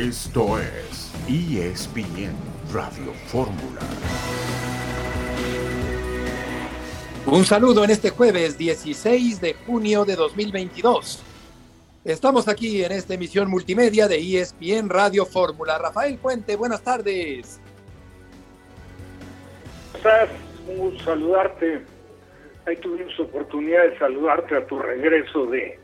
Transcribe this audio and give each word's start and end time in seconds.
Esto 0.00 0.58
es 0.58 1.12
ESPN 1.28 2.32
Radio 2.72 3.12
Fórmula. 3.26 3.82
Un 7.26 7.44
saludo 7.44 7.84
en 7.84 7.90
este 7.90 8.08
jueves 8.08 8.56
16 8.56 9.42
de 9.42 9.52
junio 9.52 10.06
de 10.06 10.16
2022. 10.16 11.22
Estamos 12.02 12.48
aquí 12.48 12.82
en 12.82 12.92
esta 12.92 13.12
emisión 13.12 13.50
multimedia 13.50 14.08
de 14.08 14.16
ESPN 14.16 14.88
Radio 14.88 15.26
Fórmula. 15.26 15.76
Rafael 15.76 16.16
Puente, 16.16 16.56
buenas 16.56 16.82
tardes. 16.82 17.60
estás? 19.94 20.30
Un 20.66 20.98
saludarte. 21.00 21.84
Ahí 22.66 22.76
tuvimos 22.76 23.20
oportunidad 23.20 23.82
de 23.82 23.98
saludarte 23.98 24.56
a 24.56 24.66
tu 24.66 24.78
regreso 24.78 25.44
de, 25.44 25.78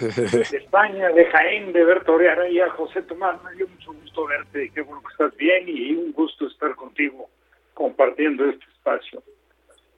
de 0.00 0.58
España, 0.58 1.08
de 1.10 1.24
Jaén, 1.26 1.72
de 1.72 1.84
ver 1.84 2.04
torear 2.04 2.40
ahí 2.40 2.60
a 2.60 2.70
José 2.70 3.02
Tomás. 3.02 3.42
Me 3.44 3.54
dio 3.56 3.68
mucho 3.68 3.92
gusto 3.92 4.26
verte, 4.26 4.70
qué 4.74 4.80
bueno 4.82 5.02
que 5.02 5.12
estás 5.12 5.36
bien 5.36 5.68
y 5.68 5.92
un 5.94 6.12
gusto 6.12 6.46
estar 6.46 6.74
contigo 6.74 7.28
compartiendo 7.74 8.44
este 8.44 8.64
espacio. 8.64 9.22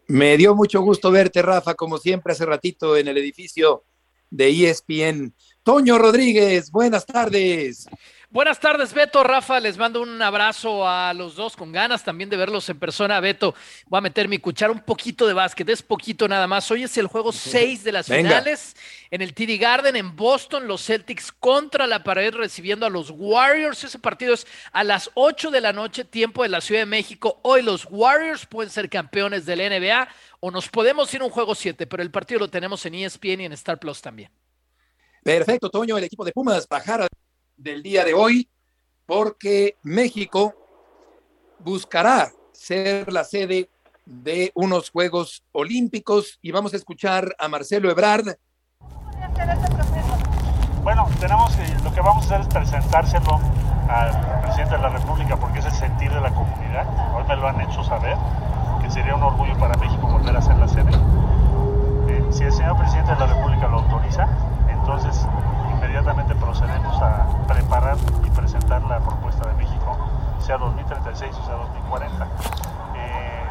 Me 0.09 0.37
dio 0.37 0.55
mucho 0.55 0.80
gusto 0.80 1.11
verte, 1.11 1.42
Rafa, 1.42 1.75
como 1.75 1.98
siempre 1.98 2.33
hace 2.33 2.47
ratito 2.47 2.97
en 2.97 3.09
el 3.09 3.19
edificio 3.19 3.84
de 4.30 4.48
ESPN. 4.48 5.34
Toño 5.62 5.98
Rodríguez, 5.98 6.70
buenas 6.70 7.05
tardes. 7.06 7.89
Buenas 8.30 8.60
tardes, 8.60 8.92
Beto. 8.92 9.24
Rafa, 9.24 9.59
les 9.59 9.78
mando 9.78 10.02
un 10.02 10.20
abrazo 10.20 10.86
a 10.86 11.14
los 11.14 11.34
dos 11.34 11.56
con 11.56 11.73
ganas 11.73 12.05
también 12.05 12.28
de 12.28 12.36
verlos 12.36 12.69
en 12.69 12.78
persona. 12.78 13.19
Beto, 13.20 13.55
voy 13.86 13.96
a 13.96 14.00
meter 14.02 14.28
mi 14.28 14.36
cuchara 14.38 14.70
un 14.70 14.80
poquito 14.80 15.27
de 15.27 15.32
básquet, 15.32 15.66
es 15.70 15.82
poquito 15.82 16.28
nada 16.28 16.46
más. 16.46 16.70
Hoy 16.70 16.83
es 16.83 16.98
el 16.98 17.06
juego 17.06 17.33
6 17.33 17.84
de 17.84 17.92
las 17.92 18.06
Venga. 18.06 18.28
finales 18.28 18.77
en 19.10 19.22
el 19.22 19.33
TD 19.33 19.59
Garden 19.59 19.96
en 19.96 20.14
Boston, 20.14 20.69
los 20.69 20.84
Celtics 20.84 21.33
contra 21.33 21.86
la 21.86 22.05
pared 22.05 22.34
recibiendo 22.34 22.84
a 22.84 22.91
los 22.91 23.10
Warriors. 23.10 23.83
Ese 23.84 23.98
partido 23.98 24.34
es 24.34 24.47
a 24.72 24.84
las 24.84 25.10
8 25.14 25.50
de 25.50 25.62
la 25.62 25.72
noche, 25.72 26.05
tiempo 26.05 26.42
de 26.42 26.50
la 26.50 26.60
Ciudad 26.60 26.83
de 26.83 26.86
México. 26.86 27.41
Hoy 27.44 27.62
los 27.62 27.86
Warriors 27.88 28.44
pueden 28.44 28.70
ser 28.70 28.91
campeones 28.91 29.47
del 29.47 29.60
NBA 29.60 30.06
o 30.41 30.50
nos 30.50 30.69
podemos 30.69 31.12
ir 31.14 31.22
a 31.22 31.25
un 31.25 31.31
juego 31.31 31.55
7, 31.55 31.86
pero 31.86 32.03
el 32.03 32.10
partido 32.10 32.41
lo 32.41 32.50
tenemos 32.50 32.84
en 32.84 32.94
ESPN 32.94 33.41
y 33.41 33.44
en 33.47 33.53
Star 33.55 33.78
Plus 33.78 34.03
también. 34.03 34.31
Perfecto, 35.25 35.70
Toño, 35.70 35.97
el 35.97 36.05
equipo 36.05 36.27
de 36.27 36.33
Pumas 36.33 36.69
bajará 36.69 37.06
del 37.59 37.83
día 37.83 38.05
de 38.05 38.14
hoy 38.14 38.48
porque 39.05 39.77
México 39.83 40.55
buscará 41.59 42.33
ser 42.53 43.12
la 43.12 43.25
sede 43.25 43.69
de 44.06 44.53
unos 44.55 44.91
Juegos 44.91 45.45
Olímpicos 45.53 46.39
y 46.41 46.50
vamos 46.50 46.73
a 46.73 46.77
escuchar 46.77 47.34
a 47.39 47.48
Marcelo 47.48 47.91
Ebrard. 47.91 48.37
Bueno, 50.83 51.06
tenemos 51.20 51.55
que, 51.55 51.84
lo 51.84 51.92
que 51.92 52.00
vamos 52.00 52.25
a 52.25 52.37
hacer 52.37 52.41
es 52.41 52.48
presentárselo 52.48 53.41
al 53.89 54.41
presidente 54.43 54.77
de 54.77 54.83
la 54.83 54.89
República 54.91 55.37
porque 55.37 55.59
es 55.59 55.67
el 55.67 55.72
sentir 55.72 56.12
de 56.12 56.20
la 56.20 56.33
comunidad. 56.33 56.87
Hoy 57.15 57.25
me 57.28 57.37
lo 57.37 57.48
han 57.48 57.61
hecho 57.61 57.84
saber, 57.84 58.17
que 58.81 58.91
sería 58.91 59.15
un 59.15 59.22
orgullo 59.22 59.59
para 59.59 59.77
México 59.77 60.06
volver 60.06 60.37
a 60.37 60.41
ser 60.41 60.56
la 60.56 60.69
sede. 60.69 60.91
Eh, 62.09 62.25
si 62.31 62.45
el 62.45 62.53
señor 62.53 62.78
presidente 62.78 63.12
de 63.12 63.19
la 63.19 63.27
República 63.27 63.69
lo 63.69 63.78
autoriza, 63.81 64.28
entonces 64.70 65.27
inmediatamente 65.79 66.34
procedemos 66.34 67.01
a 67.01 67.27
preparar 67.47 67.97
y 68.25 68.31
presentar 68.31 68.83
la 68.83 68.98
propuesta 68.98 69.47
de 69.48 69.55
México, 69.55 69.97
sea 70.41 70.59
2036 70.59 71.37
o 71.37 71.47
sea 71.47 71.55
2040. 71.55 72.25
Eh, 72.97 73.45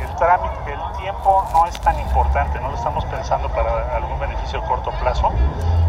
el, 0.00 0.16
trámite, 0.16 0.72
el 0.72 0.98
tiempo 0.98 1.46
no 1.52 1.66
es 1.66 1.80
tan 1.80 1.98
importante, 2.00 2.60
no 2.60 2.70
lo 2.70 2.74
estamos 2.74 3.04
pensando 3.04 3.48
para 3.50 3.96
algún 3.96 4.18
beneficio 4.18 4.60
corto 4.64 4.90
plazo, 5.00 5.30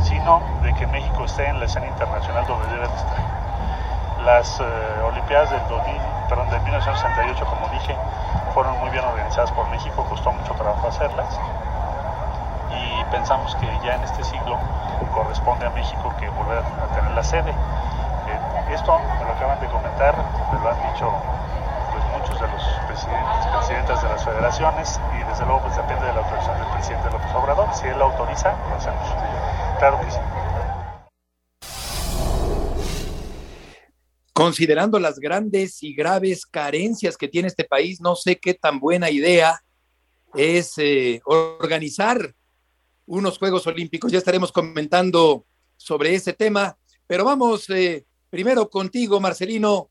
sino 0.01 0.41
de 0.61 0.73
que 0.75 0.85
México 0.87 1.25
esté 1.25 1.47
en 1.47 1.59
la 1.59 1.65
escena 1.65 1.87
internacional 1.87 2.45
donde 2.45 2.67
debe 2.67 2.87
de 2.87 2.95
estar. 2.95 3.17
Las 4.25 4.59
eh, 4.59 4.63
Olimpiadas 5.07 5.49
del 5.49 5.67
2000, 5.69 6.01
perdón, 6.29 6.49
de 6.51 6.59
1968, 6.59 7.45
como 7.45 7.67
dije, 7.69 7.95
fueron 8.53 8.77
muy 8.79 8.89
bien 8.91 9.03
organizadas 9.05 9.51
por 9.53 9.67
México, 9.69 10.05
costó 10.07 10.31
mucho 10.31 10.53
trabajo 10.53 10.87
hacerlas 10.87 11.39
y 12.69 13.03
pensamos 13.05 13.55
que 13.55 13.65
ya 13.83 13.95
en 13.95 14.03
este 14.03 14.23
siglo 14.23 14.59
corresponde 15.07 15.65
a 15.65 15.69
México 15.71 16.13
que 16.19 16.29
volver 16.29 16.57
a 16.59 16.87
tener 16.95 17.11
la 17.11 17.23
sede. 17.23 17.51
Eh, 17.51 18.73
esto 18.73 18.99
me 18.99 19.25
lo 19.25 19.31
acaban 19.31 19.59
de 19.59 19.67
comentar, 19.67 20.15
me 20.53 20.59
lo 20.59 20.69
han 20.69 20.93
dicho 20.93 21.11
pues, 21.91 22.03
muchos 22.17 22.39
de 22.39 22.47
los 22.47 22.63
presidentes, 22.87 23.47
presidentas 23.57 24.03
de 24.03 24.09
las 24.09 24.23
federaciones 24.23 24.99
y 25.15 25.23
desde 25.29 25.45
luego 25.45 25.61
pues 25.61 25.75
depende 25.75 26.05
de 26.05 26.13
la 26.13 26.19
autorización 26.19 26.59
del 26.59 26.71
presidente 26.73 27.09
López 27.11 27.35
Obrador. 27.35 27.69
Si 27.73 27.87
él 27.87 27.97
lo 27.97 28.05
autoriza, 28.05 28.55
lo 28.69 28.75
hacemos. 28.75 29.07
Claro 29.79 29.99
que 30.01 30.11
sí. 30.11 30.19
Considerando 34.33 34.99
las 34.99 35.19
grandes 35.19 35.83
y 35.83 35.93
graves 35.93 36.45
carencias 36.45 37.17
que 37.17 37.27
tiene 37.27 37.49
este 37.49 37.65
país, 37.65 37.99
no 37.99 38.15
sé 38.15 38.39
qué 38.39 38.53
tan 38.53 38.79
buena 38.79 39.09
idea 39.09 39.59
es 40.33 40.77
eh, 40.77 41.21
organizar 41.25 42.33
unos 43.09 43.39
Juegos 43.39 43.65
Olímpicos. 43.67 44.11
Ya 44.11 44.19
estaremos 44.19 44.51
comentando 44.51 45.45
sobre 45.75 46.13
ese 46.13 46.33
tema, 46.33 46.77
pero 47.07 47.25
vamos 47.25 47.69
eh, 47.69 48.05
primero 48.29 48.69
contigo, 48.69 49.19
Marcelino 49.19 49.89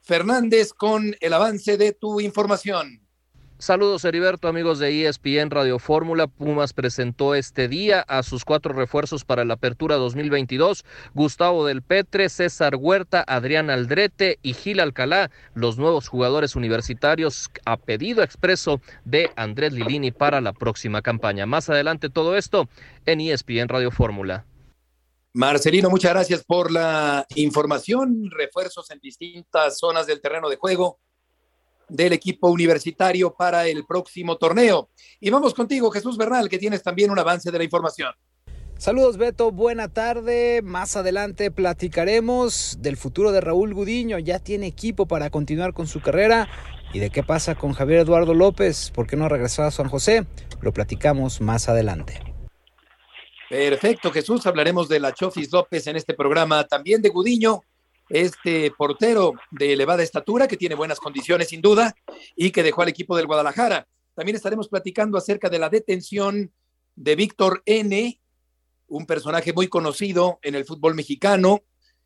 Fernández, 0.00 0.72
con 0.72 1.16
el 1.18 1.32
avance 1.32 1.76
de 1.76 1.92
tu 1.92 2.20
información. 2.20 2.99
Saludos 3.60 4.06
Heriberto, 4.06 4.48
amigos 4.48 4.78
de 4.78 5.06
ESPN 5.06 5.50
Radio 5.50 5.78
Fórmula. 5.78 6.28
Pumas 6.28 6.72
presentó 6.72 7.34
este 7.34 7.68
día 7.68 8.00
a 8.00 8.22
sus 8.22 8.46
cuatro 8.46 8.72
refuerzos 8.72 9.26
para 9.26 9.44
la 9.44 9.52
apertura 9.52 9.96
2022. 9.96 10.82
Gustavo 11.12 11.66
del 11.66 11.82
Petre, 11.82 12.30
César 12.30 12.76
Huerta, 12.76 13.22
Adrián 13.26 13.68
Aldrete 13.68 14.38
y 14.40 14.54
Gil 14.54 14.80
Alcalá, 14.80 15.30
los 15.52 15.76
nuevos 15.76 16.08
jugadores 16.08 16.56
universitarios 16.56 17.50
a 17.66 17.76
pedido 17.76 18.22
expreso 18.22 18.80
de 19.04 19.30
Andrés 19.36 19.74
Lilini 19.74 20.10
para 20.10 20.40
la 20.40 20.54
próxima 20.54 21.02
campaña. 21.02 21.44
Más 21.44 21.68
adelante 21.68 22.08
todo 22.08 22.38
esto 22.38 22.66
en 23.04 23.20
ESPN 23.20 23.68
Radio 23.68 23.90
Fórmula. 23.90 24.46
Marcelino, 25.34 25.90
muchas 25.90 26.12
gracias 26.12 26.44
por 26.44 26.70
la 26.70 27.26
información. 27.34 28.30
Refuerzos 28.30 28.90
en 28.90 29.00
distintas 29.00 29.78
zonas 29.78 30.06
del 30.06 30.22
terreno 30.22 30.48
de 30.48 30.56
juego 30.56 30.98
del 31.90 32.12
equipo 32.12 32.48
universitario 32.48 33.34
para 33.34 33.66
el 33.66 33.84
próximo 33.84 34.36
torneo. 34.36 34.90
Y 35.20 35.30
vamos 35.30 35.54
contigo, 35.54 35.90
Jesús 35.90 36.16
Bernal, 36.16 36.48
que 36.48 36.58
tienes 36.58 36.82
también 36.82 37.10
un 37.10 37.18
avance 37.18 37.50
de 37.50 37.58
la 37.58 37.64
información. 37.64 38.12
Saludos 38.78 39.18
Beto, 39.18 39.50
buena 39.50 39.88
tarde. 39.88 40.62
Más 40.62 40.96
adelante 40.96 41.50
platicaremos 41.50 42.78
del 42.80 42.96
futuro 42.96 43.30
de 43.30 43.42
Raúl 43.42 43.74
Gudiño. 43.74 44.18
Ya 44.18 44.38
tiene 44.38 44.66
equipo 44.66 45.06
para 45.06 45.28
continuar 45.28 45.74
con 45.74 45.86
su 45.86 46.00
carrera. 46.00 46.48
¿Y 46.94 46.98
de 46.98 47.10
qué 47.10 47.22
pasa 47.22 47.54
con 47.54 47.74
Javier 47.74 48.00
Eduardo 48.00 48.32
López? 48.32 48.90
¿Por 48.90 49.06
qué 49.06 49.16
no 49.16 49.26
ha 49.26 49.28
regresado 49.28 49.68
a 49.68 49.70
San 49.70 49.88
José? 49.88 50.26
Lo 50.62 50.72
platicamos 50.72 51.42
más 51.42 51.68
adelante. 51.68 52.20
Perfecto, 53.50 54.10
Jesús. 54.12 54.46
Hablaremos 54.46 54.88
de 54.88 55.00
la 55.00 55.12
Chofis 55.12 55.52
López 55.52 55.86
en 55.86 55.96
este 55.96 56.14
programa. 56.14 56.64
También 56.64 57.02
de 57.02 57.10
Gudiño, 57.10 57.62
este 58.10 58.72
portero 58.76 59.34
de 59.50 59.72
elevada 59.72 60.02
estatura 60.02 60.48
que 60.48 60.56
tiene 60.56 60.74
buenas 60.74 61.00
condiciones 61.00 61.48
sin 61.48 61.62
duda 61.62 61.94
y 62.36 62.50
que 62.50 62.62
dejó 62.62 62.82
al 62.82 62.88
equipo 62.88 63.16
del 63.16 63.26
Guadalajara. 63.26 63.86
También 64.14 64.36
estaremos 64.36 64.68
platicando 64.68 65.16
acerca 65.16 65.48
de 65.48 65.58
la 65.58 65.70
detención 65.70 66.52
de 66.96 67.16
Víctor 67.16 67.62
N., 67.64 68.20
un 68.88 69.06
personaje 69.06 69.52
muy 69.52 69.68
conocido 69.68 70.40
en 70.42 70.56
el 70.56 70.64
fútbol 70.64 70.94
mexicano, 70.94 71.62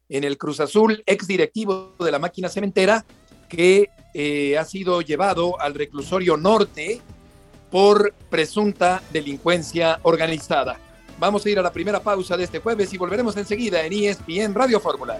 en 0.08 0.22
el 0.22 0.36
Cruz 0.36 0.60
Azul, 0.60 1.02
ex 1.06 1.26
directivo 1.26 1.94
de 1.98 2.12
la 2.12 2.18
máquina 2.18 2.50
cementera, 2.50 3.06
que 3.48 3.88
eh, 4.12 4.58
ha 4.58 4.64
sido 4.64 5.00
llevado 5.00 5.58
al 5.60 5.74
reclusorio 5.74 6.36
norte 6.36 7.00
por 7.70 8.14
presunta 8.30 9.02
delincuencia 9.12 9.98
organizada. 10.02 10.78
Vamos 11.18 11.46
a 11.46 11.50
ir 11.50 11.58
a 11.58 11.62
la 11.62 11.72
primera 11.72 12.00
pausa 12.00 12.36
de 12.36 12.44
este 12.44 12.58
jueves 12.58 12.92
y 12.92 12.98
volveremos 12.98 13.36
enseguida 13.36 13.84
en 13.84 13.92
ESPN 13.92 14.54
Radio 14.54 14.78
Fórmula. 14.78 15.18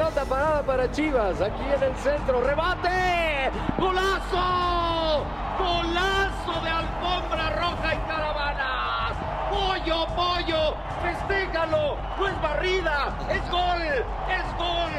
Pelota 0.00 0.24
parada 0.24 0.62
para 0.62 0.90
Chivas, 0.90 1.42
aquí 1.42 1.62
en 1.62 1.82
el 1.82 1.94
centro, 1.96 2.40
rebate, 2.40 3.50
golazo, 3.76 5.26
golazo 5.58 6.60
de 6.62 6.70
alfombra 6.70 7.50
roja 7.50 7.94
y 7.94 7.98
caravanas. 8.08 9.12
Pollo, 9.50 10.06
pollo, 10.16 10.74
festéjalo, 11.02 11.98
no 12.18 12.28
es 12.28 12.40
barrida, 12.40 13.14
es 13.28 13.50
gol, 13.50 13.82
es 13.82 14.56
gol, 14.56 14.90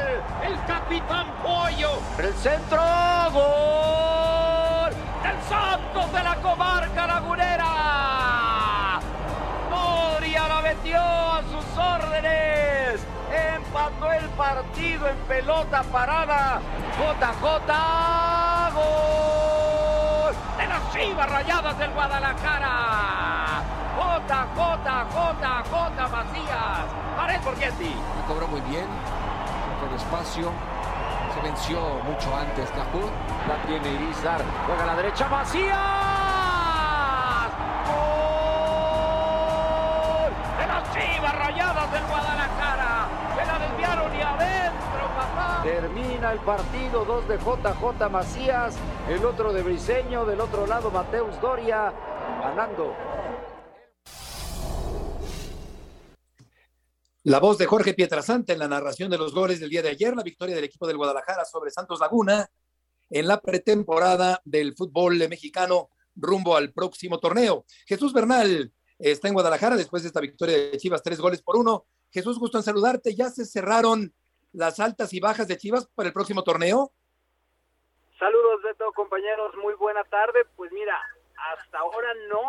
el 0.46 0.64
capitán 0.66 1.26
Pollo, 1.42 1.98
el 2.18 2.34
centro, 2.34 2.80
gol, 3.32 4.92
el 5.24 5.42
Santos 5.48 6.12
de 6.12 6.22
la 6.22 6.36
comarca 6.36 7.06
lagunera. 7.08 9.00
Noria 9.68 10.46
la 10.46 10.60
metió 10.62 11.00
a 11.00 11.42
sus 11.50 11.76
órdenes. 11.76 12.61
Empató 13.72 14.12
el 14.12 14.28
partido 14.36 15.08
en 15.08 15.16
pelota 15.26 15.82
parada. 15.84 16.60
JJ, 16.98 17.42
gol 18.74 20.34
de 20.58 20.66
las 20.66 20.92
Chivas 20.92 21.30
Rayadas 21.30 21.78
del 21.78 21.90
Guadalajara. 21.92 23.62
JJ, 23.96 24.60
JJ 25.08 26.10
Macías. 26.12 26.84
Pared 27.16 27.40
Borghetti. 27.40 27.94
La 27.94 28.26
cobró 28.26 28.46
muy 28.48 28.60
bien, 28.60 28.84
con 29.80 29.94
espacio. 29.96 30.52
Se 31.34 31.40
venció 31.40 31.80
mucho 32.04 32.36
antes 32.36 32.70
Cajún. 32.72 33.10
La 33.48 33.56
tiene 33.66 33.88
Irizar. 33.88 34.42
Juega 34.66 34.82
a 34.82 34.86
la 34.86 34.96
derecha 34.96 35.28
Macías. 35.28 35.91
El 46.32 46.40
partido. 46.40 47.04
Dos 47.04 47.28
de 47.28 47.36
JJ 47.36 48.08
Macías. 48.10 48.74
El 49.08 49.24
otro 49.24 49.52
de 49.52 49.62
Briseño. 49.62 50.24
Del 50.24 50.40
otro 50.40 50.66
lado 50.66 50.90
Mateus 50.90 51.40
Doria. 51.40 51.92
Ganando. 52.40 52.94
La 57.24 57.38
voz 57.38 57.56
de 57.58 57.66
Jorge 57.66 57.94
Pietrasanta 57.94 58.52
en 58.52 58.58
la 58.58 58.66
narración 58.66 59.08
de 59.08 59.18
los 59.18 59.32
goles 59.32 59.60
del 59.60 59.70
día 59.70 59.80
de 59.80 59.90
ayer, 59.90 60.16
la 60.16 60.24
victoria 60.24 60.56
del 60.56 60.64
equipo 60.64 60.88
del 60.88 60.96
Guadalajara 60.96 61.44
sobre 61.44 61.70
Santos 61.70 62.00
Laguna 62.00 62.50
en 63.08 63.28
la 63.28 63.40
pretemporada 63.40 64.40
del 64.44 64.74
fútbol 64.74 65.18
mexicano 65.28 65.90
rumbo 66.16 66.56
al 66.56 66.72
próximo 66.72 67.20
torneo. 67.20 67.64
Jesús 67.86 68.12
Bernal 68.12 68.72
está 68.98 69.28
en 69.28 69.34
Guadalajara 69.34 69.76
después 69.76 70.02
de 70.02 70.08
esta 70.08 70.20
victoria 70.20 70.56
de 70.56 70.76
Chivas, 70.78 71.02
tres 71.02 71.20
goles 71.20 71.42
por 71.42 71.56
uno. 71.56 71.86
Jesús, 72.10 72.40
gusto 72.40 72.58
en 72.58 72.64
saludarte. 72.64 73.14
¿Ya 73.14 73.30
se 73.30 73.44
cerraron 73.44 74.12
las 74.52 74.80
altas 74.80 75.12
y 75.12 75.20
bajas 75.20 75.48
de 75.48 75.56
Chivas 75.56 75.86
para 75.94 76.08
el 76.08 76.12
próximo 76.12 76.42
torneo? 76.42 76.90
Saludos 78.18 78.62
de 78.62 78.74
todos 78.74 78.94
compañeros, 78.94 79.54
muy 79.56 79.74
buena 79.74 80.04
tarde. 80.04 80.44
Pues 80.56 80.70
mira, 80.72 80.98
hasta 81.36 81.78
ahora 81.78 82.12
no, 82.28 82.42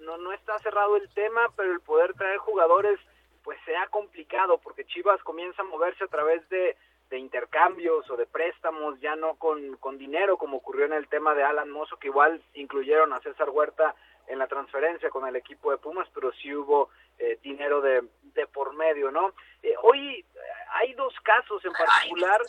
no, 0.00 0.16
no 0.18 0.32
está 0.32 0.58
cerrado 0.60 0.96
el 0.96 1.08
tema, 1.10 1.52
pero 1.56 1.72
el 1.72 1.80
poder 1.80 2.14
traer 2.14 2.38
jugadores 2.38 2.98
pues 3.42 3.58
se 3.64 3.76
ha 3.76 3.86
complicado 3.88 4.58
porque 4.58 4.84
Chivas 4.84 5.22
comienza 5.22 5.62
a 5.62 5.64
moverse 5.64 6.04
a 6.04 6.08
través 6.08 6.46
de, 6.48 6.76
de 7.10 7.18
intercambios 7.18 8.08
o 8.10 8.16
de 8.16 8.26
préstamos, 8.26 9.00
ya 9.00 9.16
no 9.16 9.34
con, 9.34 9.76
con 9.76 9.98
dinero 9.98 10.36
como 10.36 10.58
ocurrió 10.58 10.84
en 10.84 10.92
el 10.92 11.08
tema 11.08 11.34
de 11.34 11.42
Alan 11.42 11.70
Mozo, 11.70 11.96
que 11.96 12.08
igual 12.08 12.42
incluyeron 12.54 13.12
a 13.12 13.20
César 13.20 13.50
Huerta 13.50 13.94
en 14.26 14.38
la 14.38 14.46
transferencia 14.46 15.10
con 15.10 15.26
el 15.26 15.36
equipo 15.36 15.70
de 15.70 15.78
Pumas, 15.78 16.08
pero 16.14 16.32
sí 16.32 16.54
hubo 16.54 16.90
eh, 17.18 17.38
dinero 17.42 17.80
de, 17.80 18.02
de 18.34 18.46
por 18.46 18.74
medio, 18.74 19.10
¿no? 19.10 19.32
Eh, 19.62 19.74
hoy 19.82 20.24
hay 20.70 20.94
dos 20.94 21.14
casos 21.22 21.64
en 21.64 21.72
particular 21.72 22.40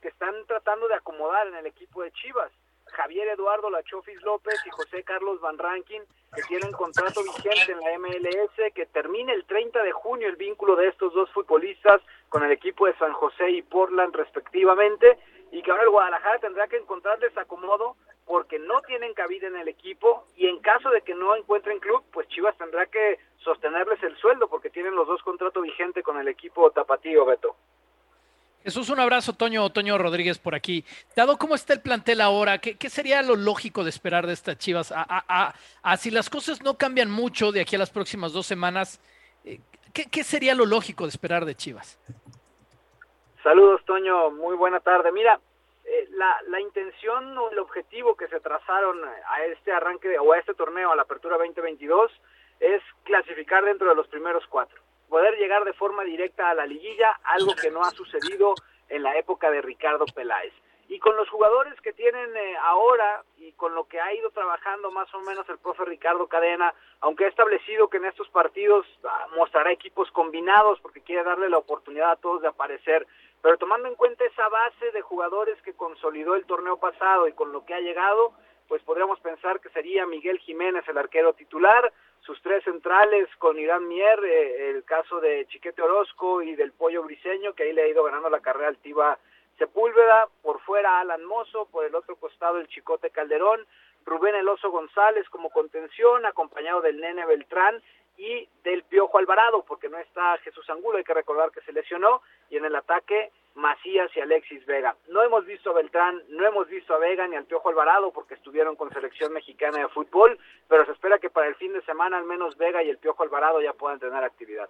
que 0.00 0.08
están 0.08 0.34
tratando 0.46 0.88
de 0.88 0.94
acomodar 0.94 1.46
en 1.46 1.56
el 1.56 1.66
equipo 1.66 2.02
de 2.02 2.12
Chivas. 2.12 2.50
Javier 2.86 3.28
Eduardo 3.28 3.70
Lachofis 3.70 4.20
López 4.22 4.58
y 4.66 4.70
José 4.70 5.04
Carlos 5.04 5.40
Van 5.40 5.58
Rankin, 5.58 6.02
que 6.34 6.42
tienen 6.42 6.72
contrato 6.72 7.22
vigente 7.22 7.72
en 7.72 7.80
la 7.80 7.98
MLS, 7.98 8.72
que 8.74 8.86
termina 8.86 9.32
el 9.32 9.44
30 9.44 9.82
de 9.82 9.92
junio 9.92 10.28
el 10.28 10.36
vínculo 10.36 10.76
de 10.76 10.88
estos 10.88 11.12
dos 11.14 11.30
futbolistas 11.30 12.00
con 12.28 12.42
el 12.42 12.50
equipo 12.50 12.86
de 12.86 12.96
San 12.98 13.12
José 13.12 13.50
y 13.50 13.62
Portland 13.62 14.14
respectivamente, 14.14 15.18
y 15.52 15.62
que 15.62 15.70
ahora 15.70 15.84
el 15.84 15.90
Guadalajara 15.90 16.38
tendrá 16.38 16.68
que 16.68 16.76
encontrarles 16.76 17.36
acomodo 17.36 17.96
porque 18.30 18.60
no 18.60 18.80
tienen 18.82 19.12
cabida 19.12 19.48
en 19.48 19.56
el 19.56 19.66
equipo 19.66 20.24
y 20.36 20.46
en 20.46 20.60
caso 20.60 20.88
de 20.90 21.02
que 21.02 21.16
no 21.16 21.34
encuentren 21.34 21.80
club, 21.80 22.04
pues 22.12 22.28
Chivas 22.28 22.56
tendrá 22.56 22.86
que 22.86 23.18
sostenerles 23.38 24.00
el 24.04 24.16
sueldo 24.18 24.46
porque 24.46 24.70
tienen 24.70 24.94
los 24.94 25.08
dos 25.08 25.20
contratos 25.24 25.60
vigentes 25.60 26.04
con 26.04 26.16
el 26.16 26.28
equipo 26.28 26.70
tapatío, 26.70 27.24
Beto. 27.24 27.56
Jesús, 28.62 28.88
un 28.88 29.00
abrazo, 29.00 29.32
Toño, 29.32 29.68
Toño 29.70 29.98
Rodríguez 29.98 30.38
por 30.38 30.54
aquí. 30.54 30.84
Dado 31.16 31.38
cómo 31.38 31.56
está 31.56 31.72
el 31.72 31.80
plantel 31.80 32.20
ahora, 32.20 32.58
¿qué, 32.58 32.76
qué 32.78 32.88
sería 32.88 33.20
lo 33.22 33.34
lógico 33.34 33.82
de 33.82 33.90
esperar 33.90 34.28
de 34.28 34.34
estas 34.34 34.58
Chivas? 34.58 34.92
A, 34.92 35.04
a, 35.08 35.52
a, 35.82 35.96
si 35.96 36.12
las 36.12 36.30
cosas 36.30 36.62
no 36.62 36.78
cambian 36.78 37.10
mucho 37.10 37.50
de 37.50 37.62
aquí 37.62 37.74
a 37.74 37.80
las 37.80 37.90
próximas 37.90 38.32
dos 38.32 38.46
semanas, 38.46 39.00
eh, 39.44 39.58
¿qué, 39.92 40.04
¿qué, 40.04 40.22
sería 40.22 40.54
lo 40.54 40.66
lógico 40.66 41.02
de 41.02 41.10
esperar 41.10 41.44
de 41.46 41.56
Chivas? 41.56 41.98
Saludos, 43.42 43.80
Toño, 43.84 44.30
muy 44.30 44.54
buena 44.54 44.78
tarde. 44.78 45.10
Mira, 45.10 45.40
eh, 45.90 46.08
la, 46.10 46.40
la 46.48 46.60
intención 46.60 47.36
o 47.36 47.50
el 47.50 47.58
objetivo 47.58 48.16
que 48.16 48.28
se 48.28 48.40
trazaron 48.40 49.02
a 49.04 49.44
este 49.46 49.72
arranque 49.72 50.18
o 50.18 50.32
a 50.32 50.38
este 50.38 50.54
torneo, 50.54 50.92
a 50.92 50.96
la 50.96 51.02
apertura 51.02 51.36
2022, 51.36 52.12
es 52.60 52.82
clasificar 53.04 53.64
dentro 53.64 53.88
de 53.88 53.94
los 53.94 54.06
primeros 54.08 54.46
cuatro 54.46 54.80
poder 55.10 55.36
llegar 55.36 55.64
de 55.64 55.74
forma 55.74 56.04
directa 56.04 56.48
a 56.48 56.54
la 56.54 56.64
liguilla, 56.64 57.20
algo 57.24 57.52
que 57.60 57.70
no 57.70 57.82
ha 57.82 57.90
sucedido 57.90 58.54
en 58.88 59.02
la 59.02 59.18
época 59.18 59.50
de 59.50 59.60
Ricardo 59.60 60.06
Peláez. 60.14 60.54
Y 60.88 60.98
con 60.98 61.14
los 61.16 61.28
jugadores 61.28 61.78
que 61.82 61.92
tienen 61.92 62.36
eh, 62.36 62.56
ahora 62.62 63.22
y 63.38 63.52
con 63.52 63.74
lo 63.74 63.86
que 63.86 64.00
ha 64.00 64.12
ido 64.12 64.30
trabajando 64.30 64.90
más 64.90 65.12
o 65.14 65.20
menos 65.20 65.48
el 65.48 65.58
profe 65.58 65.84
Ricardo 65.84 66.26
Cadena, 66.26 66.74
aunque 67.00 67.26
ha 67.26 67.28
establecido 67.28 67.88
que 67.88 67.98
en 67.98 68.06
estos 68.06 68.28
partidos 68.30 68.86
ah, 69.04 69.28
mostrará 69.36 69.70
equipos 69.70 70.10
combinados 70.10 70.80
porque 70.80 71.02
quiere 71.02 71.22
darle 71.22 71.48
la 71.48 71.58
oportunidad 71.58 72.12
a 72.12 72.16
todos 72.16 72.42
de 72.42 72.48
aparecer, 72.48 73.06
pero 73.42 73.56
tomando 73.56 73.88
en 73.88 73.94
cuenta 73.94 74.24
esa 74.24 74.48
base 74.48 74.90
de 74.92 75.00
jugadores 75.00 75.60
que 75.62 75.74
consolidó 75.74 76.34
el 76.34 76.44
torneo 76.44 76.76
pasado 76.78 77.26
y 77.26 77.32
con 77.32 77.52
lo 77.52 77.64
que 77.64 77.74
ha 77.74 77.80
llegado, 77.80 78.32
pues 78.68 78.82
podríamos 78.82 79.18
pensar 79.20 79.60
que 79.60 79.68
sería 79.70 80.06
Miguel 80.06 80.38
Jiménez 80.38 80.86
el 80.88 80.98
arquero 80.98 81.32
titular, 81.32 81.92
sus 82.20 82.40
tres 82.42 82.62
centrales 82.64 83.28
con 83.38 83.58
Irán 83.58 83.88
Mier, 83.88 84.22
eh, 84.24 84.70
el 84.70 84.84
caso 84.84 85.20
de 85.20 85.46
Chiquete 85.46 85.82
Orozco 85.82 86.42
y 86.42 86.54
del 86.54 86.72
Pollo 86.72 87.02
Briseño, 87.02 87.54
que 87.54 87.64
ahí 87.64 87.72
le 87.72 87.82
ha 87.82 87.88
ido 87.88 88.04
ganando 88.04 88.28
la 88.28 88.40
carrera 88.40 88.68
altiva 88.68 89.18
Sepúlveda, 89.58 90.28
por 90.42 90.60
fuera 90.60 91.00
Alan 91.00 91.24
Mozo, 91.24 91.66
por 91.66 91.84
el 91.84 91.94
otro 91.94 92.16
costado 92.16 92.58
el 92.58 92.68
Chicote 92.68 93.10
Calderón, 93.10 93.66
Rubén 94.06 94.34
Eloso 94.34 94.70
González 94.70 95.28
como 95.28 95.50
contención, 95.50 96.24
acompañado 96.24 96.80
del 96.80 97.00
Nene 97.00 97.26
Beltrán 97.26 97.82
y 98.20 98.46
del 98.64 98.82
Piojo 98.82 99.16
Alvarado, 99.16 99.64
porque 99.66 99.88
no 99.88 99.96
está 99.96 100.36
Jesús 100.44 100.68
Angulo, 100.68 100.98
hay 100.98 101.04
que 101.04 101.14
recordar 101.14 101.50
que 101.50 101.62
se 101.62 101.72
lesionó, 101.72 102.20
y 102.50 102.58
en 102.58 102.66
el 102.66 102.76
ataque 102.76 103.32
Macías 103.54 104.10
y 104.14 104.20
Alexis 104.20 104.64
Vega. 104.66 104.94
No 105.08 105.22
hemos 105.22 105.46
visto 105.46 105.70
a 105.70 105.72
Beltrán, 105.72 106.22
no 106.28 106.46
hemos 106.46 106.68
visto 106.68 106.92
a 106.92 106.98
Vega 106.98 107.26
ni 107.26 107.36
al 107.36 107.46
Piojo 107.46 107.70
Alvarado 107.70 108.12
porque 108.12 108.34
estuvieron 108.34 108.76
con 108.76 108.92
selección 108.92 109.32
mexicana 109.32 109.78
de 109.78 109.88
fútbol, 109.88 110.38
pero 110.68 110.84
se 110.84 110.92
espera 110.92 111.18
que 111.18 111.30
para 111.30 111.48
el 111.48 111.54
fin 111.54 111.72
de 111.72 111.82
semana 111.82 112.18
al 112.18 112.24
menos 112.24 112.58
Vega 112.58 112.82
y 112.82 112.90
el 112.90 112.98
Piojo 112.98 113.22
Alvarado 113.22 113.62
ya 113.62 113.72
puedan 113.72 113.98
tener 113.98 114.22
actividad. 114.22 114.68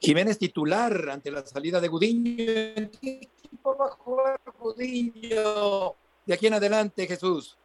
Jiménez 0.00 0.38
titular 0.38 1.10
ante 1.10 1.30
la 1.30 1.42
salida 1.42 1.80
de 1.80 1.88
Gudiño. 1.88 2.44
¿En 2.76 2.90
qué 2.90 3.20
equipo 3.20 3.76
va 3.76 3.86
a 3.86 3.90
jugar 3.90 4.40
Gudiño 4.58 5.94
de 6.24 6.34
aquí 6.34 6.46
en 6.46 6.54
adelante, 6.54 7.06
Jesús? 7.06 7.58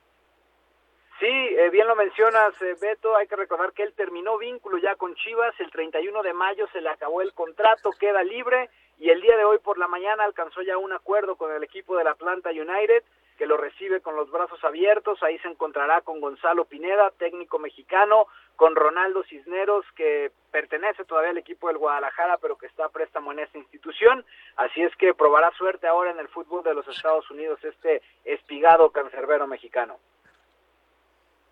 Sí, 1.28 1.34
eh, 1.34 1.70
bien 1.72 1.90
lo 1.90 1.96
mencionas, 1.98 2.54
eh, 2.62 2.78
Beto. 2.80 3.18
Hay 3.18 3.28
que 3.28 3.36
recordar 3.36 3.74
que 3.74 3.84
él 3.84 3.92
terminó 3.92 4.38
vínculo 4.38 4.78
ya 4.78 4.96
con 4.96 5.14
Chivas. 5.16 5.54
El 5.60 5.70
31 5.72 6.24
de 6.24 6.32
mayo 6.32 6.70
se 6.72 6.80
le 6.80 6.88
acabó 6.88 7.22
el 7.22 7.34
contrato, 7.34 7.92
queda 8.00 8.24
libre 8.24 8.70
y 8.98 9.10
el 9.10 9.20
día 9.20 9.36
de 9.36 9.44
hoy 9.44 9.58
por 9.60 9.78
la 9.78 9.90
mañana 9.90 10.24
alcanzó 10.24 10.62
ya 10.62 10.78
un 10.78 10.94
acuerdo 10.94 11.36
con 11.36 11.52
el 11.52 11.62
equipo 11.66 11.98
del 11.98 12.08
Atlanta 12.08 12.52
United 12.52 13.04
que 13.38 13.46
lo 13.46 13.58
recibe 13.58 14.02
con 14.02 14.16
los 14.16 14.32
brazos 14.32 14.64
abiertos, 14.64 15.22
ahí 15.22 15.38
se 15.40 15.48
encontrará 15.48 16.02
con 16.02 16.20
Gonzalo 16.20 16.66
Pineda, 16.66 17.12
técnico 17.20 17.60
mexicano, 17.60 18.26
con 18.56 18.76
Ronaldo 18.76 19.24
Cisneros, 19.26 19.86
que 19.96 20.32
pertenece 20.50 21.06
todavía 21.06 21.30
al 21.30 21.38
equipo 21.38 21.68
del 21.68 21.78
Guadalajara, 21.78 22.38
pero 22.38 22.58
que 22.58 22.66
está 22.66 22.86
a 22.86 22.90
préstamo 22.90 23.32
en 23.32 23.40
esta 23.40 23.60
institución, 23.60 24.26
así 24.56 24.82
es 24.82 24.96
que 24.96 25.14
probará 25.14 25.52
suerte 25.52 25.86
ahora 25.86 26.10
en 26.10 26.20
el 26.20 26.28
fútbol 26.30 26.64
de 26.64 26.74
los 26.74 26.88
Estados 26.88 27.30
Unidos 27.30 27.64
este 27.64 28.02
espigado 28.26 28.90
cancerbero 28.90 29.46
mexicano. 29.46 30.00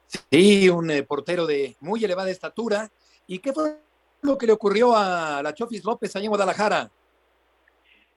Sí, 0.08 0.70
un 0.70 0.90
eh, 0.92 1.04
portero 1.04 1.46
de 1.46 1.76
muy 1.80 2.04
elevada 2.04 2.30
estatura. 2.30 2.90
¿Y 3.28 3.40
qué 3.40 3.54
fue 3.54 3.78
lo 4.22 4.38
que 4.38 4.48
le 4.48 4.54
ocurrió 4.54 4.96
a 4.96 5.42
la 5.42 5.54
Chofis 5.54 5.84
López 5.84 6.16
allá 6.16 6.26
en 6.26 6.30
Guadalajara? 6.30 6.90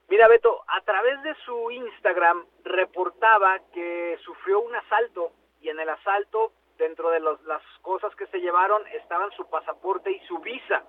Mira, 0.09 0.27
Beto, 0.27 0.63
a 0.67 0.81
través 0.81 1.21
de 1.23 1.35
su 1.45 1.71
Instagram 1.71 2.43
reportaba 2.63 3.59
que 3.73 4.17
sufrió 4.23 4.59
un 4.61 4.75
asalto 4.75 5.31
y 5.61 5.69
en 5.69 5.79
el 5.79 5.89
asalto, 5.89 6.51
dentro 6.77 7.09
de 7.11 7.19
los, 7.19 7.41
las 7.43 7.61
cosas 7.81 8.15
que 8.15 8.25
se 8.27 8.39
llevaron, 8.39 8.81
estaban 8.87 9.29
su 9.31 9.45
pasaporte 9.49 10.11
y 10.11 10.19
su 10.27 10.39
visa. 10.39 10.83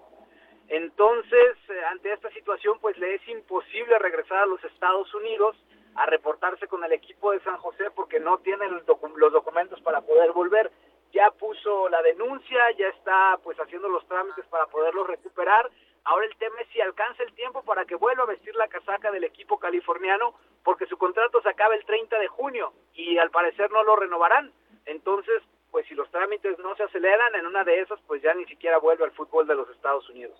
Entonces, 0.68 1.56
eh, 1.68 1.84
ante 1.90 2.12
esta 2.12 2.30
situación, 2.30 2.78
pues 2.80 2.96
le 2.98 3.16
es 3.16 3.28
imposible 3.28 3.98
regresar 3.98 4.38
a 4.38 4.46
los 4.46 4.62
Estados 4.64 5.12
Unidos 5.14 5.56
a 5.96 6.06
reportarse 6.06 6.68
con 6.68 6.84
el 6.84 6.92
equipo 6.92 7.32
de 7.32 7.40
San 7.40 7.56
José 7.56 7.90
porque 7.94 8.20
no 8.20 8.38
tiene 8.38 8.68
los 8.68 9.32
documentos 9.32 9.80
para 9.80 10.00
poder 10.00 10.32
volver. 10.32 10.70
Ya 11.12 11.30
puso 11.32 11.88
la 11.88 12.02
denuncia, 12.02 12.58
ya 12.78 12.88
está 12.88 13.38
pues 13.42 13.58
haciendo 13.58 13.88
los 13.88 14.06
trámites 14.06 14.44
para 14.46 14.66
poderlo 14.66 15.04
recuperar 15.04 15.70
Ahora 16.04 16.26
el 16.26 16.36
tema 16.38 16.56
es 16.60 16.68
si 16.72 16.80
alcanza 16.80 17.22
el 17.22 17.32
tiempo 17.34 17.62
para 17.62 17.84
que 17.84 17.94
vuelva 17.94 18.22
a 18.24 18.26
vestir 18.26 18.54
la 18.54 18.68
casaca 18.68 19.10
del 19.10 19.24
equipo 19.24 19.58
californiano, 19.58 20.34
porque 20.64 20.86
su 20.86 20.96
contrato 20.96 21.42
se 21.42 21.48
acaba 21.48 21.74
el 21.74 21.84
30 21.84 22.18
de 22.18 22.28
junio 22.28 22.72
y 22.94 23.18
al 23.18 23.30
parecer 23.30 23.70
no 23.70 23.84
lo 23.84 23.96
renovarán. 23.96 24.52
Entonces, 24.86 25.42
pues 25.70 25.86
si 25.86 25.94
los 25.94 26.10
trámites 26.10 26.58
no 26.58 26.74
se 26.76 26.84
aceleran, 26.84 27.34
en 27.34 27.46
una 27.46 27.64
de 27.64 27.80
esas, 27.80 28.00
pues 28.06 28.22
ya 28.22 28.34
ni 28.34 28.46
siquiera 28.46 28.78
vuelve 28.78 29.04
al 29.04 29.12
fútbol 29.12 29.46
de 29.46 29.54
los 29.54 29.68
Estados 29.70 30.08
Unidos. 30.08 30.38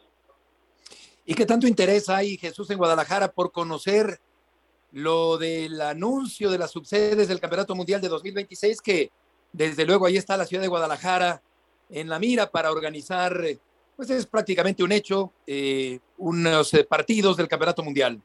¿Y 1.27 1.35
qué 1.35 1.45
tanto 1.45 1.67
interés 1.67 2.09
hay, 2.09 2.39
Jesús, 2.39 2.71
en 2.71 2.79
Guadalajara 2.79 3.31
por 3.31 3.53
conocer 3.53 4.19
lo 4.93 5.37
del 5.37 5.81
anuncio 5.83 6.51
de 6.51 6.59
las 6.59 6.73
subsedes 6.73 7.29
del 7.29 7.39
Campeonato 7.39 7.77
Mundial 7.77 8.01
de 8.01 8.09
2026, 8.09 8.81
que 8.81 9.11
desde 9.53 9.85
luego 9.87 10.07
ahí 10.07 10.17
está 10.17 10.37
la 10.37 10.45
ciudad 10.45 10.63
de 10.63 10.69
Guadalajara 10.69 11.43
en 11.91 12.09
la 12.09 12.19
mira 12.19 12.51
para 12.51 12.71
organizar, 12.71 13.35
pues 13.97 14.11
es 14.11 14.27
prácticamente 14.27 14.83
un 14.83 14.93
hecho, 14.93 15.33
eh, 15.47 15.99
unos 16.19 16.73
eh, 16.75 16.85
partidos 16.85 17.37
del 17.37 17.49
Campeonato 17.49 17.83
Mundial. 17.83 18.21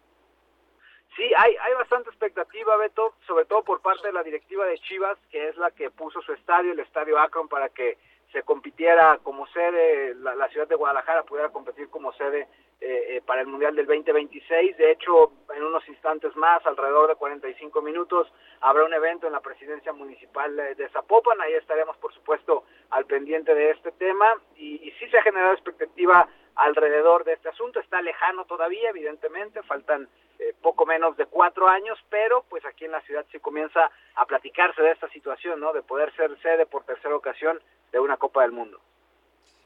Sí, 1.16 1.24
hay, 1.38 1.56
hay 1.56 1.74
bastante 1.76 2.10
expectativa, 2.10 2.76
Beto, 2.78 3.16
sobre 3.26 3.46
todo 3.46 3.64
por 3.64 3.82
parte 3.82 4.08
de 4.08 4.14
la 4.14 4.22
directiva 4.22 4.66
de 4.66 4.78
Chivas, 4.80 5.18
que 5.32 5.48
es 5.48 5.58
la 5.58 5.72
que 5.72 5.90
puso 5.90 6.22
su 6.22 6.34
estadio, 6.34 6.74
el 6.74 6.80
Estadio 6.80 7.18
Akron, 7.18 7.48
para 7.48 7.70
que 7.70 7.98
se 8.34 8.44
compitiera 8.44 9.18
como 9.24 9.48
sede, 9.48 10.14
la 10.16 10.50
ciudad 10.50 10.68
de 10.68 10.76
Guadalajara 10.76 11.24
pudiera 11.24 11.50
competir 11.50 11.88
como 11.88 12.12
sede 12.14 12.50
eh, 12.82 13.18
eh, 13.18 13.22
para 13.26 13.42
el 13.42 13.48
Mundial 13.48 13.76
del 13.76 13.86
2026. 13.86 14.78
De 14.78 14.92
hecho, 14.92 15.32
en 15.56 15.64
unos 15.64 15.88
instantes 15.88 16.36
más, 16.36 16.66
alrededor 16.66 17.08
de 17.08 17.16
45 17.16 17.82
minutos, 17.82 18.32
habrá 18.62 18.84
un 18.84 18.94
evento 18.94 19.28
en 19.28 19.34
la 19.34 19.42
presidencia 19.42 19.94
municipal 19.94 20.56
de 20.56 20.90
Zapopan. 20.90 21.40
Ahí 21.42 21.54
estaremos, 21.54 21.98
por 21.98 22.14
supuesto, 22.14 22.64
al 22.92 23.06
pendiente 23.06 23.56
de 23.56 23.72
este 23.72 23.92
tema. 23.94 24.26
Y, 24.58 24.88
y 24.88 24.92
sí 25.00 25.08
se 25.10 25.18
ha 25.18 25.24
generado 25.24 25.54
expectativa 25.54 26.28
alrededor 26.56 27.24
de 27.24 27.34
este 27.34 27.50
asunto. 27.50 27.80
Está 27.80 28.02
lejano 28.02 28.46
todavía, 28.46 28.90
evidentemente, 28.90 29.62
faltan 29.64 30.08
eh, 30.40 30.54
poco 30.62 30.86
menos 30.86 31.16
de 31.18 31.26
cuatro 31.26 31.68
años, 31.68 31.98
pero 32.10 32.44
pues 32.50 32.66
aquí 32.66 32.86
en 32.86 32.92
la 32.92 33.02
ciudad 33.02 33.26
se 33.32 33.40
comienza 33.40 33.90
a 34.16 34.26
platicarse 34.26 34.82
de 34.82 34.92
esta 34.92 35.08
situación, 35.10 35.60
¿no? 35.60 35.74
De 35.74 35.82
poder 35.82 36.14
ser 36.16 36.38
sede 36.42 36.66
por 36.66 36.84
tercera 36.84 37.16
ocasión 37.16 37.60
de 37.92 38.00
una 38.00 38.18
Copa 38.18 38.42
del 38.42 38.52
Mundo. 38.52 38.80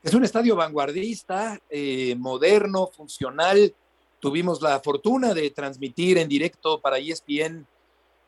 Es 0.01 0.13
un 0.13 0.23
estadio 0.23 0.55
vanguardista, 0.55 1.59
eh, 1.69 2.15
moderno, 2.17 2.87
funcional. 2.87 3.75
Tuvimos 4.19 4.61
la 4.61 4.79
fortuna 4.79 5.33
de 5.33 5.49
transmitir 5.49 6.17
en 6.17 6.29
directo 6.29 6.79
para 6.79 6.99
ESPN 6.99 7.67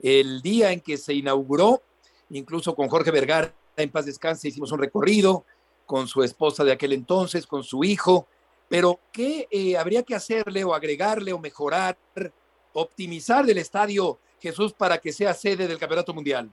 el 0.02 0.42
día 0.42 0.72
en 0.74 0.82
que 0.82 0.98
se 0.98 1.14
inauguró, 1.14 1.82
incluso 2.30 2.76
con 2.76 2.90
Jorge 2.90 3.12
Vergara 3.12 3.54
en 3.78 3.90
paz 3.90 4.06
descanse, 4.06 4.50
hicimos 4.50 4.72
un 4.74 4.80
recorrido 4.80 5.46
con 5.86 6.08
su 6.08 6.24
esposa 6.24 6.66
de 6.66 6.74
aquel 6.74 6.92
entonces, 6.92 7.48
con 7.48 7.64
su 7.64 7.86
hijo, 7.86 8.28
pero 8.68 9.00
¿qué 9.14 9.48
eh, 9.50 9.78
habría 9.78 10.04
que 10.04 10.16
hacerle 10.16 10.66
o 10.66 10.74
agregarle 10.74 11.32
o 11.32 11.40
mejorar, 11.40 11.98
optimizar 12.74 13.46
del 13.46 13.60
estadio 13.60 14.20
Jesús 14.42 14.74
para 14.74 14.98
que 14.98 15.14
sea 15.14 15.34
sede 15.34 15.68
del 15.68 15.78
Campeonato 15.78 16.14
Mundial? 16.14 16.50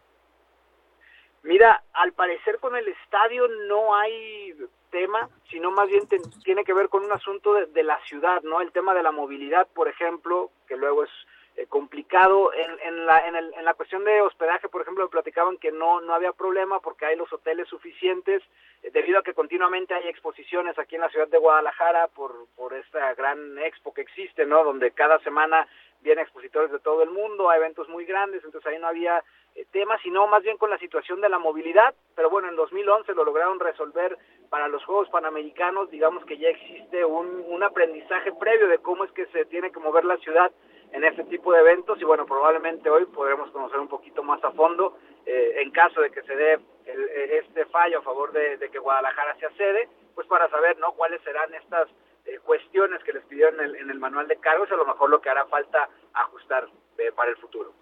Mira, 1.43 1.83
al 1.93 2.13
parecer 2.13 2.59
con 2.61 2.77
el 2.77 2.87
estadio 2.87 3.49
no 3.69 3.97
hay 3.97 4.55
tema, 4.91 5.29
sino 5.51 5.71
más 5.71 5.89
bien 5.89 6.09
tiene 6.45 6.65
que 6.65 6.75
ver 6.75 6.89
con 6.89 7.05
un 7.05 7.13
asunto 7.13 7.55
de, 7.55 7.67
de, 7.67 7.83
la 7.83 7.99
ciudad, 8.07 8.43
¿no? 8.43 8.61
El 8.61 8.73
tema 8.73 8.95
de 8.95 9.03
la 9.03 9.13
movilidad, 9.13 9.67
por 9.75 9.89
ejemplo, 9.89 10.51
que 10.67 10.77
luego 10.77 11.05
es 11.05 11.11
eh, 11.59 11.67
complicado. 11.67 12.53
En, 12.53 12.71
en, 12.87 13.05
la, 13.05 13.27
en, 13.27 13.35
el, 13.35 13.53
en 13.55 13.65
la 13.65 13.75
cuestión 13.75 14.05
de 14.05 14.21
hospedaje, 14.21 14.69
por 14.69 14.83
ejemplo, 14.83 15.05
me 15.05 15.11
platicaban 15.11 15.59
que 15.59 15.73
no, 15.73 16.01
no 16.01 16.15
había 16.15 16.33
problema 16.33 16.79
porque 16.79 17.05
hay 17.05 17.17
los 17.17 17.33
hoteles 17.33 17.67
suficientes, 17.67 18.45
eh, 18.85 18.91
debido 18.93 19.19
a 19.19 19.25
que 19.25 19.35
continuamente 19.35 19.93
hay 19.93 20.07
exposiciones 20.07 20.79
aquí 20.79 20.95
en 20.95 21.01
la 21.01 21.09
ciudad 21.09 21.27
de 21.27 21.39
Guadalajara 21.39 22.07
por, 22.09 22.47
por 22.55 22.75
esta 22.75 23.13
gran 23.15 23.59
expo 23.59 23.93
que 23.93 24.03
existe, 24.03 24.47
¿no? 24.47 24.63
Donde 24.63 24.93
cada 24.93 25.19
semana 25.19 25.67
vienen 26.01 26.23
expositores 26.23 26.71
de 26.71 26.79
todo 26.79 27.03
el 27.03 27.11
mundo, 27.11 27.51
hay 27.51 27.59
eventos 27.59 27.89
muy 27.89 28.05
grandes, 28.05 28.45
entonces 28.45 28.71
ahí 28.71 28.79
no 28.79 28.87
había 28.87 29.25
tema, 29.67 29.99
sino 30.03 30.27
más 30.27 30.43
bien 30.43 30.57
con 30.57 30.71
la 30.71 30.79
situación 30.79 31.21
de 31.21 31.29
la 31.29 31.39
movilidad, 31.39 31.95
pero 32.15 32.31
bueno, 32.31 32.49
en 32.49 32.57
2011 32.57 33.15
lo 33.15 33.25
lograron 33.25 33.61
resolver 33.61 34.17
para 34.51 34.69
los 34.69 34.85
Juegos 34.85 35.09
Panamericanos, 35.11 35.91
digamos 35.91 36.25
que 36.25 36.39
ya 36.39 36.49
existe 36.49 37.05
un, 37.05 37.45
un 37.47 37.63
aprendizaje 37.63 38.33
previo 38.33 38.69
de 38.69 38.79
cómo 38.79 39.05
es 39.05 39.13
que 39.13 39.27
se 39.27 39.45
tiene 39.47 39.71
que 39.71 39.81
mover 39.81 40.05
la 40.05 40.17
ciudad 40.19 40.51
en 40.93 41.05
este 41.05 41.25
tipo 41.25 41.53
de 41.53 41.61
eventos. 41.61 42.01
Y 42.01 42.05
bueno, 42.05 42.27
probablemente 42.27 42.91
hoy 42.91 43.05
podremos 43.07 43.51
conocer 43.51 43.79
un 43.79 43.89
poquito 43.89 44.23
más 44.23 44.43
a 44.45 44.51
fondo 44.53 44.99
eh, 45.27 45.61
en 45.61 45.71
caso 45.71 46.01
de 46.01 46.11
que 46.11 46.23
se 46.23 46.35
dé 46.35 46.59
el, 46.87 47.05
este 47.33 47.67
fallo 47.67 47.99
a 47.99 48.03
favor 48.03 48.33
de, 48.33 48.59
que 48.71 48.79
Guadalajara 48.79 49.37
se 49.37 49.47
accede, 49.47 49.89
pues 50.15 50.27
para 50.27 50.49
saber 50.49 50.79
no 50.79 50.93
cuáles 50.93 51.23
serán 51.23 51.53
estas 51.55 51.89
eh, 52.25 52.39
cuestiones 52.45 53.03
que 53.05 53.13
les 53.13 53.25
pidieron 53.25 53.61
en 53.61 53.67
el, 53.67 53.77
en 53.77 53.91
el, 53.91 53.99
manual 53.99 54.27
de 54.27 54.37
cargos, 54.37 54.71
a 54.73 54.77
lo 54.77 54.87
mejor 54.87 55.11
lo 55.11 55.21
que 55.21 55.31
hará 55.31 55.47
falta 55.47 55.89
ajustar 56.15 56.69
eh, 56.99 57.13
para 57.15 57.31
el 57.31 57.37
futuro. 57.37 57.73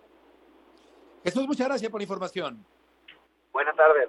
Jesús, 1.27 1.45
muchas 1.49 1.67
gracias 1.67 1.91
por 1.91 1.99
la 2.01 2.05
información. 2.05 2.65
Buenas 3.53 3.75
tardes. 3.75 4.09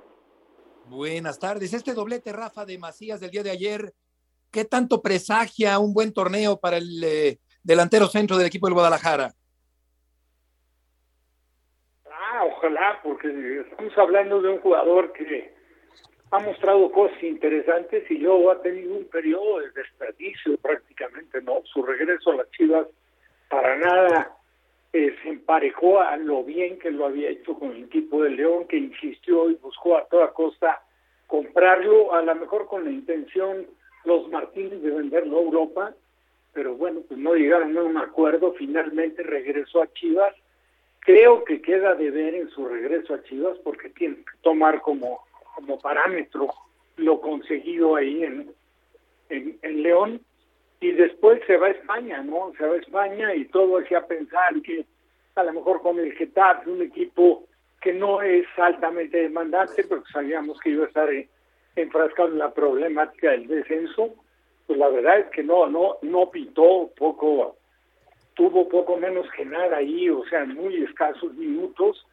Buenas 0.86 1.40
tardes. 1.40 1.74
Este 1.74 1.96
doblete, 1.96 2.32
Rafa, 2.32 2.64
de 2.64 2.78
Macías 2.78 3.20
del 3.20 3.32
día 3.32 3.42
de 3.42 3.50
ayer, 3.50 3.92
¿qué 4.52 4.66
tanto 4.66 5.02
presagia 5.02 5.80
un 5.80 5.96
buen 5.96 6.14
torneo 6.14 6.60
para 6.60 6.78
el 6.78 7.04
eh, 7.04 7.40
delantero 7.64 8.06
centro 8.06 8.38
del 8.38 8.46
equipo 8.46 8.68
del 8.68 8.76
Guadalajara? 8.76 9.32
Ah, 12.06 12.44
ojalá, 12.46 13.00
porque 13.02 13.62
estamos 13.62 13.98
hablando 13.98 14.40
de 14.40 14.50
un 14.50 14.60
jugador 14.60 15.12
que 15.14 15.56
ha 16.30 16.38
mostrado 16.38 16.92
cosas 16.92 17.18
interesantes 17.24 18.04
y 18.12 18.20
luego 18.20 18.52
ha 18.52 18.62
tenido 18.62 18.94
un 18.96 19.06
periodo 19.06 19.62
de 19.62 19.72
desperdicio 19.72 20.56
prácticamente, 20.58 21.42
¿no? 21.42 21.64
Su 21.64 21.82
regreso 21.82 22.30
a 22.30 22.36
las 22.36 22.52
Chivas 22.52 22.86
para 23.50 23.76
nada 23.76 24.37
eh, 24.94 25.16
se 25.22 25.30
emparejó 25.30 26.00
a 26.00 26.16
lo 26.18 26.44
bien 26.44 26.80
que 26.80 26.92
lo 26.92 27.06
había 27.06 27.30
hecho 27.30 27.58
con 27.60 27.72
el 27.72 27.84
equipo 27.84 28.24
de 28.24 28.32
León, 28.32 28.68
que 28.68 28.78
insistió 28.78 29.50
y 29.50 29.56
buscó 29.56 29.98
a 29.98 30.06
toda 30.06 30.34
costa 30.34 30.82
comprarlo, 31.28 32.14
a 32.14 32.22
lo 32.22 32.36
mejor 32.36 32.68
con 32.68 32.86
la 32.86 32.92
intención 32.92 33.68
los 34.06 34.30
Martínez 34.30 34.82
de 34.82 34.92
venderlo 34.92 35.38
a 35.38 35.42
Europa, 35.42 35.94
pero 36.54 36.76
bueno, 36.76 37.02
pues 37.08 37.20
no 37.20 37.36
llegaron 37.36 37.78
a 37.78 37.84
un 37.84 37.98
acuerdo, 37.98 38.54
finalmente 38.54 39.22
regresó 39.22 39.82
a 39.82 39.94
Chivas. 39.94 40.34
Creo 41.02 41.44
que 41.44 41.62
queda 41.62 41.94
de 41.94 42.10
ver 42.10 42.34
en 42.34 42.50
su 42.50 42.66
regreso 42.66 43.14
a 43.14 43.24
Chivas 43.24 43.58
porque 43.64 43.90
tiene 43.90 44.16
que 44.16 44.38
tomar 44.42 44.82
como, 44.82 45.20
como 45.56 45.78
parámetro 45.80 46.48
lo 46.96 47.22
conseguido 47.22 47.96
ahí 47.96 48.24
en, 48.24 48.52
en, 49.30 49.60
en 49.62 49.84
León 49.84 50.22
y 50.80 50.92
después 50.92 51.42
se 51.48 51.58
va 51.58 51.68
a 51.68 51.72
España, 51.72 52.22
¿no? 52.22 52.54
Se 52.58 52.66
va 52.66 52.76
a 52.76 52.78
España 52.78 53.34
y 53.34 53.46
todo 53.46 53.80
hacía 53.80 54.06
pensar 54.06 54.62
que 54.62 54.86
a 55.36 55.44
lo 55.44 55.54
mejor 55.54 55.82
con 55.82 56.00
el 56.00 56.14
Getafe, 56.14 56.70
un 56.70 56.82
equipo 56.82 57.44
que 57.82 57.94
no 57.94 58.22
es 58.22 58.46
altamente 58.58 59.18
demandante, 59.18 59.84
pero 59.88 60.04
sabíamos 60.12 60.60
que 60.60 60.72
iba 60.72 60.86
a 60.86 60.88
estar 60.88 61.10
enfrascado 61.76 62.30
en 62.30 62.40
la 62.40 62.54
problemática 62.54 63.32
del 63.32 63.48
descenso, 63.48 64.16
pues 64.66 64.80
la 64.80 64.90
verdad 64.90 65.20
es 65.20 65.28
que 65.28 65.44
no, 65.44 65.68
no, 65.68 65.98
no 66.02 66.30
pitó 66.30 66.90
poco, 66.98 67.56
tuvo 68.34 68.68
poco 68.68 68.98
menos 68.98 69.28
que 69.32 69.46
nada 69.46 69.78
ahí, 69.78 70.10
o 70.10 70.26
sea, 70.26 70.46
muy 70.46 70.84
escasos 70.84 71.34
minutos, 71.36 72.06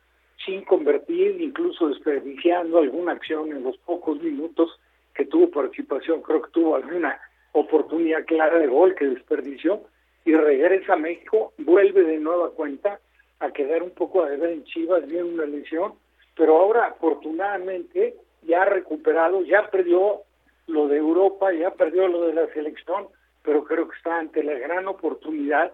sin 0.44 0.62
convertir, 0.62 1.40
incluso 1.40 1.88
desperdiciando 1.88 2.78
alguna 2.78 3.12
acción 3.12 3.50
en 3.50 3.62
los 3.62 3.76
pocos 3.78 4.20
minutos 4.22 4.78
que 5.14 5.24
tuvo 5.24 5.50
participación, 5.50 6.22
creo 6.22 6.42
que 6.42 6.50
tuvo 6.50 6.76
alguna 6.76 7.18
oportunidad 7.54 8.24
clara 8.26 8.58
de 8.58 8.66
gol 8.66 8.94
que 8.94 9.06
desperdició 9.06 9.82
y 10.24 10.34
regresa 10.34 10.94
a 10.94 10.96
México, 10.96 11.52
vuelve 11.58 12.02
de 12.02 12.18
nueva 12.18 12.50
cuenta 12.50 13.00
a 13.38 13.50
quedar 13.52 13.82
un 13.82 13.90
poco 13.90 14.22
a 14.22 14.30
deber 14.30 14.50
en 14.50 14.64
Chivas, 14.64 15.06
viene 15.06 15.24
una 15.24 15.44
lesión, 15.44 15.94
pero 16.36 16.56
ahora 16.56 16.86
afortunadamente 16.86 18.16
ya 18.42 18.62
ha 18.62 18.66
recuperado, 18.66 19.42
ya 19.42 19.70
perdió 19.70 20.22
lo 20.66 20.88
de 20.88 20.96
Europa, 20.96 21.52
ya 21.52 21.70
perdió 21.70 22.08
lo 22.08 22.26
de 22.26 22.34
la 22.34 22.46
selección, 22.48 23.06
pero 23.42 23.64
creo 23.64 23.88
que 23.88 23.96
está 23.96 24.18
ante 24.18 24.42
la 24.42 24.54
gran 24.54 24.88
oportunidad, 24.88 25.72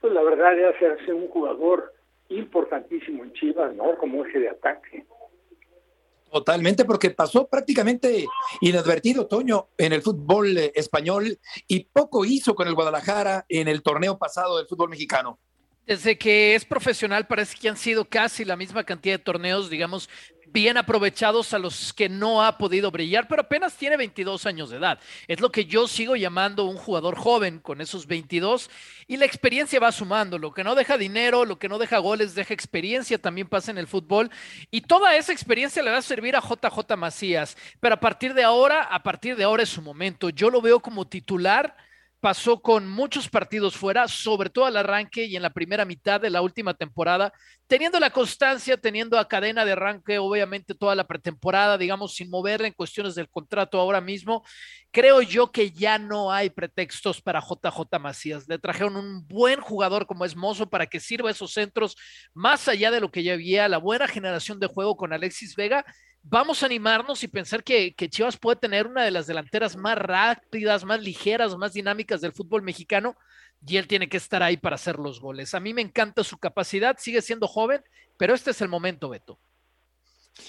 pues 0.00 0.12
la 0.12 0.22
verdad 0.22 0.56
de 0.56 0.66
hacerse 0.66 1.12
un 1.12 1.28
jugador 1.28 1.92
importantísimo 2.30 3.22
en 3.22 3.32
Chivas, 3.34 3.74
¿no? 3.74 3.96
Como 3.96 4.24
eje 4.24 4.40
de 4.40 4.48
ataque. 4.48 5.04
Totalmente, 6.32 6.86
porque 6.86 7.10
pasó 7.10 7.46
prácticamente 7.46 8.26
inadvertido, 8.62 9.26
Toño, 9.26 9.68
en 9.76 9.92
el 9.92 10.00
fútbol 10.00 10.56
español 10.74 11.38
y 11.68 11.80
poco 11.84 12.24
hizo 12.24 12.54
con 12.54 12.66
el 12.66 12.74
Guadalajara 12.74 13.44
en 13.50 13.68
el 13.68 13.82
torneo 13.82 14.16
pasado 14.16 14.56
del 14.56 14.66
fútbol 14.66 14.88
mexicano. 14.88 15.38
Desde 15.86 16.16
que 16.16 16.54
es 16.54 16.64
profesional 16.64 17.26
parece 17.26 17.58
que 17.60 17.68
han 17.68 17.76
sido 17.76 18.06
casi 18.06 18.46
la 18.46 18.56
misma 18.56 18.84
cantidad 18.84 19.18
de 19.18 19.22
torneos, 19.22 19.68
digamos, 19.68 20.08
bien 20.52 20.76
aprovechados 20.76 21.54
a 21.54 21.58
los 21.58 21.92
que 21.92 22.08
no 22.08 22.44
ha 22.44 22.58
podido 22.58 22.90
brillar, 22.90 23.26
pero 23.26 23.42
apenas 23.42 23.74
tiene 23.74 23.96
22 23.96 24.46
años 24.46 24.70
de 24.70 24.76
edad. 24.76 24.98
Es 25.26 25.40
lo 25.40 25.50
que 25.50 25.64
yo 25.64 25.88
sigo 25.88 26.14
llamando 26.14 26.64
un 26.64 26.76
jugador 26.76 27.16
joven 27.16 27.58
con 27.58 27.80
esos 27.80 28.06
22 28.06 28.70
y 29.08 29.16
la 29.16 29.24
experiencia 29.24 29.80
va 29.80 29.90
sumando. 29.92 30.38
Lo 30.38 30.52
que 30.52 30.64
no 30.64 30.74
deja 30.74 30.98
dinero, 30.98 31.44
lo 31.44 31.58
que 31.58 31.68
no 31.68 31.78
deja 31.78 31.98
goles, 31.98 32.34
deja 32.34 32.54
experiencia, 32.54 33.18
también 33.18 33.48
pasa 33.48 33.70
en 33.70 33.78
el 33.78 33.86
fútbol 33.86 34.30
y 34.70 34.82
toda 34.82 35.16
esa 35.16 35.32
experiencia 35.32 35.82
le 35.82 35.90
va 35.90 35.98
a 35.98 36.02
servir 36.02 36.36
a 36.36 36.40
JJ 36.40 36.96
Macías. 36.96 37.56
Pero 37.80 37.94
a 37.94 38.00
partir 38.00 38.34
de 38.34 38.44
ahora, 38.44 38.82
a 38.82 39.02
partir 39.02 39.36
de 39.36 39.44
ahora 39.44 39.62
es 39.62 39.70
su 39.70 39.82
momento. 39.82 40.30
Yo 40.30 40.50
lo 40.50 40.60
veo 40.60 40.80
como 40.80 41.06
titular 41.06 41.74
pasó 42.22 42.62
con 42.62 42.88
muchos 42.88 43.28
partidos 43.28 43.76
fuera, 43.76 44.06
sobre 44.06 44.48
todo 44.48 44.66
al 44.66 44.76
arranque 44.76 45.24
y 45.24 45.34
en 45.34 45.42
la 45.42 45.50
primera 45.50 45.84
mitad 45.84 46.20
de 46.20 46.30
la 46.30 46.40
última 46.40 46.72
temporada, 46.72 47.32
teniendo 47.66 47.98
la 47.98 48.10
constancia, 48.10 48.76
teniendo 48.76 49.18
a 49.18 49.26
cadena 49.26 49.64
de 49.64 49.72
arranque, 49.72 50.20
obviamente 50.20 50.76
toda 50.76 50.94
la 50.94 51.08
pretemporada, 51.08 51.76
digamos, 51.76 52.14
sin 52.14 52.30
moverle 52.30 52.68
en 52.68 52.74
cuestiones 52.74 53.16
del 53.16 53.28
contrato 53.28 53.80
ahora 53.80 54.00
mismo. 54.00 54.44
Creo 54.92 55.20
yo 55.20 55.50
que 55.50 55.72
ya 55.72 55.98
no 55.98 56.30
hay 56.30 56.48
pretextos 56.48 57.20
para 57.20 57.40
JJ 57.40 57.98
Macías. 57.98 58.46
Le 58.46 58.60
trajeron 58.60 58.94
un 58.94 59.26
buen 59.26 59.60
jugador 59.60 60.06
como 60.06 60.24
es 60.24 60.36
Mozo 60.36 60.70
para 60.70 60.86
que 60.86 61.00
sirva 61.00 61.28
esos 61.28 61.52
centros 61.52 61.96
más 62.34 62.68
allá 62.68 62.92
de 62.92 63.00
lo 63.00 63.10
que 63.10 63.24
ya 63.24 63.32
había, 63.32 63.66
la 63.66 63.78
buena 63.78 64.06
generación 64.06 64.60
de 64.60 64.68
juego 64.68 64.96
con 64.96 65.12
Alexis 65.12 65.56
Vega 65.56 65.84
vamos 66.22 66.62
a 66.62 66.66
animarnos 66.66 67.22
y 67.24 67.28
pensar 67.28 67.64
que, 67.64 67.94
Chivas 67.96 68.36
puede 68.36 68.56
tener 68.56 68.86
una 68.86 69.04
de 69.04 69.10
las 69.10 69.26
delanteras 69.26 69.76
más 69.76 69.98
rápidas, 69.98 70.84
más 70.84 71.02
ligeras, 71.02 71.56
más 71.56 71.72
dinámicas 71.72 72.20
del 72.20 72.32
fútbol 72.32 72.62
mexicano 72.62 73.16
y 73.66 73.76
él 73.76 73.86
tiene 73.86 74.08
que 74.08 74.16
estar 74.16 74.42
ahí 74.42 74.56
para 74.56 74.76
hacer 74.76 74.98
los 74.98 75.20
goles. 75.20 75.54
A 75.54 75.60
mí 75.60 75.74
me 75.74 75.82
encanta 75.82 76.24
su 76.24 76.38
capacidad, 76.38 76.96
sigue 76.98 77.22
siendo 77.22 77.46
joven, 77.46 77.82
pero 78.16 78.34
este 78.34 78.50
es 78.50 78.60
el 78.60 78.68
momento, 78.68 79.08
Beto. 79.08 79.38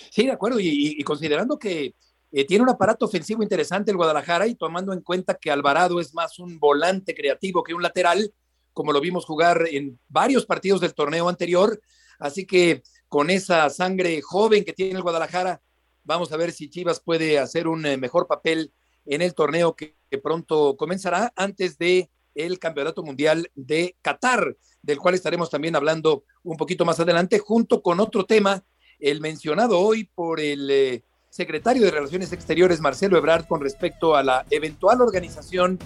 Sí, 0.09 0.25
de 0.25 0.31
acuerdo, 0.31 0.59
y, 0.59 1.01
considerando 1.03 1.59
que 1.59 1.93
eh, 2.31 2.45
tiene 2.45 2.63
un 2.63 2.69
aparato 2.69 3.05
ofensivo 3.05 3.43
interesante 3.43 3.91
el 3.91 3.97
Guadalajara 3.97 4.47
y 4.47 4.55
tomando 4.55 4.93
en 4.93 5.01
cuenta 5.01 5.35
que 5.35 5.51
Alvarado 5.51 5.99
es 5.99 6.13
más 6.13 6.39
un 6.39 6.59
volante 6.59 7.13
creativo 7.13 7.63
que 7.63 7.73
un 7.73 7.83
lateral, 7.83 8.33
como 8.71 8.91
lo 8.91 9.01
vimos 9.01 9.25
jugar 9.25 9.67
en 9.69 9.99
varios 10.07 10.45
partidos 10.45 10.81
del 10.81 10.95
torneo 10.95 11.29
anterior, 11.29 11.79
así 12.17 12.45
que 12.45 12.81
con 13.13 13.29
esa 13.29 13.69
sangre 13.69 14.23
joven 14.23 14.65
que 14.65 14.73
tiene 14.73 14.95
el 14.95 15.03
Guadalajara. 15.03 15.61
Vamos 16.03 16.31
a 16.31 16.37
ver 16.37 16.51
si 16.51 16.67
Chivas 16.67 16.99
puede 16.99 17.37
hacer 17.37 17.67
un 17.67 17.85
eh, 17.85 17.95
mejor 17.95 18.25
papel 18.25 18.73
en 19.05 19.21
el 19.21 19.35
torneo 19.35 19.75
que, 19.75 19.95
pronto 20.23 20.75
comenzará 20.77 21.31
antes 21.35 21.77
de 21.77 22.09
el 22.33 22.57
Campeonato 22.57 23.03
Mundial 23.03 23.51
de 23.53 23.95
Qatar, 24.01 24.57
del 24.81 24.97
cual 24.97 25.13
estaremos 25.13 25.51
también 25.51 25.75
hablando 25.75 26.23
un 26.41 26.57
poquito 26.57 26.85
más 26.85 26.99
adelante, 26.99 27.37
junto 27.37 27.83
con 27.83 27.99
otro 27.99 28.25
tema, 28.25 28.63
el 28.97 29.21
mencionado 29.21 29.79
hoy 29.79 30.05
por 30.05 30.39
el 30.39 30.67
eh, 30.71 31.03
secretario 31.29 31.83
de 31.83 31.91
Relaciones 31.91 32.33
Exteriores, 32.33 32.81
Marcelo 32.81 33.15
Ebrard, 33.15 33.45
con 33.45 33.61
respecto 33.61 34.15
a 34.15 34.23
la 34.23 34.43
eventual 34.49 35.01
organización 35.01 35.77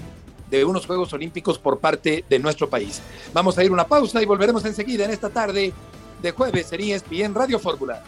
de 0.49 0.63
unos 0.63 0.85
Juegos 0.85 1.11
Olímpicos 1.11 1.59
por 1.59 1.79
parte 1.79 2.23
de 2.29 2.39
nuestro 2.39 2.69
país. 2.69 3.01
Vamos 3.33 3.57
a 3.57 3.65
ir 3.65 3.71
una 3.73 3.85
pausa 3.85 4.21
y 4.21 4.25
volveremos 4.25 4.63
enseguida 4.63 5.03
en 5.03 5.11
esta 5.11 5.29
tarde 5.29 5.73
de 6.21 6.31
jueves 6.31 6.71
en 6.73 6.81
ESPN 6.81 7.35
Radio 7.35 7.59
Fórmula. 7.59 8.03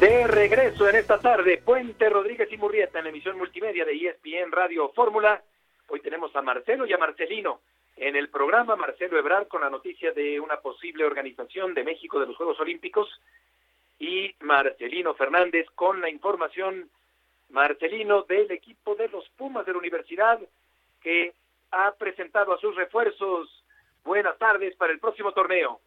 De 0.00 0.26
regreso 0.26 0.88
en 0.88 0.96
esta 0.96 1.18
tarde, 1.18 1.62
Puente 1.64 2.10
Rodríguez 2.10 2.52
y 2.52 2.58
Murrieta 2.58 2.98
en 2.98 3.04
la 3.04 3.10
emisión 3.10 3.38
multimedia 3.38 3.84
de 3.84 3.92
ESPN 3.92 4.52
Radio 4.52 4.90
Fórmula. 4.90 5.42
Hoy 5.88 6.00
tenemos 6.00 6.34
a 6.36 6.42
Marcelo 6.42 6.84
y 6.86 6.92
a 6.92 6.98
Marcelino 6.98 7.60
en 7.96 8.16
el 8.16 8.28
programa. 8.28 8.76
Marcelo 8.76 9.18
Ebrard 9.18 9.48
con 9.48 9.62
la 9.62 9.70
noticia 9.70 10.12
de 10.12 10.40
una 10.40 10.58
posible 10.58 11.04
organización 11.04 11.72
de 11.72 11.84
México 11.84 12.20
de 12.20 12.26
los 12.26 12.36
Juegos 12.36 12.60
Olímpicos 12.60 13.08
y 13.98 14.34
Marcelino 14.40 15.14
Fernández 15.14 15.66
con 15.74 16.00
la 16.00 16.10
información, 16.10 16.90
Marcelino, 17.50 18.22
del 18.22 18.50
equipo 18.50 18.94
de 18.94 19.08
los 19.08 19.28
Pumas 19.30 19.64
de 19.66 19.72
la 19.72 19.78
universidad 19.78 20.40
que 21.00 21.34
ha 21.70 21.92
presentado 21.92 22.52
a 22.52 22.58
sus 22.58 22.74
refuerzos. 22.74 23.62
Buenas 24.04 24.36
tardes 24.38 24.74
para 24.76 24.92
el 24.92 25.00
próximo 25.00 25.32
torneo. 25.32 25.80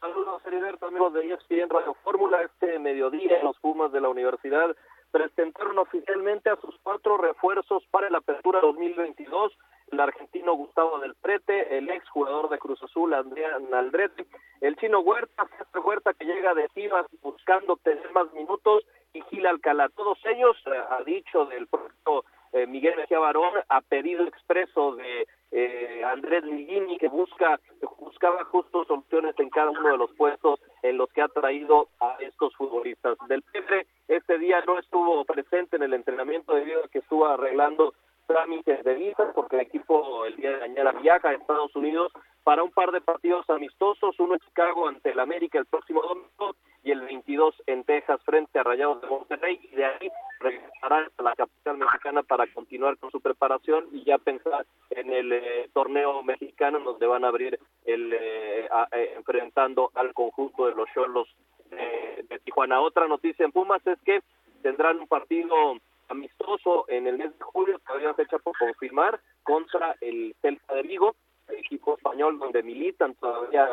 Saludos, 0.00 0.42
Heriberto, 0.46 0.86
amigos 0.86 1.12
de 1.12 1.32
ESPN 1.32 1.68
Radio 1.68 1.94
Fórmula. 2.02 2.42
Este 2.42 2.78
mediodía, 2.78 3.42
los 3.42 3.58
Pumas 3.58 3.92
de 3.92 4.00
la 4.00 4.08
universidad 4.08 4.74
presentaron 5.10 5.78
oficialmente 5.78 6.48
a 6.50 6.56
sus 6.56 6.74
cuatro 6.82 7.18
refuerzos 7.18 7.84
para 7.90 8.08
la 8.08 8.18
apertura 8.18 8.60
2022 8.60 9.52
el 9.92 10.00
argentino 10.00 10.54
Gustavo 10.54 10.98
del 10.98 11.14
Prete, 11.14 11.76
el 11.76 11.88
ex 11.90 12.08
jugador 12.10 12.48
de 12.48 12.58
Cruz 12.58 12.82
Azul 12.82 13.12
Andrea 13.14 13.58
Aldrete, 13.72 14.26
el 14.60 14.76
chino 14.76 15.00
Huerta, 15.00 15.48
Huerta 15.84 16.12
que 16.14 16.24
llega 16.24 16.54
de 16.54 16.68
Chivas 16.74 17.06
buscando 17.22 17.76
tener 17.76 18.10
más 18.12 18.32
minutos 18.32 18.84
y 19.12 19.22
Gil 19.22 19.46
Alcalá. 19.46 19.88
Todos 19.90 20.18
ellos, 20.26 20.56
eh, 20.66 20.70
ha 20.90 21.02
dicho 21.02 21.46
del 21.46 21.66
propio 21.66 22.24
eh, 22.52 22.66
Miguel 22.66 22.96
Mejía 22.96 23.18
Barón, 23.18 23.54
a 23.68 23.80
pedido 23.80 24.24
expreso 24.24 24.96
de 24.96 25.26
eh, 25.52 26.02
Andrés 26.04 26.44
Ligini 26.44 26.98
que 26.98 27.08
busca 27.08 27.58
buscaba 27.98 28.44
justo 28.44 28.84
soluciones 28.84 29.34
en 29.38 29.50
cada 29.50 29.70
uno 29.70 29.90
de 29.90 29.98
los 29.98 30.12
puestos 30.12 30.60
en 30.82 30.96
los 30.96 31.08
que 31.10 31.22
ha 31.22 31.28
traído 31.28 31.88
a 32.00 32.16
estos 32.20 32.54
futbolistas. 32.56 33.16
Del 33.28 33.42
Petre 33.42 33.86
este 34.08 34.38
día 34.38 34.62
no 34.66 34.78
estuvo 34.78 35.24
presente 35.24 35.76
en 35.76 35.82
el 35.82 35.94
entrenamiento 35.94 36.54
debido 36.54 36.84
a 36.84 36.88
que 36.88 36.98
estuvo 36.98 37.26
arreglando 37.26 37.94
trámites 38.30 38.84
de 38.84 38.94
visas 38.94 39.32
porque 39.34 39.56
el 39.56 39.62
equipo 39.62 40.24
el 40.24 40.36
día 40.36 40.52
de 40.52 40.60
mañana 40.60 40.92
viaja 40.92 41.30
a 41.30 41.32
Estados 41.32 41.74
Unidos 41.74 42.12
para 42.44 42.62
un 42.62 42.70
par 42.70 42.92
de 42.92 43.00
partidos 43.00 43.48
amistosos, 43.50 44.14
uno 44.20 44.34
en 44.34 44.40
Chicago 44.40 44.86
ante 44.86 45.10
el 45.10 45.18
América 45.18 45.58
el 45.58 45.66
próximo 45.66 46.00
domingo 46.00 46.54
y 46.84 46.92
el 46.92 47.00
22 47.00 47.56
en 47.66 47.82
Texas 47.82 48.20
frente 48.24 48.60
a 48.60 48.62
Rayados 48.62 49.00
de 49.00 49.08
Monterrey 49.08 49.58
y 49.72 49.74
de 49.74 49.84
ahí 49.84 50.10
regresará 50.38 51.08
a 51.16 51.22
la 51.24 51.34
capital 51.34 51.78
mexicana 51.78 52.22
para 52.22 52.46
continuar 52.54 52.96
con 52.98 53.10
su 53.10 53.20
preparación 53.20 53.86
y 53.90 54.04
ya 54.04 54.16
pensar 54.18 54.64
en 54.90 55.12
el 55.12 55.32
eh, 55.32 55.68
torneo 55.72 56.22
mexicano 56.22 56.78
donde 56.78 57.06
van 57.06 57.24
a 57.24 57.28
abrir 57.28 57.58
el 57.84 58.12
eh, 58.12 58.68
eh, 58.92 59.12
enfrentando 59.16 59.90
al 59.94 60.14
conjunto 60.14 60.66
de 60.66 60.74
los 60.76 60.88
Cholos 60.94 61.28
de 61.70 62.38
Tijuana. 62.40 62.80
Otra 62.80 63.06
noticia 63.06 63.44
en 63.44 63.52
Pumas 63.52 63.84
es 63.86 63.98
que 64.04 64.22
tendrán 64.62 64.98
un 64.98 65.06
partido 65.06 65.78
amistoso 66.10 66.84
en 66.88 67.06
el 67.06 67.18
mes 67.18 67.36
de 67.38 67.44
julio, 67.44 67.78
todavía 67.86 68.14
fecha 68.14 68.38
por 68.38 68.56
confirmar, 68.58 69.20
contra 69.42 69.96
el 70.00 70.34
Celta 70.42 70.74
de 70.74 70.82
Vigo, 70.82 71.14
equipo 71.56 71.96
español 71.96 72.38
donde 72.38 72.62
militan 72.62 73.14
todavía 73.14 73.66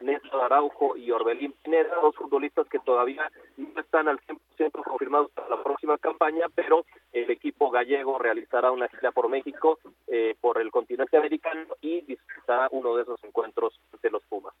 Néstor 0.00 0.44
Araujo 0.44 0.96
y 0.96 1.10
Orbelín 1.10 1.52
Pineda, 1.62 1.96
dos 2.00 2.14
futbolistas 2.16 2.68
que 2.68 2.78
todavía 2.80 3.30
no 3.56 3.80
están 3.80 4.08
al 4.08 4.20
100% 4.20 4.84
confirmados 4.84 5.30
para 5.32 5.48
la 5.48 5.62
próxima 5.62 5.98
campaña, 5.98 6.46
pero 6.54 6.84
el 7.12 7.30
equipo 7.30 7.70
gallego 7.70 8.18
realizará 8.18 8.70
una 8.70 8.88
gira 8.88 9.12
por 9.12 9.28
México, 9.28 9.78
eh, 10.06 10.36
por 10.40 10.60
el 10.60 10.70
continente 10.70 11.16
americano 11.16 11.74
y 11.80 12.02
disputará 12.02 12.68
uno 12.70 12.94
de 12.96 13.02
esos 13.02 13.22
encuentros 13.24 13.80
de 14.02 14.10
los 14.10 14.22
Pumas. 14.24 14.54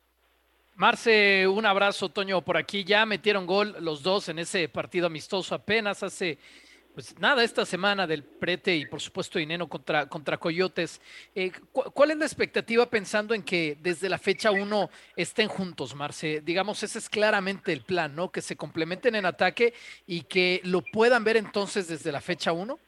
Marce, 0.76 1.46
un 1.46 1.66
abrazo, 1.66 2.08
Toño, 2.08 2.42
por 2.42 2.56
aquí. 2.56 2.82
Ya 2.82 3.06
metieron 3.06 3.46
gol 3.46 3.76
los 3.78 4.02
dos 4.02 4.28
en 4.28 4.40
ese 4.40 4.68
partido 4.68 5.06
amistoso 5.06 5.54
apenas 5.54 6.02
hace 6.02 6.38
pues 6.94 7.18
nada, 7.18 7.42
esta 7.42 7.66
semana 7.66 8.06
del 8.06 8.22
Prete 8.22 8.76
y 8.76 8.86
por 8.86 9.00
supuesto 9.00 9.40
Ineno 9.40 9.68
contra, 9.68 10.08
contra 10.08 10.38
Coyotes. 10.38 11.00
Eh, 11.34 11.50
¿Cuál 11.72 12.12
es 12.12 12.18
la 12.18 12.24
expectativa 12.24 12.86
pensando 12.86 13.34
en 13.34 13.42
que 13.42 13.76
desde 13.80 14.08
la 14.08 14.16
fecha 14.16 14.52
1 14.52 14.88
estén 15.16 15.48
juntos, 15.48 15.94
Marce? 15.96 16.40
Digamos, 16.40 16.82
ese 16.84 17.00
es 17.00 17.10
claramente 17.10 17.72
el 17.72 17.82
plan, 17.82 18.14
¿no? 18.14 18.30
Que 18.30 18.40
se 18.40 18.56
complementen 18.56 19.16
en 19.16 19.26
ataque 19.26 19.74
y 20.06 20.22
que 20.22 20.60
lo 20.64 20.82
puedan 20.82 21.24
ver 21.24 21.36
entonces 21.36 21.88
desde 21.88 22.12
la 22.12 22.20
fecha 22.20 22.52
1. 22.52 22.78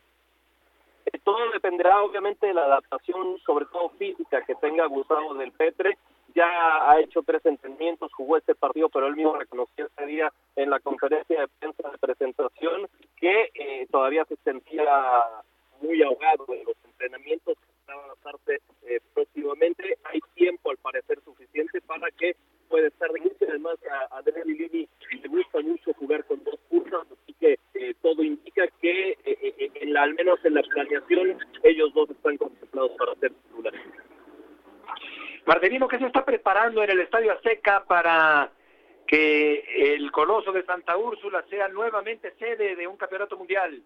Eh, 1.06 1.18
todo 1.24 1.50
dependerá 1.52 2.00
obviamente 2.00 2.46
de 2.46 2.54
la 2.54 2.64
adaptación, 2.64 3.38
sobre 3.44 3.66
todo 3.66 3.90
física, 3.98 4.44
que 4.44 4.54
tenga 4.54 4.86
Gustavo 4.86 5.34
del 5.34 5.50
Petre 5.50 5.98
ya 6.36 6.90
ha 6.90 7.00
hecho 7.00 7.22
tres 7.22 7.44
entrenamientos, 7.46 8.12
jugó 8.12 8.36
este 8.36 8.54
partido, 8.54 8.90
pero 8.90 9.06
él 9.06 9.16
mismo 9.16 9.34
reconoció 9.34 9.86
ese 9.86 10.06
día 10.06 10.30
en 10.54 10.68
la 10.68 10.80
conferencia 10.80 11.40
de 11.40 11.48
prensa 11.48 11.88
de 11.90 11.98
presentación 11.98 12.88
que 13.26 13.50
eh, 13.54 13.86
todavía 13.90 14.24
se 14.26 14.36
sentía 14.44 14.84
muy 15.80 16.00
ahogado 16.02 16.46
en 16.48 16.64
los 16.64 16.76
entrenamientos 16.84 17.56
que 17.58 17.92
van 17.92 17.98
a 17.98 18.14
darse 18.24 18.62
eh, 18.86 19.00
próximamente. 19.14 19.98
Hay 20.04 20.20
tiempo, 20.34 20.70
al 20.70 20.76
parecer, 20.76 21.18
suficiente 21.24 21.80
para 21.80 22.08
que 22.12 22.36
pueda 22.68 22.86
estar 22.86 23.10
de 23.10 23.20
inicio. 23.20 23.48
Además, 23.48 23.76
a 23.90 24.18
Andrés 24.18 24.46
Lili 24.46 24.88
le 25.10 25.28
gusta 25.28 25.60
mucho 25.60 25.92
jugar 25.94 26.24
con 26.26 26.42
dos 26.44 26.58
cursos, 26.68 27.04
así 27.10 27.34
que 27.40 27.58
eh, 27.74 27.94
todo 28.00 28.22
indica 28.22 28.68
que, 28.80 29.18
en 29.24 29.92
la, 29.92 30.04
al 30.04 30.14
menos 30.14 30.38
en 30.44 30.54
la 30.54 30.62
planeación, 30.62 31.38
ellos 31.64 31.92
dos 31.94 32.08
están 32.10 32.36
contemplados 32.36 32.92
para 32.92 33.14
ser 33.16 33.32
titulares. 33.32 33.80
Marcelino, 35.46 35.88
¿qué 35.88 35.98
se 35.98 36.06
está 36.06 36.24
preparando 36.24 36.82
en 36.82 36.90
el 36.90 37.00
Estadio 37.00 37.32
Azteca 37.32 37.84
para 37.86 38.52
que 39.06 39.94
el 39.94 40.10
Coloso 40.10 40.52
de 40.52 40.64
Santa 40.64 40.96
Úrsula 40.96 41.44
sea 41.48 41.68
nuevamente 41.68 42.32
sede 42.38 42.76
de 42.76 42.86
un 42.86 42.96
campeonato 42.96 43.36
mundial? 43.36 43.82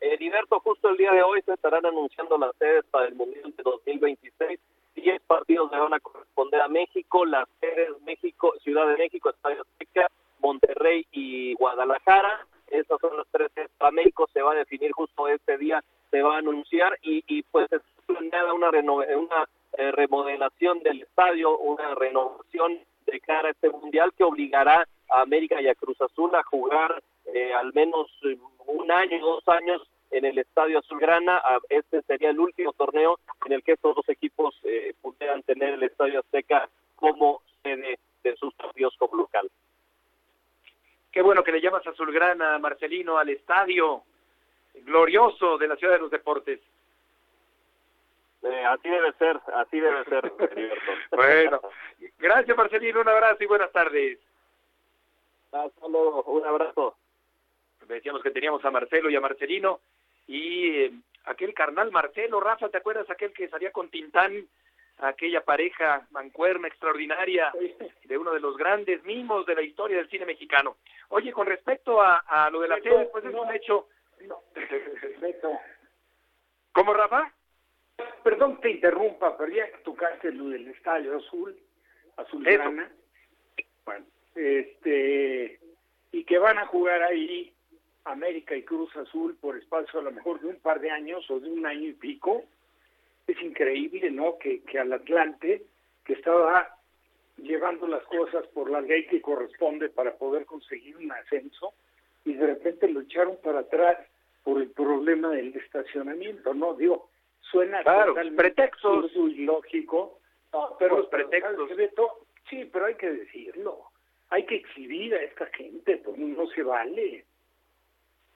Eh, 0.00 0.18
justo 0.62 0.90
el 0.90 0.96
día 0.96 1.12
de 1.12 1.22
hoy 1.22 1.42
se 1.42 1.52
estarán 1.52 1.86
anunciando 1.86 2.36
las 2.38 2.54
sedes 2.56 2.84
para 2.90 3.06
el 3.06 3.14
Mundial 3.14 3.54
de 3.56 3.62
2026. 3.62 4.60
Diez 4.94 5.22
partidos 5.22 5.70
le 5.70 5.78
van 5.78 5.94
a 5.94 6.00
corresponder 6.00 6.60
a 6.60 6.68
México, 6.68 7.24
las 7.24 7.48
sedes 7.60 7.90
México, 8.02 8.54
Ciudad 8.62 8.86
de 8.88 8.96
México, 8.96 9.30
Estadio 9.30 9.62
Azteca, 9.62 10.08
Monterrey 10.40 11.06
y 11.12 11.54
Guadalajara. 11.54 12.46
Esas 12.68 13.00
son 13.00 13.16
las 13.16 13.26
tres 13.30 13.50
sedes 13.54 13.70
para 13.78 13.90
México. 13.90 14.28
Se 14.32 14.42
va 14.42 14.52
a 14.52 14.56
definir 14.56 14.92
justo 14.92 15.28
este 15.28 15.56
día, 15.56 15.82
se 16.10 16.22
va 16.22 16.36
a 16.36 16.38
anunciar 16.38 16.98
y, 17.02 17.24
y 17.26 17.42
pues 17.44 17.70
es 17.72 17.80
planeada 18.06 18.52
una, 18.52 18.70
una 18.70 19.48
eh, 19.78 19.92
remodelación 19.92 20.80
del 20.80 21.02
estadio, 21.02 21.58
una 21.58 21.94
renovación 21.94 22.80
de 23.12 23.20
cara 23.20 23.48
a 23.48 23.50
este 23.50 23.68
mundial 23.68 24.12
que 24.16 24.24
obligará 24.24 24.88
a 25.10 25.20
América 25.20 25.60
y 25.60 25.68
a 25.68 25.74
Cruz 25.74 26.00
Azul 26.00 26.34
a 26.34 26.42
jugar 26.42 27.02
eh, 27.26 27.52
al 27.52 27.72
menos 27.74 28.10
eh, 28.24 28.38
un 28.66 28.90
año, 28.90 29.20
dos 29.20 29.46
años 29.48 29.82
en 30.10 30.24
el 30.24 30.38
Estadio 30.38 30.78
Azulgrana. 30.78 31.40
Ah, 31.44 31.58
Este 31.68 32.00
sería 32.02 32.30
el 32.30 32.40
último 32.40 32.72
torneo 32.72 33.20
en 33.44 33.52
el 33.52 33.62
que 33.62 33.72
estos 33.72 33.94
dos 33.94 34.08
equipos 34.08 34.58
eh, 34.64 34.94
pudieran 35.02 35.42
tener 35.42 35.74
el 35.74 35.82
Estadio 35.82 36.20
Azteca 36.20 36.68
como 36.96 37.42
sede 37.62 37.98
de 38.24 38.36
sus 38.36 38.54
partidos 38.54 38.94
como 38.98 39.16
local. 39.16 39.50
Qué 41.10 41.20
bueno 41.20 41.44
que 41.44 41.52
le 41.52 41.60
llamas 41.60 41.86
Azulgrana, 41.86 42.58
Marcelino, 42.58 43.18
al 43.18 43.28
estadio 43.28 44.04
glorioso 44.86 45.58
de 45.58 45.68
la 45.68 45.76
Ciudad 45.76 45.94
de 45.94 46.00
los 46.00 46.10
Deportes. 46.10 46.60
Eh, 48.42 48.64
así 48.64 48.88
debe 48.88 49.12
ser, 49.14 49.40
así 49.54 49.80
debe 49.80 50.04
ser. 50.04 50.32
Bueno, 51.12 51.60
gracias 52.18 52.56
Marcelino, 52.56 53.00
un 53.00 53.08
abrazo 53.08 53.42
y 53.42 53.46
buenas 53.46 53.70
tardes. 53.70 54.18
Hasta 55.52 55.88
luego, 55.88 56.22
un 56.24 56.44
abrazo. 56.44 56.96
Decíamos 57.86 58.22
que 58.22 58.30
teníamos 58.30 58.64
a 58.64 58.70
Marcelo 58.70 59.10
y 59.10 59.16
a 59.16 59.20
Marcelino 59.20 59.80
y 60.26 60.76
eh, 60.76 60.92
aquel 61.26 61.54
carnal 61.54 61.90
Marcelo, 61.92 62.40
Rafa, 62.40 62.68
¿te 62.68 62.78
acuerdas 62.78 63.08
aquel 63.10 63.32
que 63.32 63.48
salía 63.48 63.70
con 63.70 63.90
Tintán? 63.90 64.46
Aquella 64.98 65.40
pareja 65.42 66.06
mancuerna 66.10 66.68
extraordinaria 66.68 67.52
de 68.04 68.18
uno 68.18 68.32
de 68.32 68.40
los 68.40 68.56
grandes 68.56 69.02
mimos 69.04 69.46
de 69.46 69.54
la 69.54 69.62
historia 69.62 69.96
del 69.96 70.08
cine 70.08 70.26
mexicano. 70.26 70.76
Oye, 71.08 71.32
con 71.32 71.46
respecto 71.46 72.00
a, 72.00 72.18
a 72.18 72.50
lo 72.50 72.60
de 72.60 72.68
la 72.68 72.76
serie, 72.76 73.08
pues 73.10 73.24
es 73.24 73.34
un 73.34 73.52
hecho. 73.52 73.88
Beto, 75.20 75.50
¿Cómo, 76.72 76.94
Rafa? 76.94 77.32
Perdón 78.22 78.56
que 78.56 78.62
te 78.62 78.70
interrumpa, 78.70 79.36
pero 79.36 79.52
ya 79.52 79.70
que 79.70 79.78
tocaste 79.78 80.32
lo 80.32 80.48
del 80.48 80.68
Estadio 80.68 81.16
Azul, 81.16 81.56
Azulgrana, 82.16 82.90
este, 84.34 85.60
y 86.12 86.24
que 86.24 86.38
van 86.38 86.58
a 86.58 86.66
jugar 86.66 87.02
ahí 87.02 87.52
América 88.04 88.56
y 88.56 88.62
Cruz 88.62 88.94
Azul 88.96 89.36
por 89.40 89.56
espacio 89.56 90.00
a 90.00 90.02
lo 90.02 90.12
mejor 90.12 90.40
de 90.40 90.48
un 90.48 90.56
par 90.56 90.80
de 90.80 90.90
años 90.90 91.30
o 91.30 91.38
de 91.38 91.50
un 91.50 91.66
año 91.66 91.88
y 91.88 91.92
pico, 91.92 92.44
es 93.26 93.40
increíble, 93.40 94.10
¿no? 94.10 94.38
Que, 94.38 94.62
que 94.62 94.78
al 94.78 94.92
Atlante, 94.92 95.64
que 96.04 96.14
estaba 96.14 96.76
llevando 97.36 97.86
las 97.86 98.02
cosas 98.04 98.46
por 98.48 98.70
la 98.70 98.80
ley 98.80 99.06
que 99.06 99.22
corresponde 99.22 99.88
para 99.88 100.16
poder 100.16 100.44
conseguir 100.44 100.96
un 100.96 101.12
ascenso, 101.12 101.74
y 102.24 102.34
de 102.34 102.46
repente 102.46 102.88
lo 102.88 103.00
echaron 103.00 103.36
para 103.42 103.60
atrás 103.60 103.98
por 104.42 104.60
el 104.60 104.70
problema 104.70 105.30
del 105.30 105.54
estacionamiento, 105.56 106.54
¿no? 106.54 106.74
Digo, 106.74 107.10
suena 107.52 107.82
Claro, 107.84 108.14
pretextos. 108.36 109.12
lógico, 109.14 110.18
no, 110.52 110.74
pero 110.78 110.96
Puros 110.96 111.08
pretextos. 111.10 111.70
sí, 112.50 112.68
pero 112.72 112.86
hay 112.86 112.94
que 112.96 113.10
decirlo, 113.10 113.84
hay 114.30 114.44
que 114.46 114.56
exhibir 114.56 115.14
a 115.14 115.22
esta 115.22 115.46
gente, 115.46 115.98
pues 115.98 116.18
no 116.18 116.46
se 116.48 116.62
vale. 116.64 117.24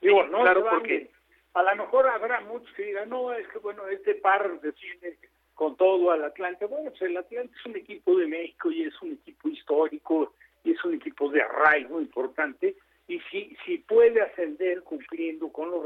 Digo, 0.00 0.22
no 0.24 0.42
claro, 0.42 0.60
se 0.60 0.64
vale. 0.66 0.78
porque- 0.78 1.10
A 1.54 1.62
lo 1.62 1.76
mejor 1.84 2.06
habrá 2.06 2.40
muchos 2.42 2.70
que 2.74 2.82
digan, 2.84 3.08
no, 3.08 3.32
es 3.32 3.48
que 3.48 3.58
bueno, 3.58 3.88
este 3.88 4.14
par 4.16 4.60
defiende 4.60 5.16
con 5.54 5.74
todo 5.76 6.10
al 6.10 6.22
Atlante. 6.22 6.66
Bueno, 6.66 6.90
pues 6.90 7.00
el 7.00 7.16
Atlante 7.16 7.50
es 7.58 7.64
un 7.64 7.76
equipo 7.76 8.14
de 8.18 8.26
México 8.26 8.70
y 8.70 8.82
es 8.82 9.00
un 9.00 9.12
equipo 9.12 9.48
histórico 9.48 10.34
y 10.64 10.72
es 10.72 10.84
un 10.84 10.92
equipo 10.92 11.30
de 11.30 11.40
arraigo 11.40 11.98
importante. 11.98 12.76
Y 13.08 13.20
si, 13.30 13.56
si 13.64 13.78
puede 13.78 14.20
ascender 14.20 14.82
cumpliendo 14.82 15.48
con 15.50 15.70
los 15.70 15.82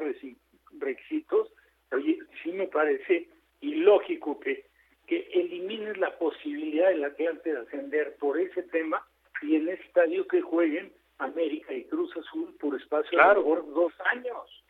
requisitos, 0.81 1.53
oye, 1.92 2.18
sí 2.42 2.53
me 2.53 2.66
parece 2.68 3.29
ilógico 3.61 4.38
que, 4.40 4.64
que 5.07 5.29
elimines 5.33 5.98
la 5.98 6.16
posibilidad 6.18 6.88
del 6.88 7.05
Atlante 7.05 7.53
de 7.53 7.59
ascender 7.61 8.16
por 8.16 8.38
ese 8.38 8.62
tema 8.64 9.05
y 9.42 9.57
en 9.57 9.68
ese 9.68 9.83
estadio 9.83 10.26
que 10.26 10.40
jueguen 10.40 10.92
América 11.18 11.72
y 11.74 11.85
Cruz 11.85 12.16
Azul 12.16 12.55
por 12.59 12.74
espacio 12.81 13.11
Claro. 13.11 13.42
de 13.42 13.48
mejor 13.48 13.74
dos 13.74 13.92
años. 14.12 14.64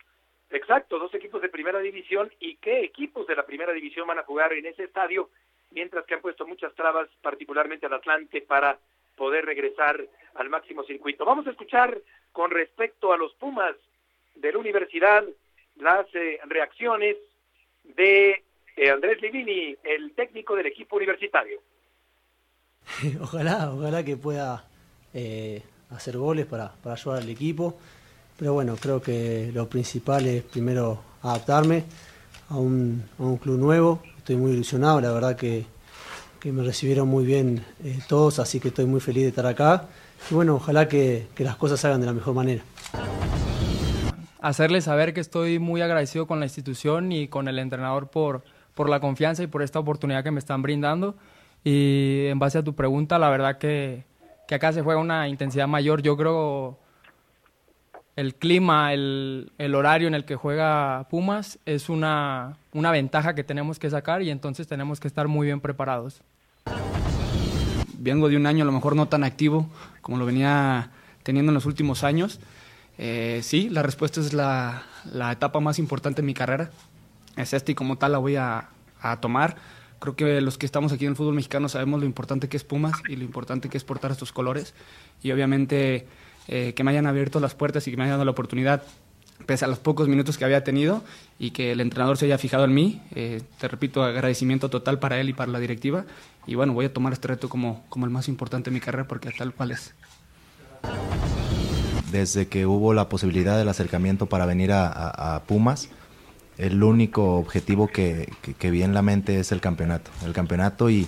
Exacto, 0.51 0.99
dos 0.99 1.15
equipos 1.15 1.41
de 1.43 1.49
primera 1.49 1.79
división 1.79 2.33
y 2.41 2.57
qué 2.57 2.81
equipos 2.81 3.27
de 3.27 3.37
la 3.37 3.47
primera 3.47 3.73
división 3.73 4.09
van 4.09 4.19
a 4.19 4.25
jugar 4.25 4.53
en 4.53 4.67
ese 4.67 4.83
estadio, 4.85 5.31
mientras 5.71 6.05
que 6.07 6.15
han 6.15 6.21
puesto 6.21 6.45
muchas 6.47 6.75
trabas, 6.75 7.09
particularmente 7.23 7.87
al 7.87 7.93
Atlante, 7.93 8.43
para 8.43 8.79
poder 9.17 9.45
regresar 9.45 10.05
al 10.35 10.49
máximo 10.49 10.83
circuito. 10.83 11.25
Vamos 11.25 11.47
a 11.47 11.51
escuchar 11.51 12.01
con 12.33 12.51
respecto 12.51 13.13
a 13.13 13.17
los 13.17 13.33
Pumas 13.35 13.77
de 14.35 14.53
la 14.53 14.59
universidad 14.59 15.25
las 15.81 16.07
eh, 16.15 16.39
reacciones 16.47 17.17
de 17.97 18.43
eh, 18.77 18.91
Andrés 18.91 19.21
Livini, 19.21 19.77
el 19.83 20.13
técnico 20.15 20.57
del 20.57 20.67
equipo 20.67 20.97
universitario. 20.97 21.61
ojalá, 23.21 23.73
ojalá 23.73 24.05
que 24.05 24.17
pueda 24.17 24.65
eh, 25.13 25.63
hacer 25.91 26.17
goles 26.17 26.47
para, 26.47 26.73
para 26.83 26.95
ayudar 26.95 27.23
al 27.23 27.29
equipo. 27.29 27.79
Pero 28.39 28.55
bueno, 28.55 28.77
creo 28.77 29.03
que 29.03 29.51
lo 29.53 29.69
principal 29.69 30.27
es 30.27 30.43
primero 30.45 31.03
adaptarme 31.23 31.85
a 32.49 32.57
un, 32.57 33.05
a 33.19 33.23
un 33.23 33.37
club 33.37 33.59
nuevo. 33.59 34.03
Estoy 34.17 34.37
muy 34.37 34.53
ilusionado, 34.53 35.01
la 35.01 35.13
verdad 35.13 35.37
que, 35.37 35.67
que 36.41 36.53
me 36.53 36.63
recibieron 36.63 37.09
muy 37.09 37.25
bien 37.25 37.65
eh, 37.85 37.99
todos, 38.09 38.39
así 38.39 38.61
que 38.61 38.69
estoy 38.69 38.87
muy 38.87 39.01
feliz 39.01 39.25
de 39.25 39.29
estar 39.29 39.47
acá. 39.47 39.89
Y 40.31 40.35
bueno, 40.35 40.57
ojalá 40.57 40.89
que, 40.89 41.27
que 41.35 41.45
las 41.45 41.57
cosas 41.57 41.81
se 41.81 41.87
hagan 41.87 42.01
de 42.01 42.07
la 42.07 42.13
mejor 42.13 42.35
manera. 42.35 42.63
Hacerles 44.43 44.85
saber 44.85 45.15
que 45.15 45.21
estoy 45.21 45.59
muy 45.59 45.83
agradecido 45.83 46.27
con 46.27 46.41
la 46.41 46.47
institución 46.47 47.13
y 47.13 47.29
con 47.29 47.49
el 47.49 47.59
entrenador 47.59 48.09
por, 48.09 48.43
por 48.75 48.89
la 48.89 49.01
confianza 49.01 49.43
y 49.43 49.47
por 49.47 49.63
esta 49.63 49.79
oportunidad 49.79 50.25
que 50.25 50.31
me 50.31 50.39
están 50.39 50.63
brindando. 50.63 51.17
Y 51.65 52.27
en 52.27 52.39
base 52.39 52.59
a 52.59 52.65
tu 52.65 52.75
pregunta, 52.75 53.19
la 53.19 53.29
verdad 53.29 53.59
que, 53.59 54.05
que 54.49 54.55
acá 54.55 54.73
se 54.73 54.83
juega 54.83 55.01
una 55.01 55.29
intensidad 55.29 55.69
mayor. 55.69 56.03
Yo 56.03 56.17
creo 56.17 56.79
el 58.17 58.35
clima, 58.35 58.93
el, 58.93 59.53
el 59.59 59.75
horario 59.75 60.09
en 60.09 60.15
el 60.15 60.25
que 60.25 60.37
juega 60.37 61.07
Pumas 61.11 61.59
es 61.67 61.89
una, 61.89 62.57
una 62.73 62.91
ventaja 62.91 63.35
que 63.35 63.45
tenemos 63.45 63.79
que 63.79 63.91
sacar 63.91 64.23
y 64.23 64.31
entonces 64.31 64.67
tenemos 64.67 65.01
que 65.01 65.09
estar 65.09 65.29
muy 65.29 65.47
bien 65.47 65.61
preparados. 65.61 66.23
vengo 67.99 68.29
de 68.29 68.37
un 68.37 68.47
año 68.47 68.63
a 68.63 68.67
lo 68.67 68.73
mejor 68.73 68.97
no 68.97 69.07
tan 69.07 69.25
activo 69.25 69.69
como 70.01 70.17
lo 70.17 70.27
venía 70.27 70.91
teniendo 71.23 71.51
en 71.51 71.55
los 71.55 71.67
últimos 71.67 72.03
años. 72.03 72.41
Eh, 72.99 73.41
sí, 73.43 73.69
la 73.69 73.83
respuesta 73.83 74.21
es 74.21 74.33
la, 74.33 74.85
etapa 75.33 75.61
más 75.61 75.79
importante 75.79 76.21
en 76.21 76.27
mi 76.27 76.35
carrera. 76.35 76.71
Es 77.37 77.53
esta 77.53 77.73
y 77.73 77.75
como 77.75 77.97
tal 77.97 78.13
la 78.13 78.19
voy 78.19 78.37
a, 78.37 78.69
a 79.01 79.21
tomar. 79.21 79.57
Creo 79.99 80.17
que 80.17 80.41
los 80.41 80.57
que 80.57 80.67
estamos 80.67 80.93
aquí 80.93 81.05
en 81.05 81.11
el 81.11 81.17
fútbol 81.17 81.35
mexicano 81.35 81.69
sabemos 81.69 82.01
lo 82.01 82.07
importante 82.07 82.49
que 82.49 82.57
es 82.57 82.65
Pumas 82.65 82.95
y 83.09 83.17
lo 83.17 83.25
importante 83.25 83.69
que 83.69 83.77
es 83.77 83.85
portar 83.85 84.11
estos 84.11 84.33
colores. 84.33 84.75
Y 85.23 85.31
obviamente 85.33 86.07
eh, 86.49 86.75
que 86.75 86.83
me 86.83 86.91
hayan 86.91 87.07
abierto 87.07 87.39
las 87.39 87.55
puertas 87.55 87.87
y 87.87 87.91
que 87.91 87.97
me 87.97 88.05
hayan 88.05 88.15
dado 88.15 88.25
la 88.25 88.31
oportunidad, 88.33 88.83
pese 89.47 89.65
a 89.65 89.69
los 89.69 89.79
pocos 89.79 90.09
minutos 90.09 90.37
que 90.37 90.45
había 90.45 90.65
tenido 90.65 91.05
y 91.39 91.53
que 91.53 91.73
el 91.73 91.81
entrenador 91.81 92.17
se 92.17 92.25
haya 92.27 92.39
fijado 92.39 92.65
en 92.65 92.75
mí. 92.75 93.01
Eh, 93.15 93.43
te 93.59 93.69
repito, 93.69 94.03
agradecimiento 94.03 94.69
total 94.69 94.99
para 94.99 95.21
él 95.21 95.29
y 95.29 95.33
para 95.33 95.53
la 95.53 95.61
directiva. 95.61 96.07
Y 96.47 96.57
bueno, 96.57 96.73
voy 96.73 96.87
a 96.87 96.93
tomar 96.93 97.13
este 97.13 97.29
reto 97.29 97.49
como, 97.49 97.85
como 97.89 98.07
el 98.07 98.11
más 98.11 98.27
importante 98.27 98.71
de 98.71 98.75
mi 98.75 98.81
carrera 98.81 99.07
porque 99.07 99.31
tal 99.31 99.55
cual 99.55 99.73
es. 99.73 99.95
Desde 102.11 102.49
que 102.49 102.67
hubo 102.67 102.93
la 102.95 103.09
posibilidad 103.09 103.57
del 103.57 103.69
acercamiento 103.69 104.27
para 104.27 104.47
venir 104.47 104.73
a, 104.73 105.43
Pumas, 105.47 105.89
el 106.59 106.83
único 106.83 107.37
objetivo 107.37 107.89
que, 107.89 108.33
que- 108.59 108.71
vi 108.71 108.83
en 108.83 108.95
la 108.95 109.03
mente 109.03 109.39
es 109.39 109.53
el 109.53 109.61
campeonato. 109.61 110.11
El 110.25 110.33
campeonato 110.33 110.91
y 110.91 111.07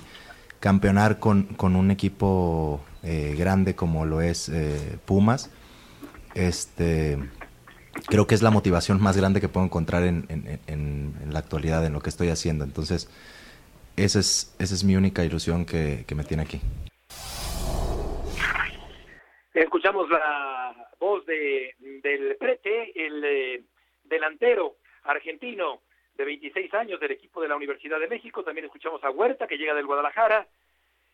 campeonar 0.60 1.18
con, 1.18 1.44
con 1.56 1.76
un 1.76 1.90
equipo 1.90 2.80
eh, 3.02 3.34
grande 3.36 3.74
como 3.74 4.06
lo 4.06 4.20
es 4.20 4.48
eh, 4.48 4.98
Pumas. 5.04 5.50
Este, 6.34 7.18
creo 8.06 8.26
que 8.26 8.34
es 8.34 8.42
la 8.42 8.50
motivación 8.50 9.00
más 9.00 9.16
grande 9.16 9.40
que 9.40 9.48
puedo 9.48 9.66
encontrar 9.66 10.04
en, 10.04 10.24
la 11.30 11.38
actualidad, 11.40 11.84
en 11.84 11.92
lo 11.92 12.00
que 12.00 12.10
estoy 12.10 12.28
haciendo. 12.28 12.64
Entonces, 12.64 13.08
esa 13.96 14.20
es, 14.20 14.52
esa 14.58 14.74
es 14.74 14.84
mi 14.84 14.96
única 14.96 15.24
ilusión 15.24 15.64
que 15.64 16.06
me 16.14 16.24
tiene 16.24 16.44
aquí. 16.44 16.60
Escuchamos 19.54 20.08
la 20.08 20.88
voz 20.98 21.26
de, 21.26 21.74
del 21.78 22.36
Prete, 22.36 22.92
el 22.94 23.22
eh, 23.22 23.62
delantero 24.04 24.76
argentino 25.04 25.82
de 26.14 26.24
26 26.24 26.72
años 26.72 26.98
del 26.98 27.12
equipo 27.12 27.42
de 27.42 27.48
la 27.48 27.56
Universidad 27.56 28.00
de 28.00 28.08
México. 28.08 28.42
También 28.42 28.64
escuchamos 28.64 29.04
a 29.04 29.10
Huerta, 29.10 29.46
que 29.46 29.58
llega 29.58 29.74
del 29.74 29.86
Guadalajara. 29.86 30.46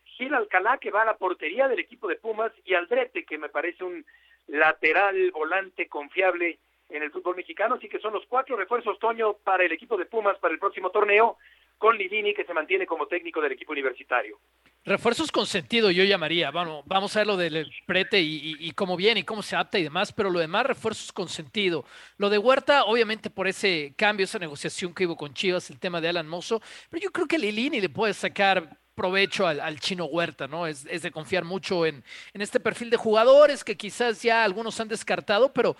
Gil 0.05 0.33
Alcalá, 0.33 0.77
que 0.77 0.89
va 0.89 1.01
a 1.01 1.05
la 1.05 1.17
portería 1.17 1.67
del 1.67 1.79
equipo 1.79 2.07
de 2.07 2.15
Pumas. 2.15 2.53
Y 2.63 2.75
Aldrete, 2.75 3.25
que 3.25 3.37
me 3.37 3.49
parece 3.49 3.83
un 3.83 4.05
lateral 4.47 5.31
volante 5.31 5.89
confiable 5.89 6.59
en 6.89 7.03
el 7.03 7.11
fútbol 7.11 7.35
mexicano. 7.35 7.75
Así 7.75 7.89
que 7.89 7.99
son 7.99 8.13
los 8.13 8.25
cuatro 8.27 8.55
refuerzos, 8.55 8.99
Toño, 8.99 9.33
para 9.33 9.65
el 9.65 9.71
equipo 9.73 9.97
de 9.97 10.05
Pumas 10.05 10.37
para 10.39 10.53
el 10.53 10.59
próximo 10.59 10.91
torneo, 10.91 11.37
con 11.77 11.97
Livini, 11.97 12.33
que 12.33 12.45
se 12.45 12.53
mantiene 12.53 12.85
como 12.85 13.07
técnico 13.07 13.41
del 13.41 13.51
equipo 13.51 13.73
universitario. 13.73 14.39
Refuerzos 14.85 15.31
con 15.31 15.45
sentido, 15.45 15.91
yo 15.91 16.03
llamaría. 16.05 16.51
Vamos 16.51 17.15
a 17.15 17.19
ver 17.19 17.27
lo 17.27 17.37
del 17.37 17.69
prete 17.85 18.21
y, 18.21 18.71
cómo 18.71 18.95
viene 18.95 19.19
y 19.19 19.23
cómo 19.23 19.43
se 19.43 19.55
adapta 19.55 19.77
y 19.77 19.83
demás, 19.83 20.13
pero 20.13 20.29
lo 20.29 20.39
demás, 20.39 20.65
refuerzos 20.65 21.11
con 21.11 21.27
sentido. 21.27 21.85
Lo 22.17 22.29
de 22.29 22.37
Huerta, 22.37 22.85
obviamente 22.85 23.29
por 23.29 23.47
ese 23.47 23.93
cambio, 23.97 24.23
esa 24.23 24.39
negociación 24.39 24.93
que 24.93 25.05
hubo 25.05 25.17
con 25.17 25.33
Chivas, 25.33 25.69
el 25.69 25.79
tema 25.79 25.99
de 25.99 26.09
Alan 26.09 26.27
Mozo, 26.27 26.61
pero 26.89 27.03
yo 27.03 27.11
creo 27.11 27.27
que 27.27 27.37
Lilini 27.37 27.81
le 27.81 27.89
puede 27.89 28.13
sacar 28.13 28.79
provecho 28.95 29.47
al, 29.47 29.79
chino 29.79 30.05
Huerta, 30.05 30.47
¿no? 30.47 30.65
Es, 30.65 30.85
es 30.89 31.01
de 31.01 31.11
confiar 31.11 31.45
mucho 31.45 31.85
en, 31.85 32.03
en 32.33 32.41
este 32.41 32.59
perfil 32.59 32.89
de 32.89 32.97
jugadores 32.97 33.63
que 33.63 33.77
quizás 33.77 34.21
ya 34.21 34.43
algunos 34.43 34.79
han 34.79 34.87
descartado, 34.87 35.53
pero 35.53 35.77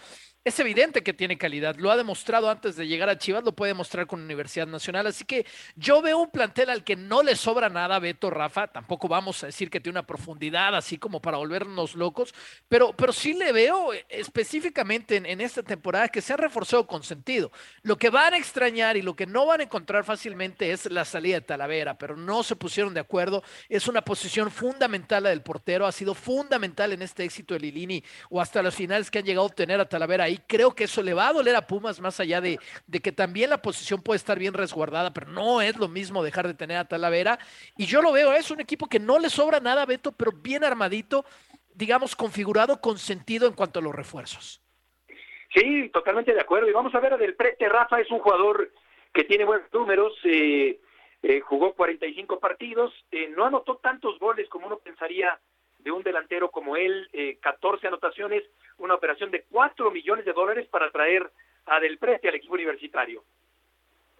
es 0.49 0.59
evidente 0.59 1.01
que 1.01 1.13
tiene 1.13 1.38
calidad. 1.38 1.75
Lo 1.77 1.91
ha 1.91 1.97
demostrado 1.97 2.49
antes 2.49 2.75
de 2.75 2.88
llegar 2.88 3.09
a 3.09 3.17
Chivas, 3.17 3.43
lo 3.43 3.53
puede 3.53 3.71
demostrar 3.71 4.07
con 4.07 4.21
Universidad 4.21 4.67
Nacional. 4.67 5.07
Así 5.07 5.25
que 5.25 5.45
yo 5.75 6.01
veo 6.01 6.17
un 6.17 6.29
plantel 6.29 6.69
al 6.69 6.83
que 6.83 6.95
no 6.95 7.23
le 7.23 7.35
sobra 7.35 7.69
nada, 7.69 7.99
Beto, 7.99 8.29
Rafa. 8.29 8.67
Tampoco 8.67 9.07
vamos 9.07 9.43
a 9.43 9.47
decir 9.47 9.69
que 9.69 9.79
tiene 9.79 9.99
una 9.99 10.07
profundidad 10.07 10.75
así 10.75 10.97
como 10.97 11.21
para 11.21 11.38
volvernos 11.38 11.95
locos, 11.95 12.33
pero, 12.67 12.93
pero 12.93 13.13
sí 13.13 13.33
le 13.33 13.51
veo 13.51 13.91
específicamente 14.09 15.17
en, 15.17 15.41
esta 15.41 15.63
temporada 15.63 16.09
que 16.09 16.21
se 16.21 16.33
ha 16.33 16.38
reforzado 16.38 16.85
con 16.85 17.03
sentido. 17.03 17.51
Lo 17.81 17.97
que 17.97 18.09
van 18.09 18.33
a 18.33 18.38
extrañar 18.38 18.97
y 18.97 19.01
lo 19.01 19.15
que 19.15 19.25
no 19.25 19.45
van 19.45 19.62
a 19.62 19.63
encontrar 19.63 20.03
fácilmente 20.03 20.71
es 20.71 20.89
la 20.91 21.05
salida 21.05 21.35
de 21.35 21.41
Talavera, 21.41 21.97
pero 21.97 22.17
no 22.17 22.43
se 22.43 22.55
pusieron 22.55 22.93
de 22.93 22.99
acuerdo. 22.99 23.43
Es 23.69 23.88
una 23.88 24.01
posición 24.01 24.51
fundamental 24.51 25.23
la 25.23 25.29
del 25.29 25.41
portero, 25.41 25.85
ha 25.85 25.91
sido 25.91 26.13
fundamental 26.13 26.93
en 26.93 27.01
este 27.01 27.23
éxito 27.23 27.53
de 27.53 27.59
Lilini 27.59 28.03
o 28.29 28.41
hasta 28.41 28.63
las 28.63 28.75
finales 28.75 29.12
que 29.12 29.19
han 29.19 29.25
llegado 29.25 29.43
a 29.43 29.47
obtener 29.47 29.79
a 29.79 29.88
Talavera 29.88 30.29
creo 30.47 30.75
que 30.75 30.86
eso 30.86 31.02
le 31.02 31.13
va 31.13 31.28
a 31.28 31.34
doler 31.34 31.56
a 31.56 31.67
Pumas 31.67 31.99
más 31.99 32.19
allá 32.19 32.41
de, 32.41 32.60
que 33.02 33.12
también 33.12 33.49
la 33.49 33.62
posición 33.62 34.02
puede 34.02 34.17
estar 34.17 34.38
bien 34.39 34.54
resguardada, 34.54 35.13
pero 35.13 35.28
no 35.28 35.62
es 35.62 35.78
lo 35.78 35.88
mismo 35.88 36.23
dejar 36.23 36.47
de 36.47 36.54
tener 36.54 36.78
a 36.78 36.88
Talavera. 36.88 37.39
Y 37.78 37.86
yo 37.86 38.02
lo 38.02 38.12
veo, 38.12 38.34
es 38.34 38.52
un 38.52 38.60
equipo 38.60 38.88
que 38.88 38.99
no 38.99 39.19
le 39.19 39.30
sobra 39.30 39.60
nada, 39.60 39.86
Beto, 39.86 40.12
pero 40.12 40.32
bien 40.32 40.63
armadito, 40.63 41.25
digamos, 41.73 42.15
configurado 42.15 42.82
con 42.82 42.97
sentido 42.97 43.47
en 43.47 43.54
cuanto 43.54 43.80
a 43.80 43.82
los 43.82 43.95
refuerzos. 43.95 44.62
Sí, 45.54 45.89
totalmente 45.89 46.34
de 46.34 46.41
acuerdo. 46.41 46.69
Y 46.69 46.73
vamos 46.73 46.93
a 46.93 46.99
ver 46.99 47.13
a 47.13 47.17
Del 47.17 47.36
Prete. 47.36 47.67
Rafa 47.67 47.99
es 47.99 48.12
un 48.12 48.19
jugador 48.19 48.71
que 49.13 49.23
tiene 49.23 49.45
buenos 49.45 49.71
números. 49.73 50.13
Eh, 50.23 50.80
eh, 51.23 51.39
jugó 51.41 51.73
45 51.73 52.39
partidos. 52.39 52.93
Eh, 53.12 53.30
no 53.36 53.45
anotó 53.45 53.78
tantos 53.78 54.19
goles 54.19 54.47
como 54.49 54.67
uno 54.67 54.78
pensaría 54.78 55.39
de 55.80 55.91
un 55.91 56.04
delantero 56.04 56.52
como 56.52 56.75
él, 56.75 57.10
eh, 57.13 57.38
14 57.41 57.88
anotaciones, 57.88 58.43
una 58.80 58.96
operación 58.96 59.32
de 59.32 59.44
4 59.50 59.92
millones 59.92 60.26
de 60.26 60.34
dólares 60.34 60.68
para 60.68 60.92
traer 60.92 61.30
a 61.65 61.80
Del 61.80 61.98
Preste 61.98 62.30
al 62.30 62.36
equipo 62.36 62.56
universitario. 62.56 63.24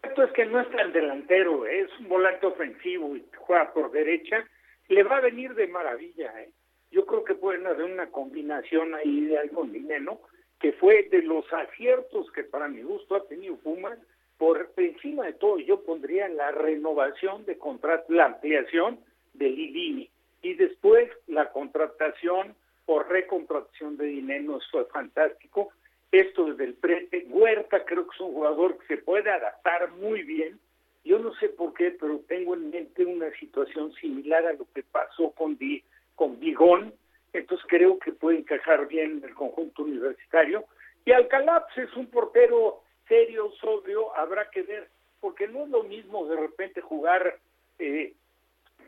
Esto 0.04 0.24
es 0.24 0.32
que 0.32 0.46
no 0.46 0.60
es 0.60 0.70
tan 0.72 0.94
delantero, 0.94 1.66
¿eh? 1.66 1.82
es 1.82 2.00
un 2.00 2.08
volante 2.08 2.46
ofensivo 2.46 3.16
y 3.16 3.26
juega 3.38 3.74
por 3.74 3.92
derecha, 3.92 4.46
le 4.88 5.04
va 5.04 5.18
a 5.18 5.22
venir 5.22 5.54
de 5.56 5.68
maravilla. 5.68 6.42
¿eh? 6.42 6.52
Yo 6.92 7.06
creo 7.06 7.24
que 7.24 7.36
pueden 7.36 7.68
hacer 7.68 7.84
una 7.84 8.10
combinación 8.10 8.96
ahí 8.96 9.26
de 9.26 9.38
algo 9.38 9.66
dinero, 9.66 10.22
que 10.60 10.74
fue 10.74 11.04
de 11.12 11.22
los 11.22 11.52
aciertos 11.52 12.32
que 12.32 12.44
para 12.44 12.68
mi 12.68 12.82
gusto 12.82 13.16
ha 13.16 13.28
tenido 13.28 13.58
Pumas, 13.58 13.98
por 14.38 14.72
encima 14.78 15.26
de 15.26 15.34
todo 15.34 15.60
yo 15.60 15.84
pondría 15.84 16.30
la 16.30 16.52
renovación 16.52 17.46
de 17.46 17.58
contrato, 17.58 18.06
la 18.14 18.26
ampliación 18.26 19.00
de 19.34 19.50
Lilini 19.50 20.10
y 20.42 20.54
después 20.54 21.12
la 21.28 21.52
contratación 21.52 22.56
por 22.90 23.08
recontratación 23.08 23.98
de 23.98 24.06
dinero, 24.06 24.58
eso 24.58 24.66
fue 24.72 24.86
fantástico. 24.86 25.70
Esto 26.12 26.46
desde 26.46 26.64
el 26.64 26.74
prete, 26.74 27.28
Huerta 27.30 27.86
creo 27.86 28.08
que 28.08 28.16
es 28.16 28.20
un 28.20 28.34
jugador 28.34 28.80
que 28.80 28.96
se 28.96 28.98
puede 29.04 29.30
adaptar 29.30 29.92
muy 29.92 30.24
bien. 30.24 30.60
Yo 31.06 31.20
no 31.20 31.32
sé 31.36 31.50
por 31.50 31.76
qué, 31.76 31.92
pero 31.92 32.20
tengo 32.28 32.56
en 32.56 32.72
mente 32.72 33.06
una 33.06 33.30
situación 33.34 33.94
similar 34.02 34.44
a 34.48 34.54
lo 34.54 34.66
que 34.74 34.82
pasó 34.82 35.30
con, 35.34 35.56
Di, 35.60 35.84
con 36.16 36.40
Bigón, 36.40 36.92
entonces 37.32 37.64
creo 37.70 38.00
que 38.00 38.12
puede 38.12 38.40
encajar 38.40 38.88
bien 38.88 39.20
en 39.20 39.24
el 39.24 39.36
conjunto 39.36 39.84
universitario. 39.84 40.66
Y 41.06 41.12
Alcalá 41.12 41.68
pues, 41.68 41.88
es 41.88 41.96
un 41.96 42.08
portero 42.08 42.82
serio, 43.08 43.52
sobrio, 43.62 44.18
habrá 44.18 44.50
que 44.50 44.64
ver, 44.64 44.90
porque 45.22 45.48
no 45.48 45.66
es 45.66 45.70
lo 45.70 45.84
mismo 45.84 46.26
de 46.26 46.38
repente 46.38 46.82
jugar 46.82 47.38
eh, 47.78 48.16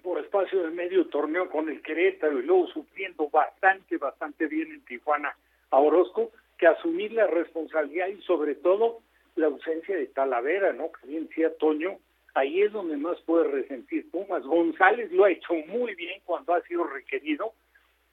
por 0.02 0.20
espacio 0.20 0.64
de 0.64 0.72
medio 0.72 1.08
torneo 1.08 1.50
con 1.50 1.70
el 1.70 1.82
Querétaro 1.82 2.40
y 2.40 2.44
luego 2.44 2.68
sufriendo 2.68 3.30
bastante, 3.30 3.98
bastante 3.98 4.48
bien 4.48 4.72
en 4.72 4.86
Tijuana 4.86 5.36
a 5.70 5.80
Orozco, 5.80 6.32
que 6.58 6.68
asumir 6.68 7.14
la 7.14 7.28
responsabilidad 7.28 8.08
y 8.08 8.22
sobre 8.22 8.56
todo 8.56 9.00
la 9.36 9.48
ausencia 9.48 9.96
de 9.96 10.08
Talavera, 10.08 10.74
¿no? 10.74 10.92
Que 10.92 11.08
bien 11.08 11.28
decía 11.28 11.56
Toño, 11.58 11.98
ahí 12.34 12.62
es 12.62 12.72
donde 12.72 12.98
más 12.98 13.20
puede 13.22 13.48
resentir 13.50 14.10
Pumas. 14.12 14.44
González 14.44 15.12
lo 15.12 15.26
ha 15.26 15.32
hecho 15.32 15.54
muy 15.68 15.96
bien 15.96 16.22
cuando 16.26 16.54
ha 16.54 16.62
sido 16.64 16.84
requerido, 16.84 17.54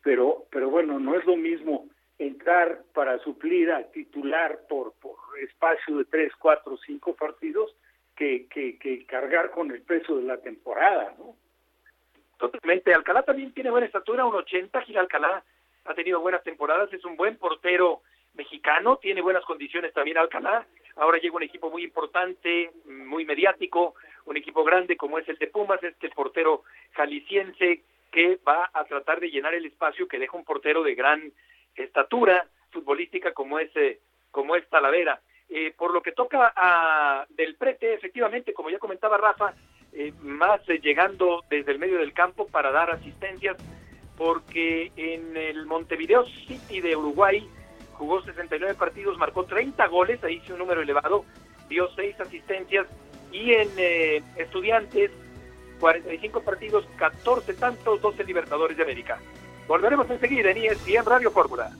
pero, 0.03 0.45
pero 0.51 0.71
bueno, 0.71 0.99
no 0.99 1.17
es 1.17 1.25
lo 1.25 1.37
mismo 1.37 1.89
entrar 2.19 2.83
para 2.95 3.19
suplir 3.21 3.71
al 3.71 3.91
titular 3.93 4.61
por, 4.69 4.93
por 4.95 5.17
espacio 5.41 5.99
de 5.99 6.05
tres, 6.05 6.33
cuatro, 6.39 6.77
cinco 6.79 7.15
partidos 7.15 7.75
que, 8.17 8.47
que, 8.49 8.79
que 8.79 9.07
cargar 9.07 9.51
con 9.51 9.71
el 9.71 9.83
peso 9.83 10.17
de 10.17 10.25
la 10.25 10.39
temporada, 10.39 11.15
¿no? 11.19 11.37
Totalmente. 12.39 12.95
Alcalá 12.95 13.23
también 13.23 13.53
tiene 13.53 13.71
buena 13.71 13.87
estatura, 13.87 14.25
un 14.25 14.35
80. 14.35 14.81
Gil 14.83 14.99
Alcalá 14.99 15.43
ha 15.85 15.95
tenido 15.95 16.21
buenas 16.21 16.43
temporadas, 16.45 16.93
es 16.93 17.05
un 17.05 17.17
buen 17.17 17.37
portero 17.37 18.03
mexicano, 18.35 18.97
tiene 18.97 19.21
buenas 19.21 19.45
condiciones 19.45 19.93
también 19.93 20.19
Alcalá. 20.19 20.67
Ahora 20.97 21.19
llega 21.19 21.37
un 21.37 21.43
equipo 21.43 21.71
muy 21.71 21.83
importante, 21.83 22.71
muy 22.87 23.25
mediático, 23.25 23.95
un 24.27 24.37
equipo 24.37 24.65
grande 24.65 24.97
como 24.97 25.19
es 25.19 25.29
el 25.29 25.39
de 25.39 25.49
Pumas, 25.49 25.83
este 25.83 26.09
portero 26.11 26.63
jalisciense 26.93 27.83
que 28.11 28.39
va 28.47 28.71
a 28.73 28.85
tratar 28.85 29.21
de 29.21 29.31
llenar 29.31 29.55
el 29.55 29.67
espacio 29.67 30.09
que 30.09 30.19
deja 30.19 30.37
un 30.37 30.45
portero 30.45 30.83
de 30.83 30.95
gran 30.95 31.33
estatura 31.75 32.47
futbolística 32.71 33.33
como 33.33 33.59
es, 33.59 33.75
eh, 33.77 33.99
como 34.31 34.57
es 34.57 34.69
Talavera. 34.69 35.21
Eh, 35.51 35.73
por 35.77 35.93
lo 35.93 36.03
que 36.03 36.13
toca 36.13 36.53
a 36.55 37.27
Del 37.31 37.57
Prete, 37.57 37.95
efectivamente, 37.95 38.53
como 38.53 38.71
ya 38.71 38.79
comentaba 38.79 39.17
Rafa, 39.17 39.55
eh, 39.93 40.13
más 40.23 40.61
eh, 40.69 40.81
llegando 40.83 41.45
desde 41.51 41.73
el 41.73 41.79
medio 41.79 41.99
del 41.99 42.13
campo 42.13 42.47
para 42.47 42.71
dar 42.71 42.91
asistencias, 42.91 43.57
porque 44.17 44.93
en 44.97 45.37
el 45.37 45.67
Montevideo 45.67 46.25
City 46.27 46.81
de 46.81 46.97
Uruguay 46.97 47.49
jugó 47.93 48.23
69 48.23 48.75
partidos, 48.75 49.19
marcó 49.19 49.45
30 49.45 49.87
goles, 49.89 50.23
ahí 50.23 50.37
hizo 50.37 50.53
un 50.53 50.61
número 50.61 50.83
elevado, 50.83 51.25
dio 51.69 51.89
6 51.95 52.21
asistencias, 52.21 52.87
y 53.33 53.53
en 53.53 53.69
eh, 53.77 54.23
Estudiantes 54.37 55.11
45 55.81 56.41
partidos, 56.43 56.85
14 56.97 57.55
tantos, 57.55 58.01
12 58.01 58.25
Libertadores 58.25 58.77
de 58.77 58.83
América. 58.83 59.19
Volveremos 59.67 60.09
enseguida 60.11 60.51
en 60.51 60.57
ESPN 60.59 61.05
Radio 61.05 61.31
Fórmula. 61.31 61.71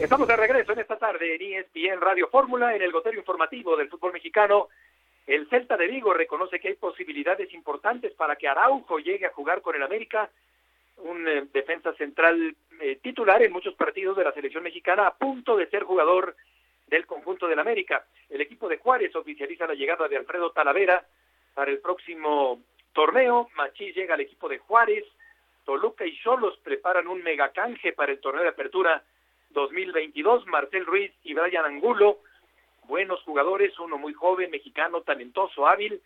Estamos 0.00 0.26
de 0.26 0.34
regreso 0.34 0.72
en 0.72 0.78
esta 0.78 0.96
tarde 0.96 1.34
en 1.34 1.42
ESPN 1.42 2.00
Radio 2.00 2.26
Fórmula, 2.28 2.74
en 2.74 2.80
el 2.80 2.90
goterio 2.90 3.20
informativo 3.20 3.76
del 3.76 3.90
fútbol 3.90 4.14
mexicano. 4.14 4.68
El 5.26 5.46
Celta 5.50 5.76
de 5.76 5.86
Vigo 5.88 6.14
reconoce 6.14 6.58
que 6.58 6.68
hay 6.68 6.74
posibilidades 6.74 7.52
importantes 7.52 8.14
para 8.14 8.36
que 8.36 8.48
Araujo 8.48 8.98
llegue 8.98 9.26
a 9.26 9.32
jugar 9.32 9.60
con 9.60 9.76
el 9.76 9.82
América, 9.82 10.30
un 10.96 11.28
eh, 11.28 11.46
defensa 11.52 11.92
central 11.92 12.56
eh, 12.80 12.98
titular 13.02 13.42
en 13.42 13.52
muchos 13.52 13.74
partidos 13.74 14.16
de 14.16 14.24
la 14.24 14.32
selección 14.32 14.64
mexicana, 14.64 15.06
a 15.06 15.14
punto 15.14 15.54
de 15.54 15.68
ser 15.68 15.82
jugador 15.82 16.34
del 16.86 17.06
conjunto 17.06 17.46
del 17.46 17.58
América. 17.58 18.06
El 18.30 18.40
equipo 18.40 18.68
de 18.68 18.78
Juárez 18.78 19.14
oficializa 19.14 19.66
la 19.66 19.74
llegada 19.74 20.08
de 20.08 20.16
Alfredo 20.16 20.50
Talavera 20.50 21.04
para 21.52 21.70
el 21.70 21.78
próximo 21.78 22.58
torneo. 22.94 23.50
Machís 23.54 23.94
llega 23.94 24.14
al 24.14 24.22
equipo 24.22 24.48
de 24.48 24.58
Juárez. 24.60 25.04
Toluca 25.66 26.06
y 26.06 26.18
Cholos 26.22 26.58
preparan 26.64 27.06
un 27.06 27.22
megacanje 27.22 27.92
para 27.92 28.12
el 28.12 28.18
torneo 28.18 28.44
de 28.44 28.48
apertura 28.48 29.04
2022, 29.50 30.46
Marcel 30.46 30.86
Ruiz 30.86 31.12
y 31.24 31.34
Brian 31.34 31.64
Angulo, 31.64 32.20
buenos 32.84 33.22
jugadores, 33.22 33.78
uno 33.78 33.98
muy 33.98 34.12
joven, 34.12 34.50
mexicano, 34.50 35.02
talentoso, 35.02 35.66
hábil, 35.66 36.00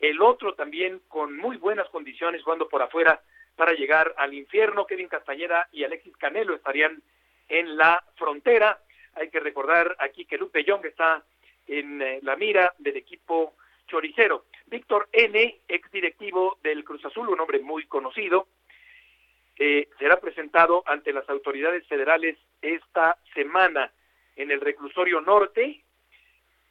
el 0.00 0.20
otro 0.20 0.54
también 0.54 1.00
con 1.08 1.36
muy 1.36 1.56
buenas 1.56 1.88
condiciones 1.90 2.42
jugando 2.42 2.68
por 2.68 2.82
afuera 2.82 3.22
para 3.56 3.72
llegar 3.72 4.14
al 4.16 4.34
infierno, 4.34 4.86
Kevin 4.86 5.08
Castañeda 5.08 5.68
y 5.72 5.84
Alexis 5.84 6.16
Canelo 6.16 6.54
estarían 6.54 7.02
en 7.48 7.76
la 7.76 8.02
frontera. 8.16 8.80
Hay 9.14 9.30
que 9.30 9.40
recordar 9.40 9.96
aquí 10.00 10.24
que 10.24 10.38
Lupe 10.38 10.64
Young 10.64 10.84
está 10.86 11.22
en 11.66 12.02
eh, 12.02 12.18
la 12.22 12.36
mira 12.36 12.74
del 12.78 12.96
equipo 12.96 13.54
choricero. 13.86 14.46
Víctor 14.66 15.08
N., 15.12 15.60
ex 15.68 15.90
directivo 15.92 16.58
del 16.62 16.84
Cruz 16.84 17.04
Azul, 17.04 17.28
un 17.28 17.40
hombre 17.40 17.60
muy 17.60 17.86
conocido, 17.86 18.48
eh, 19.56 19.88
será 19.98 20.18
presentado 20.18 20.82
ante 20.86 21.12
las 21.12 21.28
autoridades 21.28 21.86
federales 21.86 22.36
esta 22.64 23.18
semana 23.34 23.92
en 24.36 24.50
el 24.50 24.60
reclusorio 24.60 25.20
norte. 25.20 25.82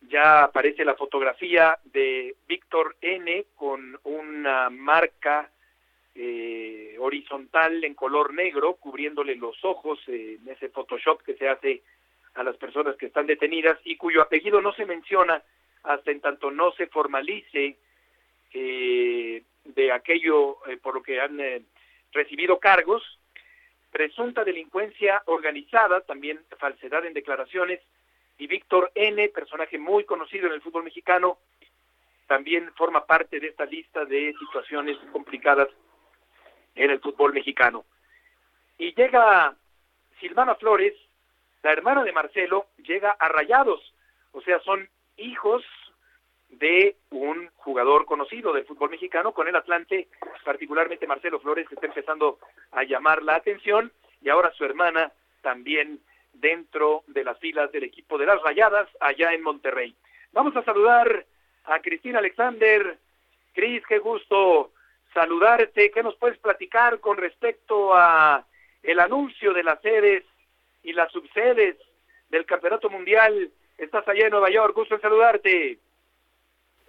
Ya 0.02 0.44
aparece 0.44 0.84
la 0.84 0.96
fotografía 0.96 1.78
de 1.86 2.36
Víctor 2.48 2.98
N 3.00 3.46
con 3.56 3.98
una 4.04 4.70
marca 4.70 5.50
eh, 6.16 6.96
horizontal 7.00 7.84
en 7.84 7.94
color 7.94 8.34
negro 8.34 8.76
cubriéndole 8.76 9.36
los 9.36 9.64
ojos 9.64 10.00
en 10.08 10.48
ese 10.48 10.70
Photoshop 10.70 11.22
que 11.24 11.36
se 11.36 11.48
hace 11.48 11.84
a 12.36 12.44
las 12.44 12.58
personas 12.58 12.98
que 12.98 13.06
están 13.08 13.28
detenidas 13.28 13.80
y 13.84 13.96
cuyo 13.96 14.22
apellido 14.22 14.62
no 14.62 14.74
se 14.74 14.86
menciona 14.86 15.42
hasta 15.84 16.12
en 16.12 16.22
tanto 16.22 16.52
no 16.52 16.72
se 16.74 16.88
formalice 16.88 17.78
eh, 18.54 19.44
de 19.66 19.92
aquello 19.92 20.58
eh, 20.68 20.78
por 20.78 20.96
lo 20.96 21.04
que 21.04 21.20
han 21.20 21.40
eh, 21.40 21.62
recibido 22.12 22.60
cargos, 22.60 23.04
presunta 23.94 24.44
delincuencia 24.44 25.22
organizada, 25.28 26.02
también 26.02 26.42
falsedad 26.58 27.06
en 27.06 27.14
declaraciones, 27.14 27.80
y 28.40 28.48
Víctor 28.48 28.92
N., 28.96 29.30
personaje 29.30 29.78
muy 29.78 30.04
conocido 30.04 30.48
en 30.48 30.54
el 30.54 30.62
fútbol 30.62 30.84
mexicano, 30.84 31.38
también 32.28 32.74
forma 32.74 33.06
parte 33.06 33.40
de 33.40 33.48
esta 33.48 33.66
lista 33.66 34.04
de 34.06 34.34
situaciones 34.40 34.98
complicadas 35.12 35.70
en 36.74 36.90
el 36.90 37.00
fútbol 37.00 37.34
mexicano. 37.34 37.86
Y 38.80 38.96
llega 38.96 39.56
Silvana 40.20 40.56
Flores, 40.56 40.96
la 41.62 41.72
hermana 41.72 42.04
de 42.04 42.12
Marcelo, 42.12 42.70
llega 42.78 43.12
a 43.12 43.30
Rayados, 43.30 43.94
o 44.32 44.42
sea, 44.42 44.60
son 44.62 44.90
hijos 45.18 45.64
de 46.60 46.96
un 47.10 47.50
jugador 47.56 48.06
conocido 48.06 48.54
del 48.54 48.66
fútbol 48.66 48.92
mexicano 48.92 49.34
con 49.34 49.48
el 49.48 49.56
Atlante, 49.56 50.08
particularmente 50.44 51.08
Marcelo 51.08 51.40
Flores, 51.40 51.68
que 51.68 51.76
está 51.76 51.88
empezando 51.88 52.40
a 52.72 52.84
llamar 52.84 53.24
la 53.24 53.36
atención, 53.36 53.92
y 54.22 54.30
ahora 54.30 54.52
su 54.54 54.66
hermana 54.66 55.12
también 55.42 56.00
dentro 56.34 57.04
de 57.08 57.24
las 57.24 57.38
filas 57.40 57.72
del 57.72 57.84
equipo 57.84 58.18
de 58.18 58.26
las 58.26 58.42
Rayadas 58.42 58.90
allá 59.00 59.34
en 59.34 59.44
Monterrey. 59.44 59.96
Vamos 60.32 60.56
a 60.56 60.64
saludar 60.64 61.26
a 61.66 61.80
Cristina 61.80 62.20
Alexander. 62.20 62.98
Cris, 63.54 63.84
qué 63.88 64.00
gusto 64.00 64.72
saludarte. 65.14 65.92
¿Qué 65.92 66.02
nos 66.02 66.16
puedes 66.16 66.38
platicar 66.40 67.00
con 67.00 67.18
respecto 67.18 67.94
a 67.94 68.46
el 68.82 69.00
anuncio 69.00 69.54
de 69.54 69.64
las 69.64 69.82
sedes 69.82 70.24
y 70.82 70.94
las 70.94 71.12
subsedes 71.12 71.78
del 72.30 72.46
Campeonato 72.46 72.90
Mundial? 72.90 73.52
Estás 73.78 74.08
allá 74.08 74.26
en 74.26 74.32
Nueva 74.32 74.50
York. 74.50 74.76
Gusto 74.76 74.96
en 74.96 75.02
saludarte. 75.02 75.80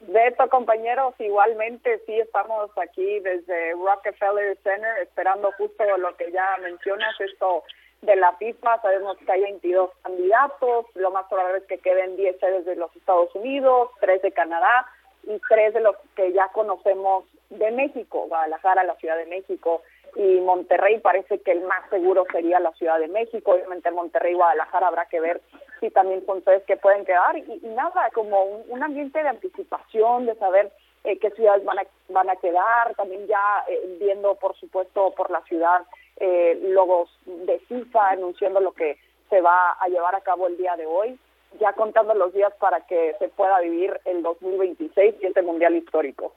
Beto, 0.09 0.49
compañeros, 0.51 1.15
igualmente 1.19 1.99
sí 2.05 2.21
estamos 2.21 2.71
aquí 2.77 3.21
desde 3.21 3.73
Rockefeller 3.73 4.57
Center 4.63 4.99
esperando 5.03 5.51
justo 5.53 5.85
lo 5.97 6.15
que 6.17 6.31
ya 6.31 6.57
mencionas, 6.63 7.19
esto 7.21 7.63
de 8.03 8.17
la 8.17 8.33
FIFA, 8.35 8.83
sabemos 8.83 9.17
que 9.17 9.33
hay 9.33 9.41
22 9.43 9.91
candidatos, 10.03 10.87
lo 10.95 11.11
más 11.11 11.27
probable 11.29 11.59
es 11.59 11.65
que 11.65 11.79
queden 11.79 12.17
10 12.17 12.39
sedes 12.39 12.67
de 12.67 12.77
los 12.77 12.95
Estados 12.95 13.35
Unidos, 13.35 13.91
3 14.01 14.21
de 14.21 14.33
Canadá 14.33 14.87
y 15.23 15.41
3 15.49 15.73
de 15.73 15.81
los 15.81 15.97
que 16.15 16.33
ya 16.33 16.49
conocemos 16.49 17.25
de 17.49 17.71
México, 17.71 18.27
Guadalajara, 18.29 18.85
la 18.85 18.97
Ciudad 18.97 19.17
de 19.17 19.27
México 19.27 19.83
y 20.17 20.41
Monterrey 20.41 20.99
parece 21.01 21.41
que 21.41 21.53
el 21.53 21.63
más 21.63 21.89
seguro 21.89 22.25
sería 22.31 22.61
la 22.61 22.73
Ciudad 22.73 22.99
de 22.99 23.09
México, 23.09 23.53
obviamente 23.53 23.91
Monterrey 23.91 24.33
y 24.33 24.37
Guadalajara 24.37 24.89
habrá 24.89 25.07
que 25.07 25.21
ver 25.21 25.41
si 25.85 25.91
también 25.91 26.25
son 26.25 26.43
sedes 26.45 26.63
que 26.65 26.79
pueden 26.79 27.05
quedar 27.05 27.37
y, 27.37 27.61
nada, 27.63 28.11
como 28.15 28.43
un, 28.43 28.83
ambiente 28.83 29.23
de 29.23 29.29
anticipación, 29.29 30.25
de 30.25 30.35
saber 30.37 30.73
eh, 31.05 31.19
qué 31.19 31.31
ciudades 31.33 31.63
van 31.65 31.79
a, 31.79 31.87
van 32.09 32.31
a 32.31 32.37
quedar, 32.37 32.95
también 32.95 33.27
ya 33.27 33.65
eh, 33.69 33.99
viendo 34.01 34.35
por 34.37 34.57
supuesto 34.57 35.13
por 35.15 35.31
la 35.31 35.43
ciudad 35.43 35.83
eh, 36.17 36.59
logos 36.71 37.11
de 37.27 37.59
FIFA 37.69 38.11
anunciando 38.11 38.61
lo 38.61 38.73
que 38.73 38.97
se 39.29 39.43
va 39.43 39.73
a 39.73 39.89
llevar 39.89 40.15
a 40.15 40.23
cabo 40.23 40.47
el 40.47 40.57
día 40.57 40.75
de 40.77 40.87
hoy, 40.87 41.19
ya 41.61 41.75
contando 41.75 42.15
los 42.15 42.33
días 42.33 42.53
para 42.59 42.81
que 42.87 43.15
se 43.19 43.29
pueda 43.29 43.61
vivir 43.61 44.01
el 44.07 44.23
2026 44.23 45.17
y 45.21 45.27
este 45.27 45.43
Mundial 45.43 45.75
histórico. 45.75 46.33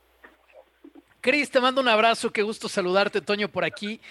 Cris, 1.21 1.49
te 1.49 1.61
mando 1.61 1.79
un 1.79 1.87
abrazo, 1.87 2.31
qué 2.31 2.41
gusto 2.41 2.67
saludarte, 2.67 3.21
Toño, 3.21 3.47
por 3.47 3.63
aquí. 3.63 4.01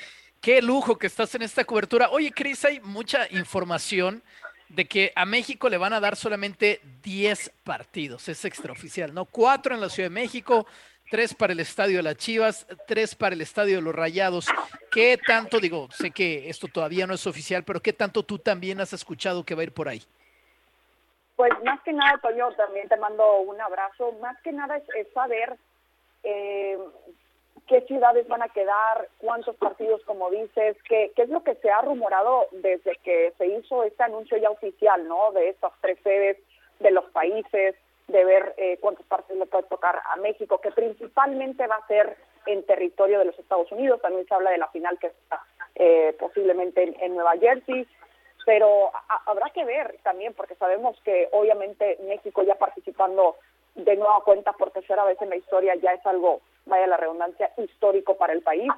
Qué 0.41 0.63
lujo 0.63 0.97
que 0.97 1.07
estás 1.07 1.35
en 1.35 1.43
esta 1.43 1.65
cobertura. 1.65 2.11
Oye, 2.11 2.31
Cris, 2.31 2.65
hay 2.65 2.81
mucha 2.81 3.27
información 3.31 4.23
de 4.69 4.87
que 4.87 5.13
a 5.15 5.25
México 5.25 5.69
le 5.69 5.79
van 5.79 5.93
a 5.93 6.01
dar 6.01 6.17
solamente 6.17 6.81
10 7.03 7.53
partidos, 7.65 8.29
es 8.29 8.45
extraoficial, 8.45 9.15
¿no? 9.15 9.25
Cuatro 9.25 9.75
en 9.75 9.81
la 9.81 9.89
Ciudad 9.89 10.09
de 10.09 10.15
México, 10.15 10.67
tres 11.11 11.35
para 11.35 11.53
el 11.53 11.61
Estadio 11.61 11.99
de 11.99 12.03
las 12.03 12.17
Chivas, 12.17 12.67
tres 12.87 13.15
para 13.15 13.35
el 13.35 13.41
Estadio 13.41 13.77
de 13.77 13.83
los 13.83 13.95
Rayados. 13.95 14.49
¿Qué 14.91 15.19
tanto, 15.25 15.61
digo, 15.61 15.89
sé 15.93 16.11
que 16.11 16.49
esto 16.49 16.69
todavía 16.69 17.07
no 17.07 17.15
es 17.15 17.27
oficial, 17.27 17.65
pero 17.65 17.81
qué 17.81 17.93
tanto 17.93 18.23
tú 18.23 18.39
también 18.39 18.81
has 18.81 18.93
escuchado 18.93 19.45
que 19.45 19.55
va 19.55 19.61
a 19.61 19.65
ir 19.65 19.73
por 19.73 19.89
ahí? 19.89 20.03
Pues 21.37 21.53
más 21.65 21.81
que 21.83 21.93
nada, 21.93 22.19
Toño, 22.19 22.51
también 22.53 22.89
te 22.89 22.97
mando 22.97 23.41
un 23.41 23.61
abrazo. 23.61 24.13
Más 24.21 24.41
que 24.43 24.53
nada 24.53 24.79
es, 24.79 25.13
saber 25.13 25.57
eh, 26.23 26.79
qué 27.67 27.81
ciudades 27.83 28.29
van 28.29 28.43
a 28.43 28.49
quedar, 28.49 29.09
cuántos 29.19 29.57
partidos, 29.57 30.03
como 30.05 30.31
dices, 30.31 30.77
qué, 30.89 31.13
qué 31.17 31.23
es 31.23 31.29
lo 31.29 31.43
que 31.43 31.55
se 31.57 31.71
ha 31.71 31.83
rumorado 31.83 32.47
desde 32.53 32.97
que 33.03 33.33
se 33.39 33.47
hizo 33.47 33.83
este 33.83 34.03
anuncio 34.03 34.37
ya 34.39 34.51
oficial, 34.51 35.07
¿no? 35.09 35.33
De 35.33 35.49
estas 35.49 35.73
tres 35.81 35.99
sedes, 36.03 36.39
de 36.81 36.91
los 36.91 37.05
países, 37.11 37.75
de 38.09 38.25
ver 38.25 38.55
eh, 38.57 38.79
cuántos 38.81 39.05
partidos 39.07 39.41
le 39.41 39.47
puede 39.47 39.65
tocar 39.65 40.01
a 40.05 40.17
México, 40.17 40.61
que 40.61 40.71
principalmente 40.71 41.67
va 41.67 41.77
a 41.77 41.87
ser 41.87 42.17
en 42.47 42.65
territorio 42.65 43.19
de 43.19 43.25
los 43.27 43.39
Estados 43.39 43.71
Unidos. 43.73 44.01
También 44.01 44.27
se 44.27 44.35
habla 44.35 44.51
de 44.51 44.59
la 44.59 44.69
final 44.69 44.99
que 44.99 45.09
está 45.09 45.43
eh, 45.75 46.15
posiblemente 46.19 46.95
en, 47.05 47.15
Nueva 47.15 47.37
Jersey, 47.37 47.87
pero 48.45 48.93
habrá 49.27 49.51
que 49.51 49.65
ver 49.65 49.99
también, 50.05 50.35
porque 50.35 50.55
sabemos 50.55 50.97
que 51.05 51.29
obviamente 51.33 51.99
México 52.07 52.43
ya 52.45 52.55
participando 52.55 53.37
de 53.75 53.97
nueva 53.97 54.23
cuenta 54.25 54.53
por 54.53 54.71
tercera 54.71 55.05
vez 55.05 55.21
en 55.21 55.31
la 55.31 55.37
historia 55.37 55.75
ya 55.75 55.93
es 55.93 56.07
algo, 56.07 56.41
vaya 56.67 56.87
la 56.87 56.97
redundancia, 56.97 57.53
histórico 57.57 58.17
para 58.17 58.33
el 58.33 58.43
país. 58.43 58.71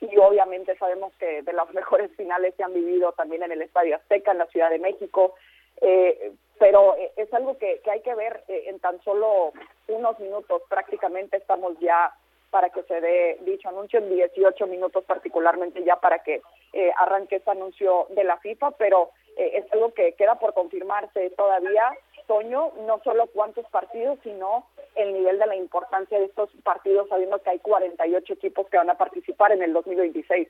Y 0.00 0.16
obviamente 0.18 0.76
sabemos 0.76 1.12
que 1.18 1.42
de 1.42 1.52
las 1.52 1.72
mejores 1.74 2.10
finales 2.16 2.54
se 2.56 2.62
han 2.62 2.74
vivido 2.74 3.12
también 3.12 3.42
en 3.42 3.52
el 3.52 3.62
Estadio 3.62 3.96
Azteca, 3.96 4.32
en 4.32 4.38
la 4.38 4.46
Ciudad 4.46 4.70
de 4.70 4.78
México. 4.78 5.34
Eh, 5.80 6.32
pero 6.58 6.96
eh, 6.96 7.12
es 7.16 7.32
algo 7.34 7.58
que, 7.58 7.80
hay 7.90 8.00
que 8.00 8.14
ver 8.14 8.44
eh, 8.48 8.64
en 8.68 8.80
tan 8.80 9.02
solo 9.02 9.52
unos 9.88 10.18
minutos. 10.18 10.62
Prácticamente 10.68 11.36
estamos 11.36 11.78
ya 11.80 12.12
para 12.50 12.70
que 12.70 12.82
se 12.84 13.00
dé 13.00 13.38
dicho 13.42 13.68
anuncio 13.68 13.98
en 13.98 14.08
18 14.08 14.66
minutos 14.66 15.04
particularmente 15.04 15.82
ya 15.84 15.96
para 15.96 16.20
que 16.20 16.40
eh, 16.72 16.92
arranque 16.96 17.36
ese 17.36 17.50
anuncio 17.50 18.06
de 18.10 18.24
la 18.24 18.38
FIFA, 18.38 18.72
pero 18.72 19.10
es 19.36 19.70
algo 19.70 19.92
que 19.92 20.14
queda 20.14 20.38
por 20.38 20.54
confirmarse 20.54 21.28
todavía. 21.30 21.92
Toño, 22.26 22.72
no 22.86 23.00
solo 23.04 23.26
cuántos 23.26 23.66
partidos, 23.66 24.18
sino 24.22 24.66
el 24.96 25.12
nivel 25.12 25.38
de 25.38 25.46
la 25.46 25.56
importancia 25.56 26.18
de 26.18 26.26
estos 26.26 26.50
partidos, 26.62 27.08
sabiendo 27.08 27.40
que 27.42 27.50
hay 27.50 27.58
48 27.58 28.32
equipos 28.32 28.68
que 28.68 28.78
van 28.78 28.90
a 28.90 28.98
participar 28.98 29.52
en 29.52 29.62
el 29.62 29.72
2026. 29.72 30.48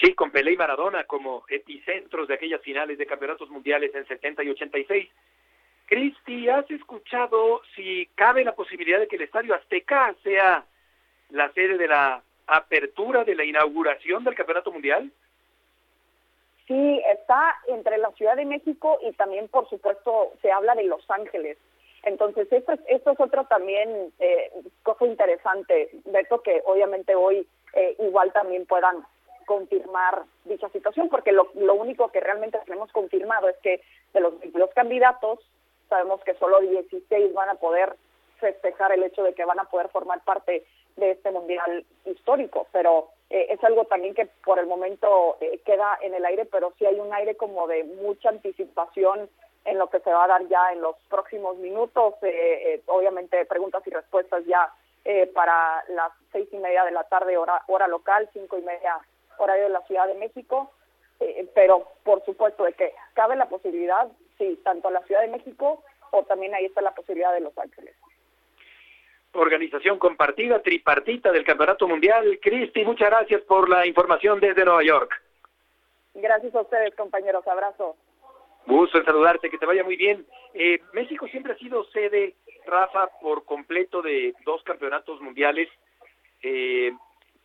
Sí, 0.00 0.14
con 0.14 0.30
Pelé 0.30 0.52
y 0.52 0.56
Maradona 0.56 1.04
como 1.04 1.44
epicentros 1.48 2.26
de 2.26 2.34
aquellas 2.34 2.62
finales 2.62 2.98
de 2.98 3.06
campeonatos 3.06 3.50
mundiales 3.50 3.94
en 3.94 4.06
70 4.06 4.42
y 4.42 4.50
86. 4.50 5.08
Cristi, 5.86 6.48
¿has 6.48 6.70
escuchado 6.70 7.60
si 7.76 8.06
cabe 8.14 8.44
la 8.44 8.54
posibilidad 8.54 8.98
de 8.98 9.08
que 9.08 9.16
el 9.16 9.22
Estadio 9.22 9.54
Azteca 9.54 10.14
sea 10.22 10.64
la 11.30 11.52
sede 11.52 11.76
de 11.76 11.88
la 11.88 12.22
apertura, 12.46 13.24
de 13.24 13.34
la 13.34 13.44
inauguración 13.44 14.24
del 14.24 14.34
campeonato 14.34 14.72
mundial? 14.72 15.12
Sí, 16.66 17.02
está 17.12 17.58
entre 17.68 17.98
la 17.98 18.10
Ciudad 18.12 18.36
de 18.36 18.46
México 18.46 18.98
y 19.02 19.12
también, 19.12 19.48
por 19.48 19.68
supuesto, 19.68 20.32
se 20.40 20.50
habla 20.50 20.74
de 20.74 20.84
Los 20.84 21.08
Ángeles. 21.10 21.58
Entonces, 22.02 22.50
esto 22.52 22.72
es, 22.72 22.80
esto 22.88 23.10
es 23.12 23.20
otro 23.20 23.44
también 23.44 24.12
eh, 24.18 24.50
cosa 24.82 25.06
interesante, 25.06 25.90
Beto, 26.04 26.42
que 26.42 26.62
obviamente 26.64 27.14
hoy 27.14 27.46
eh, 27.74 27.96
igual 28.00 28.32
también 28.32 28.66
puedan 28.66 29.04
confirmar 29.46 30.24
dicha 30.44 30.68
situación, 30.70 31.08
porque 31.08 31.32
lo, 31.32 31.50
lo 31.54 31.74
único 31.74 32.08
que 32.10 32.20
realmente 32.20 32.58
tenemos 32.64 32.90
confirmado 32.92 33.48
es 33.48 33.56
que 33.58 33.80
de 34.12 34.20
los 34.20 34.38
22 34.40 34.70
candidatos, 34.74 35.38
sabemos 35.88 36.22
que 36.24 36.34
solo 36.34 36.60
16 36.60 37.32
van 37.34 37.50
a 37.50 37.54
poder 37.54 37.94
festejar 38.38 38.92
el 38.92 39.04
hecho 39.04 39.22
de 39.22 39.34
que 39.34 39.44
van 39.44 39.60
a 39.60 39.64
poder 39.64 39.88
formar 39.88 40.22
parte 40.24 40.64
de 40.96 41.12
este 41.12 41.30
mundial 41.30 41.84
histórico, 42.04 42.66
pero 42.72 43.08
eh, 43.30 43.46
es 43.50 43.64
algo 43.64 43.84
también 43.84 44.14
que 44.14 44.26
por 44.44 44.58
el 44.58 44.66
momento 44.66 45.36
eh, 45.40 45.60
queda 45.64 45.98
en 46.02 46.14
el 46.14 46.24
aire, 46.24 46.44
pero 46.44 46.72
sí 46.78 46.84
hay 46.84 46.98
un 47.00 47.12
aire 47.14 47.36
como 47.36 47.66
de 47.66 47.84
mucha 47.84 48.28
anticipación 48.28 49.30
en 49.64 49.78
lo 49.78 49.88
que 49.88 50.00
se 50.00 50.12
va 50.12 50.24
a 50.24 50.28
dar 50.28 50.46
ya 50.48 50.72
en 50.72 50.80
los 50.80 50.96
próximos 51.08 51.56
minutos, 51.58 52.14
eh, 52.22 52.82
obviamente 52.86 53.44
preguntas 53.46 53.82
y 53.86 53.90
respuestas 53.90 54.44
ya 54.46 54.72
para 55.34 55.82
las 55.88 56.12
seis 56.30 56.48
y 56.52 56.58
media 56.58 56.84
de 56.84 56.92
la 56.92 57.02
tarde 57.02 57.36
hora, 57.36 57.62
hora 57.66 57.88
local, 57.88 58.30
cinco 58.32 58.56
y 58.56 58.62
media 58.62 59.00
horario 59.38 59.64
de 59.64 59.70
la 59.70 59.82
Ciudad 59.82 60.06
de 60.06 60.14
México, 60.14 60.70
eh, 61.20 61.46
pero 61.54 61.88
por 62.04 62.24
supuesto 62.24 62.64
de 62.64 62.72
que 62.72 62.94
cabe 63.14 63.36
la 63.36 63.48
posibilidad, 63.48 64.08
sí, 64.38 64.60
tanto 64.64 64.90
la 64.90 65.02
Ciudad 65.02 65.22
de 65.22 65.28
México 65.28 65.82
o 66.10 66.24
también 66.24 66.54
ahí 66.54 66.66
está 66.66 66.80
la 66.82 66.94
posibilidad 66.94 67.32
de 67.32 67.40
Los 67.40 67.56
Ángeles. 67.56 67.94
Organización 69.34 69.98
compartida, 69.98 70.60
tripartita 70.60 71.32
del 71.32 71.44
Campeonato 71.44 71.88
Mundial. 71.88 72.38
Cristi, 72.42 72.84
muchas 72.84 73.08
gracias 73.08 73.40
por 73.42 73.68
la 73.68 73.86
información 73.86 74.40
desde 74.40 74.64
Nueva 74.64 74.82
York. 74.82 75.22
Gracias 76.14 76.54
a 76.54 76.60
ustedes, 76.60 76.94
compañeros. 76.94 77.46
Abrazo. 77.48 77.96
Gusto 78.66 78.98
en 78.98 79.04
saludarte, 79.04 79.50
que 79.50 79.58
te 79.58 79.66
vaya 79.66 79.84
muy 79.84 79.96
bien. 79.96 80.24
Eh, 80.54 80.80
México 80.92 81.26
siempre 81.28 81.52
ha 81.52 81.58
sido 81.58 81.84
sede, 81.90 82.34
Rafa, 82.66 83.08
por 83.20 83.44
completo 83.44 84.02
de 84.02 84.34
dos 84.44 84.62
campeonatos 84.62 85.20
mundiales. 85.20 85.68
Eh, 86.42 86.92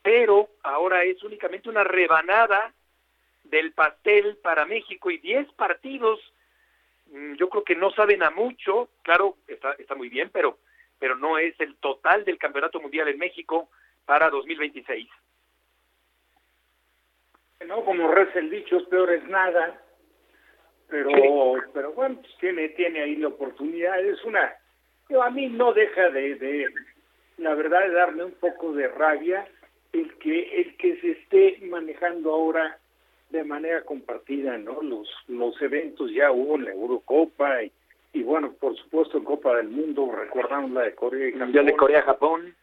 pero 0.02 0.50
ahora 0.64 1.04
es 1.04 1.22
únicamente 1.24 1.70
una 1.70 1.84
rebanada 1.84 2.74
del 3.44 3.74
pastel 3.74 4.38
para 4.38 4.66
México 4.66 5.10
y 5.10 5.18
10 5.18 5.52
partidos 5.54 6.20
mm, 7.12 7.34
yo 7.36 7.50
creo 7.50 7.64
que 7.64 7.76
no 7.76 7.92
saben 7.92 8.24
a 8.24 8.30
mucho, 8.30 8.90
claro, 9.02 9.38
está, 9.48 9.74
está 9.74 9.96
muy 9.96 10.10
bien, 10.10 10.30
pero, 10.32 10.60
pero 11.00 11.16
no 11.16 11.38
es 11.38 11.60
el 11.60 11.76
total 11.78 12.26
del 12.26 12.38
Campeonato 12.38 12.80
Mundial 12.80 13.08
en 13.08 13.18
México 13.18 13.70
para 14.06 14.30
2026. 14.30 15.10
No, 17.66 17.84
como 17.84 18.10
reza 18.12 18.40
el 18.40 18.50
dicho, 18.50 18.88
peor 18.90 19.12
es 19.12 19.24
nada, 19.28 19.82
pero, 20.90 21.12
pero 21.74 21.92
bueno, 21.94 22.18
pues 22.22 22.34
tiene, 22.40 22.70
tiene 22.70 23.02
ahí 23.02 23.16
la 23.18 23.28
oportunidad, 23.28 24.00
es 24.00 24.24
una, 24.24 24.54
yo, 25.10 25.22
a 25.24 25.30
mí 25.30 25.48
no 25.48 25.74
deja 25.74 26.10
de, 26.10 26.36
de, 26.36 26.68
la 27.38 27.54
verdad, 27.56 27.82
de 27.82 27.94
darme 27.94 28.24
un 28.24 28.34
poco 28.34 28.74
de 28.74 28.88
rabia 28.88 29.48
el 29.94 30.14
que, 30.16 30.62
el 30.62 30.78
que 30.78 30.98
se 31.02 31.12
esté 31.12 31.60
manejando 31.68 32.34
ahora 32.34 32.78
de 33.30 33.44
manera 33.44 33.84
compartida, 33.84 34.58
¿no? 34.58 34.82
Los, 34.82 35.10
los 35.28 35.62
eventos 35.62 36.12
ya 36.14 36.32
hubo 36.32 36.56
en 36.56 36.66
la 36.66 36.72
Eurocopa 36.72 37.64
y, 37.64 37.72
y 38.14 38.24
bueno, 38.24 38.54
por 38.54 38.76
supuesto 38.78 39.18
en 39.18 39.26
Copa 39.26 39.56
del 39.58 39.70
Mundo, 39.70 40.12
recordamos 40.12 40.72
la 40.72 40.84
de 40.84 40.96
Corea 40.96 41.30
y 41.30 41.34
Mundial 41.34 41.66
de 41.66 41.76
Corea-Japón. 41.76 42.56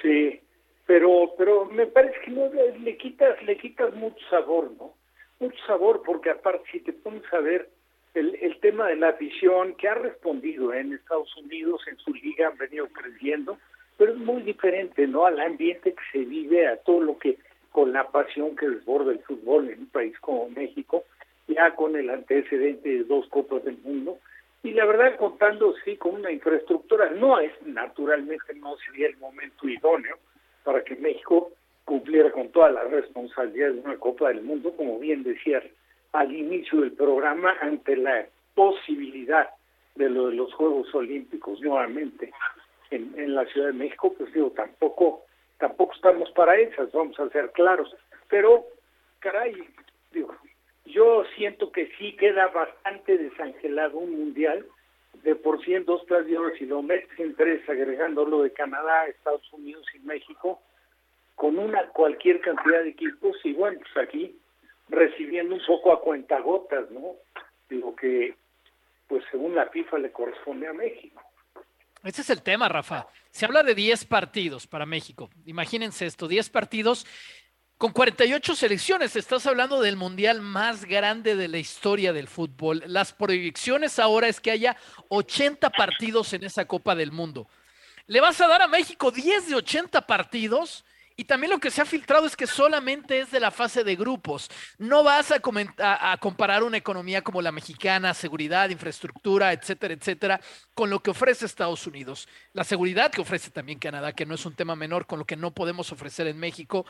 Sí, 0.00 0.40
pero 0.86 1.32
pero 1.36 1.64
me 1.66 1.86
parece 1.86 2.20
que 2.24 2.30
no, 2.30 2.48
le 2.52 2.96
quitas 2.96 3.42
le 3.42 3.56
quitas 3.56 3.92
mucho 3.94 4.24
sabor, 4.30 4.70
¿no? 4.78 4.94
Mucho 5.38 5.58
sabor 5.66 6.02
porque 6.04 6.30
aparte 6.30 6.64
si 6.72 6.80
te 6.80 6.92
pones 6.92 7.22
a 7.32 7.40
ver 7.40 7.68
el, 8.14 8.34
el 8.36 8.58
tema 8.60 8.88
de 8.88 8.96
la 8.96 9.10
afición 9.10 9.74
que 9.74 9.88
ha 9.88 9.94
respondido 9.94 10.72
en 10.72 10.94
Estados 10.94 11.36
Unidos, 11.36 11.82
en 11.86 11.98
su 11.98 12.14
liga 12.14 12.48
han 12.48 12.56
venido 12.56 12.88
creciendo, 12.88 13.58
pero 13.98 14.12
es 14.12 14.18
muy 14.18 14.42
diferente, 14.42 15.06
¿no? 15.06 15.26
Al 15.26 15.40
ambiente 15.40 15.92
que 15.92 16.02
se 16.12 16.24
vive, 16.24 16.66
a 16.66 16.76
todo 16.78 17.00
lo 17.00 17.18
que 17.18 17.38
con 17.72 17.92
la 17.92 18.08
pasión 18.08 18.56
que 18.56 18.68
desborda 18.68 19.12
el 19.12 19.18
fútbol 19.20 19.68
en 19.68 19.80
un 19.80 19.86
país 19.88 20.18
como 20.20 20.48
México, 20.48 21.04
ya 21.46 21.74
con 21.74 21.94
el 21.94 22.08
antecedente 22.08 22.88
de 22.88 23.04
dos 23.04 23.28
Copas 23.28 23.64
del 23.64 23.76
Mundo, 23.78 24.18
y 24.62 24.72
la 24.72 24.84
verdad 24.84 25.16
contando 25.16 25.74
sí 25.84 25.96
con 25.96 26.14
una 26.14 26.32
infraestructura, 26.32 27.10
no 27.10 27.38
es 27.38 27.52
naturalmente 27.66 28.54
no 28.54 28.76
sería 28.78 29.08
el 29.08 29.16
momento 29.18 29.68
idóneo 29.68 30.16
para 30.64 30.82
que 30.82 30.96
México 30.96 31.52
cumpliera 31.86 32.30
con 32.30 32.50
todas 32.50 32.74
las 32.74 32.90
responsabilidades 32.90 33.76
de 33.76 33.88
una 33.88 33.96
Copa 33.96 34.28
del 34.28 34.42
Mundo, 34.42 34.74
como 34.76 34.98
bien 34.98 35.22
decías 35.22 35.64
al 36.12 36.34
inicio 36.34 36.80
del 36.82 36.92
programa, 36.92 37.56
ante 37.62 37.96
la 37.96 38.26
posibilidad 38.54 39.48
de 39.94 40.10
lo 40.10 40.28
de 40.28 40.34
los 40.34 40.52
Juegos 40.52 40.94
Olímpicos 40.94 41.60
nuevamente 41.62 42.30
en, 42.90 43.18
en 43.18 43.34
la 43.34 43.46
Ciudad 43.46 43.68
de 43.68 43.72
México, 43.72 44.12
pues 44.18 44.32
digo, 44.34 44.50
tampoco 44.50 45.22
tampoco 45.58 45.94
estamos 45.94 46.30
para 46.32 46.56
esas, 46.56 46.92
vamos 46.92 47.18
a 47.18 47.28
ser 47.30 47.50
claros. 47.52 47.94
Pero, 48.28 48.66
caray, 49.20 49.54
digo, 50.12 50.34
yo 50.84 51.24
siento 51.36 51.72
que 51.72 51.90
sí 51.98 52.14
queda 52.16 52.48
bastante 52.48 53.16
desangelado 53.16 53.98
un 53.98 54.18
mundial. 54.18 54.66
De 55.22 55.34
por 55.34 55.64
sí 55.64 55.74
en 55.74 55.86
dos 55.86 56.02
horas 56.10 56.26
si 56.58 56.66
lo 56.66 56.82
metes 56.82 57.18
en 57.18 57.34
tres, 57.34 57.66
agregando 57.68 58.26
lo 58.26 58.42
de 58.42 58.52
Canadá, 58.52 59.06
Estados 59.06 59.50
Unidos 59.52 59.84
y 59.94 59.98
México, 60.00 60.60
con 61.36 61.58
una 61.58 61.86
cualquier 61.90 62.40
cantidad 62.40 62.82
de 62.82 62.88
equipos, 62.88 63.36
y 63.44 63.52
bueno, 63.52 63.78
pues 63.78 64.08
aquí 64.08 64.36
recibiendo 64.88 65.54
un 65.54 65.60
poco 65.64 65.92
a 65.92 66.00
cuentagotas, 66.00 66.90
¿no? 66.90 67.12
Digo 67.68 67.94
que, 67.94 68.34
pues 69.06 69.22
según 69.30 69.54
la 69.54 69.68
FIFA 69.68 69.98
le 69.98 70.10
corresponde 70.10 70.66
a 70.66 70.72
México. 70.72 71.22
Ese 72.02 72.22
es 72.22 72.30
el 72.30 72.42
tema, 72.42 72.68
Rafa. 72.68 73.06
Se 73.30 73.44
habla 73.44 73.62
de 73.62 73.74
10 73.74 74.06
partidos 74.06 74.66
para 74.66 74.86
México. 74.86 75.28
Imagínense 75.44 76.06
esto, 76.06 76.26
10 76.26 76.50
partidos 76.50 77.06
con 77.76 77.92
48 77.92 78.54
selecciones. 78.54 79.14
Estás 79.16 79.46
hablando 79.46 79.82
del 79.82 79.96
mundial 79.96 80.40
más 80.40 80.86
grande 80.86 81.36
de 81.36 81.48
la 81.48 81.58
historia 81.58 82.14
del 82.14 82.28
fútbol. 82.28 82.82
Las 82.86 83.12
proyecciones 83.12 83.98
ahora 83.98 84.28
es 84.28 84.40
que 84.40 84.52
haya 84.52 84.76
80 85.08 85.68
partidos 85.70 86.32
en 86.32 86.44
esa 86.44 86.66
Copa 86.66 86.94
del 86.94 87.12
Mundo. 87.12 87.46
¿Le 88.06 88.20
vas 88.20 88.40
a 88.40 88.48
dar 88.48 88.62
a 88.62 88.68
México 88.68 89.10
10 89.10 89.50
de 89.50 89.56
80 89.56 90.06
partidos? 90.06 90.85
Y 91.18 91.24
también 91.24 91.50
lo 91.50 91.58
que 91.58 91.70
se 91.70 91.80
ha 91.80 91.86
filtrado 91.86 92.26
es 92.26 92.36
que 92.36 92.46
solamente 92.46 93.20
es 93.20 93.30
de 93.30 93.40
la 93.40 93.50
fase 93.50 93.82
de 93.82 93.96
grupos. 93.96 94.50
No 94.76 95.02
vas 95.02 95.32
a, 95.32 95.40
comparar 96.18 96.62
una 96.62 96.76
economía 96.76 97.22
como 97.22 97.40
la 97.40 97.52
mexicana, 97.52 98.12
seguridad, 98.12 98.68
infraestructura, 98.68 99.54
etcétera, 99.54 99.94
etcétera, 99.94 100.40
con 100.74 100.90
lo 100.90 101.00
que 101.00 101.10
ofrece 101.10 101.46
Estados 101.46 101.86
Unidos. 101.86 102.28
La 102.52 102.64
seguridad 102.64 103.10
que 103.10 103.22
ofrece 103.22 103.50
también 103.50 103.78
Canadá, 103.78 104.12
que 104.12 104.26
no 104.26 104.34
es 104.34 104.44
un 104.44 104.54
tema 104.54 104.76
menor 104.76 105.06
con 105.06 105.18
lo 105.18 105.24
que 105.24 105.36
no 105.36 105.52
podemos 105.52 105.90
ofrecer 105.90 106.26
en 106.26 106.38
México. 106.38 106.84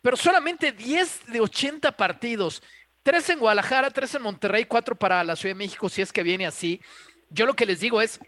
Pero 0.00 0.16
solamente 0.16 0.72
10 0.72 1.26
de 1.26 1.40
80 1.40 1.92
partidos. 1.98 2.62
Tres 3.02 3.28
en 3.28 3.38
Guadalajara, 3.38 3.90
tres 3.90 4.14
en 4.14 4.22
Monterrey, 4.22 4.64
cuatro 4.64 4.96
para 4.96 5.22
la 5.22 5.36
Ciudad 5.36 5.54
de 5.54 5.58
México, 5.58 5.90
si 5.90 6.00
es 6.00 6.14
que 6.14 6.22
viene 6.22 6.46
así. 6.46 6.80
Yo 7.28 7.44
lo 7.44 7.54
que 7.54 7.66
les 7.66 7.80
digo 7.80 8.00
es, 8.00 8.20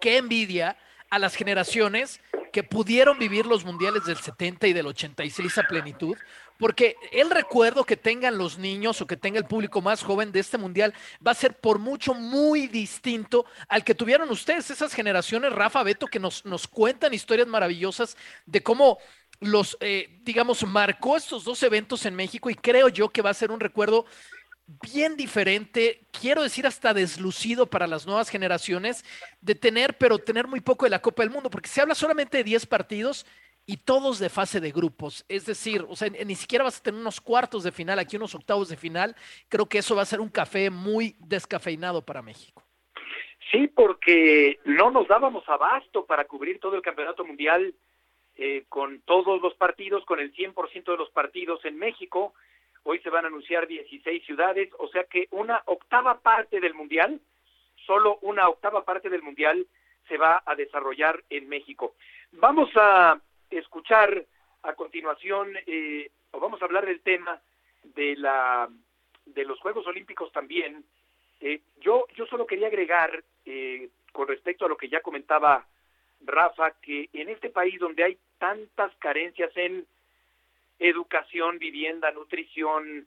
qué 0.00 0.18
envidia 0.18 0.76
a 1.08 1.18
las 1.18 1.34
generaciones 1.36 2.20
que 2.54 2.62
pudieron 2.62 3.18
vivir 3.18 3.46
los 3.46 3.64
mundiales 3.64 4.04
del 4.04 4.16
70 4.16 4.68
y 4.68 4.72
del 4.72 4.86
86 4.86 5.58
a 5.58 5.64
plenitud, 5.64 6.16
porque 6.56 6.94
el 7.10 7.28
recuerdo 7.28 7.82
que 7.82 7.96
tengan 7.96 8.38
los 8.38 8.58
niños 8.58 9.00
o 9.00 9.08
que 9.08 9.16
tenga 9.16 9.40
el 9.40 9.44
público 9.44 9.82
más 9.82 10.04
joven 10.04 10.30
de 10.30 10.38
este 10.38 10.56
mundial 10.56 10.94
va 11.26 11.32
a 11.32 11.34
ser 11.34 11.58
por 11.58 11.80
mucho 11.80 12.14
muy 12.14 12.68
distinto 12.68 13.44
al 13.66 13.82
que 13.82 13.96
tuvieron 13.96 14.30
ustedes, 14.30 14.70
esas 14.70 14.94
generaciones, 14.94 15.52
Rafa, 15.52 15.82
Beto, 15.82 16.06
que 16.06 16.20
nos, 16.20 16.44
nos 16.44 16.68
cuentan 16.68 17.12
historias 17.12 17.48
maravillosas 17.48 18.16
de 18.46 18.62
cómo 18.62 18.98
los, 19.40 19.76
eh, 19.80 20.20
digamos, 20.22 20.64
marcó 20.64 21.16
estos 21.16 21.42
dos 21.42 21.60
eventos 21.64 22.06
en 22.06 22.14
México 22.14 22.50
y 22.50 22.54
creo 22.54 22.88
yo 22.88 23.08
que 23.08 23.20
va 23.20 23.30
a 23.30 23.34
ser 23.34 23.50
un 23.50 23.58
recuerdo 23.58 24.06
bien 24.66 25.16
diferente, 25.16 26.06
quiero 26.18 26.42
decir 26.42 26.66
hasta 26.66 26.94
deslucido 26.94 27.66
para 27.66 27.86
las 27.86 28.06
nuevas 28.06 28.30
generaciones, 28.30 29.04
de 29.40 29.54
tener, 29.54 29.98
pero 29.98 30.18
tener 30.18 30.46
muy 30.46 30.60
poco 30.60 30.86
de 30.86 30.90
la 30.90 31.02
Copa 31.02 31.22
del 31.22 31.30
Mundo, 31.30 31.50
porque 31.50 31.68
se 31.68 31.80
habla 31.80 31.94
solamente 31.94 32.38
de 32.38 32.44
10 32.44 32.66
partidos 32.66 33.26
y 33.66 33.78
todos 33.78 34.18
de 34.18 34.28
fase 34.28 34.60
de 34.60 34.70
grupos. 34.70 35.24
Es 35.28 35.46
decir, 35.46 35.84
o 35.88 35.96
sea, 35.96 36.08
ni 36.08 36.34
siquiera 36.34 36.64
vas 36.64 36.80
a 36.80 36.82
tener 36.82 37.00
unos 37.00 37.20
cuartos 37.20 37.64
de 37.64 37.72
final, 37.72 37.98
aquí 37.98 38.16
unos 38.16 38.34
octavos 38.34 38.68
de 38.68 38.76
final. 38.76 39.16
Creo 39.48 39.66
que 39.66 39.78
eso 39.78 39.96
va 39.96 40.02
a 40.02 40.06
ser 40.06 40.20
un 40.20 40.28
café 40.28 40.70
muy 40.70 41.16
descafeinado 41.20 42.02
para 42.02 42.22
México. 42.22 42.62
Sí, 43.50 43.68
porque 43.68 44.58
no 44.64 44.90
nos 44.90 45.06
dábamos 45.08 45.48
abasto 45.48 46.04
para 46.04 46.24
cubrir 46.24 46.58
todo 46.58 46.76
el 46.76 46.82
campeonato 46.82 47.24
mundial 47.24 47.74
eh, 48.36 48.64
con 48.68 49.00
todos 49.02 49.40
los 49.40 49.54
partidos, 49.54 50.04
con 50.04 50.20
el 50.20 50.34
100% 50.34 50.84
de 50.84 50.96
los 50.96 51.10
partidos 51.10 51.64
en 51.64 51.78
México 51.78 52.34
Hoy 52.84 53.00
se 53.00 53.10
van 53.10 53.24
a 53.24 53.28
anunciar 53.28 53.66
16 53.66 54.24
ciudades, 54.24 54.70
o 54.78 54.88
sea 54.88 55.04
que 55.04 55.26
una 55.30 55.62
octava 55.66 56.20
parte 56.20 56.60
del 56.60 56.74
Mundial, 56.74 57.18
solo 57.86 58.18
una 58.20 58.48
octava 58.48 58.84
parte 58.84 59.08
del 59.08 59.22
Mundial 59.22 59.66
se 60.06 60.18
va 60.18 60.42
a 60.44 60.54
desarrollar 60.54 61.24
en 61.30 61.48
México. 61.48 61.94
Vamos 62.32 62.70
a 62.76 63.18
escuchar 63.50 64.26
a 64.62 64.74
continuación, 64.74 65.54
eh, 65.66 66.10
o 66.32 66.40
vamos 66.40 66.60
a 66.60 66.66
hablar 66.66 66.84
del 66.84 67.00
tema 67.00 67.40
de 67.82 68.16
la 68.16 68.68
de 69.26 69.44
los 69.44 69.58
Juegos 69.60 69.86
Olímpicos 69.86 70.30
también. 70.32 70.84
Eh, 71.40 71.62
yo 71.80 72.06
yo 72.14 72.26
solo 72.26 72.46
quería 72.46 72.66
agregar 72.66 73.24
eh, 73.46 73.88
con 74.12 74.28
respecto 74.28 74.66
a 74.66 74.68
lo 74.68 74.76
que 74.76 74.90
ya 74.90 75.00
comentaba 75.00 75.66
Rafa 76.20 76.72
que 76.82 77.08
en 77.12 77.30
este 77.30 77.50
país 77.50 77.78
donde 77.78 78.04
hay 78.04 78.18
tantas 78.38 78.94
carencias 78.96 79.50
en 79.56 79.86
educación, 80.78 81.58
vivienda, 81.58 82.10
nutrición, 82.10 83.06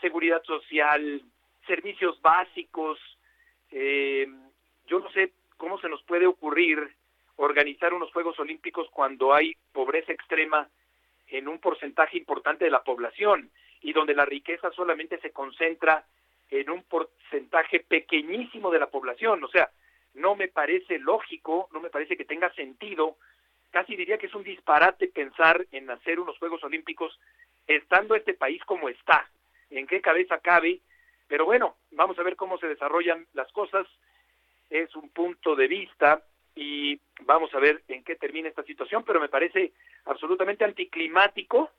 seguridad 0.00 0.42
social, 0.44 1.22
servicios 1.66 2.20
básicos. 2.20 2.98
Eh, 3.70 4.26
yo 4.86 5.00
no 5.00 5.10
sé 5.10 5.32
cómo 5.56 5.80
se 5.80 5.88
nos 5.88 6.02
puede 6.04 6.26
ocurrir 6.26 6.94
organizar 7.36 7.92
unos 7.92 8.12
Juegos 8.12 8.38
Olímpicos 8.38 8.88
cuando 8.90 9.34
hay 9.34 9.54
pobreza 9.72 10.12
extrema 10.12 10.68
en 11.28 11.48
un 11.48 11.58
porcentaje 11.58 12.16
importante 12.16 12.64
de 12.64 12.70
la 12.70 12.82
población 12.82 13.50
y 13.80 13.92
donde 13.92 14.14
la 14.14 14.24
riqueza 14.24 14.70
solamente 14.72 15.18
se 15.20 15.32
concentra 15.32 16.06
en 16.50 16.70
un 16.70 16.82
porcentaje 16.84 17.80
pequeñísimo 17.80 18.70
de 18.70 18.78
la 18.78 18.86
población. 18.86 19.42
O 19.44 19.48
sea, 19.48 19.70
no 20.14 20.34
me 20.34 20.48
parece 20.48 20.98
lógico, 20.98 21.68
no 21.72 21.80
me 21.80 21.90
parece 21.90 22.16
que 22.16 22.24
tenga 22.24 22.52
sentido 22.54 23.16
casi 23.76 23.94
diría 23.94 24.16
que 24.16 24.24
es 24.24 24.34
un 24.34 24.42
disparate 24.42 25.08
pensar 25.08 25.66
en 25.70 25.90
hacer 25.90 26.18
unos 26.18 26.38
Juegos 26.38 26.64
Olímpicos 26.64 27.20
estando 27.66 28.14
este 28.14 28.32
país 28.32 28.64
como 28.64 28.88
está, 28.88 29.28
en 29.68 29.86
qué 29.86 30.00
cabeza 30.00 30.38
cabe, 30.38 30.80
pero 31.28 31.44
bueno, 31.44 31.76
vamos 31.90 32.18
a 32.18 32.22
ver 32.22 32.36
cómo 32.36 32.56
se 32.56 32.68
desarrollan 32.68 33.26
las 33.34 33.52
cosas, 33.52 33.86
es 34.70 34.96
un 34.96 35.10
punto 35.10 35.54
de 35.54 35.68
vista 35.68 36.22
y 36.54 36.98
vamos 37.20 37.54
a 37.54 37.58
ver 37.58 37.82
en 37.88 38.02
qué 38.02 38.16
termina 38.16 38.48
esta 38.48 38.62
situación, 38.62 39.04
pero 39.04 39.20
me 39.20 39.28
parece 39.28 39.74
absolutamente 40.06 40.64
anticlimático 40.64 41.70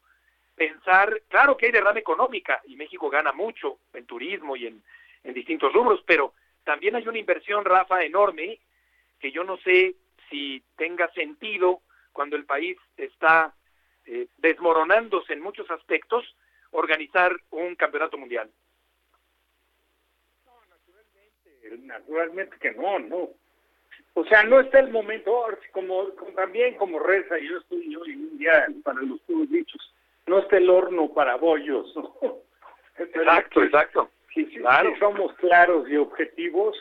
pensar, 0.55 1.23
claro 1.29 1.57
que 1.57 1.65
hay 1.65 1.71
derrama 1.71 1.97
económica 1.97 2.61
y 2.67 2.75
México 2.75 3.09
gana 3.09 3.31
mucho 3.31 3.79
en 3.95 4.05
turismo 4.05 4.55
y 4.55 4.67
en, 4.67 4.83
en 5.23 5.33
distintos 5.33 5.73
rubros, 5.73 6.03
pero 6.05 6.35
también 6.63 6.95
hay 6.95 7.07
una 7.07 7.17
inversión, 7.17 7.65
Rafa, 7.65 8.03
enorme, 8.03 8.59
que 9.19 9.31
yo 9.31 9.43
no 9.43 9.57
sé 9.57 9.95
si 10.29 10.61
tenga 10.75 11.11
sentido 11.13 11.81
cuando 12.17 12.35
el 12.35 12.45
país 12.45 12.75
está 12.97 13.53
eh, 14.07 14.25
desmoronándose 14.37 15.33
en 15.33 15.41
muchos 15.41 15.69
aspectos, 15.69 16.25
organizar 16.71 17.31
un 17.51 17.75
campeonato 17.75 18.17
mundial. 18.17 18.49
naturalmente 21.81 22.57
que 22.59 22.71
no, 22.71 22.97
no. 22.97 23.29
O 24.15 24.25
sea, 24.25 24.41
no 24.43 24.59
está 24.61 24.79
el 24.79 24.89
momento, 24.89 25.45
como, 25.73 26.07
también 26.35 26.73
como 26.75 26.97
reza, 26.97 27.37
yo 27.37 27.57
estoy 27.57 27.95
hoy 27.95 28.15
un 28.15 28.37
día 28.39 28.65
para 28.83 28.99
los 29.01 29.19
puros 29.21 29.49
dichos, 29.51 29.93
no 30.25 30.39
está 30.39 30.57
el 30.57 30.69
horno 30.71 31.13
para 31.13 31.35
bollos, 31.35 31.95
¿no? 31.95 32.15
Exacto, 32.97 33.61
exacto. 33.61 34.09
Si, 34.33 34.43
claro. 34.47 34.91
somos 34.97 35.31
claros 35.35 35.87
y 35.87 35.97
objetivos, 35.97 36.75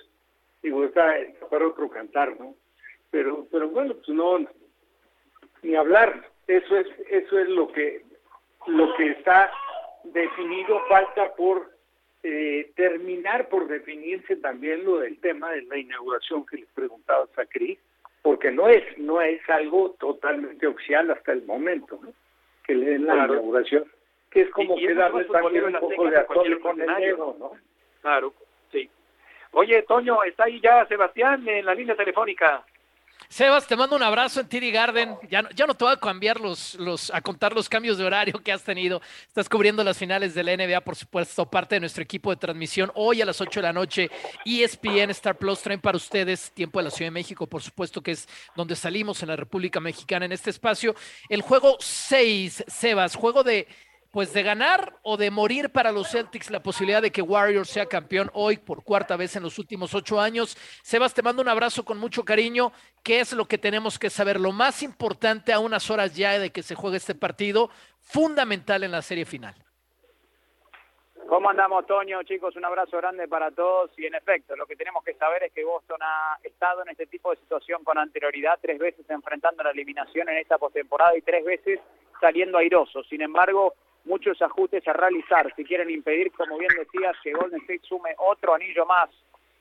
digo, 0.63 0.85
está 0.85 1.15
para 1.51 1.67
otro 1.67 1.91
cantar, 1.91 2.41
¿no? 2.41 2.55
Pero, 3.11 3.47
pero 3.53 3.69
bueno, 3.69 3.95
pues 3.95 4.09
no, 4.09 4.39
ni 5.67 5.75
hablar. 5.75 6.29
Eso 6.47 6.77
es, 6.77 6.87
eso 7.11 7.39
es 7.39 7.49
lo 7.49 7.73
que, 7.73 8.03
lo 8.67 8.95
que 8.97 9.11
está 9.11 9.51
definido. 10.05 10.81
Falta 10.89 11.35
por 11.35 11.71
eh, 12.23 12.71
terminar 12.77 13.49
por 13.49 13.67
definirse 13.67 14.37
también 14.37 14.85
lo 14.85 14.99
del 14.99 15.19
tema 15.21 15.51
de 15.53 15.63
la 15.63 15.79
inauguración 15.79 16.47
que 16.47 16.59
les 16.59 16.69
preguntaba 16.69 17.27
a 17.37 17.47
Cris, 17.47 17.79
porque 18.23 18.51
no 18.51 18.69
es, 18.69 18.83
no 18.99 19.21
es 19.21 19.41
algo 19.49 19.91
totalmente 19.99 20.67
oficial 20.67 21.11
hasta 21.11 21.33
el 21.33 21.45
momento, 21.45 21.99
¿no? 22.03 22.13
Que 22.65 22.75
le 22.75 22.87
den 22.91 23.07
la 23.07 23.15
inauguración 23.15 23.85
que 24.37 24.43
es 24.43 24.51
como 24.51 24.77
que 24.77 24.95
darle 24.95 25.25
también 25.25 25.65
un 25.65 25.73
poco 25.73 26.11
de 26.11 26.19
atole 26.19 26.61
con 26.61 26.79
el 26.79 26.95
dedo, 26.97 27.37
¿no? 27.39 27.53
Claro, 28.03 28.35
sí. 28.71 28.91
Oye, 29.53 29.83
Toño, 29.85 30.23
está 30.25 30.45
ahí 30.45 30.61
ya 30.61 30.85
Sebastián 30.87 31.49
en 31.49 31.65
la 31.65 31.75
línea 31.75 31.97
telefónica. 31.97 32.63
Sebas, 33.29 33.67
te 33.67 33.77
mando 33.77 33.97
un 33.97 34.03
abrazo 34.03 34.41
en 34.41 34.49
Tiri 34.49 34.71
Garden. 34.71 35.17
Ya, 35.29 35.43
no, 35.43 35.51
ya 35.51 35.67
no 35.67 35.75
te 35.75 35.85
voy 35.85 35.93
a 35.93 35.97
cambiar 35.97 36.41
los, 36.41 36.75
los, 36.77 37.13
a 37.13 37.21
contar 37.21 37.55
los 37.55 37.69
cambios 37.69 37.99
de 37.99 38.05
horario 38.05 38.41
que 38.43 38.53
has 38.53 38.63
tenido. 38.63 39.03
Estás 39.27 39.49
cubriendo 39.49 39.83
las 39.83 39.99
finales 39.99 40.35
de 40.35 40.45
la 40.45 40.57
NBA, 40.57 40.81
por 40.83 40.97
supuesto, 40.97 41.49
parte 41.51 41.77
de 41.77 41.81
nuestro 41.81 42.03
equipo 42.03 42.31
de 42.31 42.37
transmisión. 42.37 42.93
Hoy 42.95 43.21
a 43.23 43.27
las 43.27 43.41
8 43.41 43.61
de 43.61 43.67
la 43.67 43.73
noche, 43.73 44.11
ESPN 44.45 45.11
Star 45.11 45.37
Plus 45.37 45.61
traen 45.61 45.81
para 45.81 45.97
ustedes 45.97 46.53
tiempo 46.53 46.79
de 46.79 46.85
la 46.85 46.91
Ciudad 46.91 47.09
de 47.09 47.13
México, 47.15 47.47
por 47.47 47.63
supuesto, 47.63 48.03
que 48.03 48.13
es 48.13 48.29
donde 48.55 48.77
salimos 48.77 49.23
en 49.23 49.29
la 49.29 49.37
República 49.37 49.81
Mexicana 49.81 50.27
en 50.27 50.33
este 50.33 50.51
espacio. 50.51 50.95
El 51.29 51.43
juego 51.43 51.77
6, 51.81 52.65
Sebas, 52.69 53.17
juego 53.17 53.43
de 53.43 53.67
pues 54.17 54.33
de 54.33 54.43
ganar 54.43 54.95
o 55.03 55.19
de 55.19 55.31
morir 55.31 55.69
para 55.69 55.93
los 55.93 56.11
Celtics 56.11 56.51
la 56.51 56.63
posibilidad 56.63 57.03
de 57.03 57.13
que 57.13 57.21
Warriors 57.21 57.69
sea 57.69 57.85
campeón 57.85 58.31
hoy 58.33 58.57
por 58.57 58.83
cuarta 58.83 59.15
vez 59.15 59.37
en 59.37 59.43
los 59.43 59.59
últimos 59.59 59.95
ocho 59.95 60.19
años. 60.19 60.57
Sebas, 60.83 61.13
te 61.13 61.21
mando 61.21 61.43
un 61.43 61.51
abrazo 61.51 61.85
con 61.85 61.99
mucho 61.99 62.25
cariño. 62.25 62.73
¿Qué 63.05 63.21
es 63.21 63.35
lo 63.35 63.45
que 63.45 63.59
tenemos 63.59 63.99
que 63.99 64.09
saber? 64.09 64.41
Lo 64.41 64.53
más 64.53 64.83
importante 64.83 65.53
a 65.53 65.59
unas 65.59 65.91
horas 65.91 66.17
ya 66.17 66.39
de 66.39 66.49
que 66.49 66.63
se 66.63 66.75
juegue 66.75 66.97
este 66.97 67.15
partido, 67.15 67.69
fundamental 68.01 68.85
en 68.85 68.93
la 68.93 69.03
serie 69.03 69.27
final. 69.27 69.55
¿Cómo 71.29 71.51
andamos, 71.51 71.87
Toño? 71.87 72.23
Chicos, 72.23 72.57
un 72.57 72.65
abrazo 72.65 72.97
grande 72.97 73.29
para 73.29 73.51
todos. 73.51 73.91
Y 73.99 74.07
en 74.07 74.15
efecto, 74.15 74.57
lo 74.57 74.65
que 74.65 74.77
tenemos 74.77 75.05
que 75.05 75.13
saber 75.13 75.43
es 75.43 75.53
que 75.53 75.63
Boston 75.63 75.99
ha 76.01 76.39
estado 76.43 76.81
en 76.81 76.89
este 76.89 77.05
tipo 77.05 77.33
de 77.33 77.37
situación 77.37 77.85
con 77.85 77.99
anterioridad, 77.99 78.59
tres 78.63 78.79
veces 78.79 79.05
enfrentando 79.11 79.63
la 79.63 79.73
eliminación 79.73 80.27
en 80.31 80.39
esta 80.39 80.57
postemporada 80.57 81.15
y 81.19 81.21
tres 81.21 81.45
veces 81.45 81.81
saliendo 82.19 82.57
airoso. 82.57 83.03
Sin 83.05 83.21
embargo, 83.21 83.75
muchos 84.07 84.41
ajustes 84.41 84.87
a 84.89 84.93
realizar. 84.93 85.53
Si 85.55 85.65
quieren 85.65 85.91
impedir, 85.91 86.33
como 86.33 86.57
bien 86.59 86.71
decías, 86.79 87.17
que 87.23 87.33
Golden 87.33 87.61
State 87.61 87.83
sume 87.83 88.15
otro 88.19 88.55
anillo 88.55 88.87
más, 88.87 89.11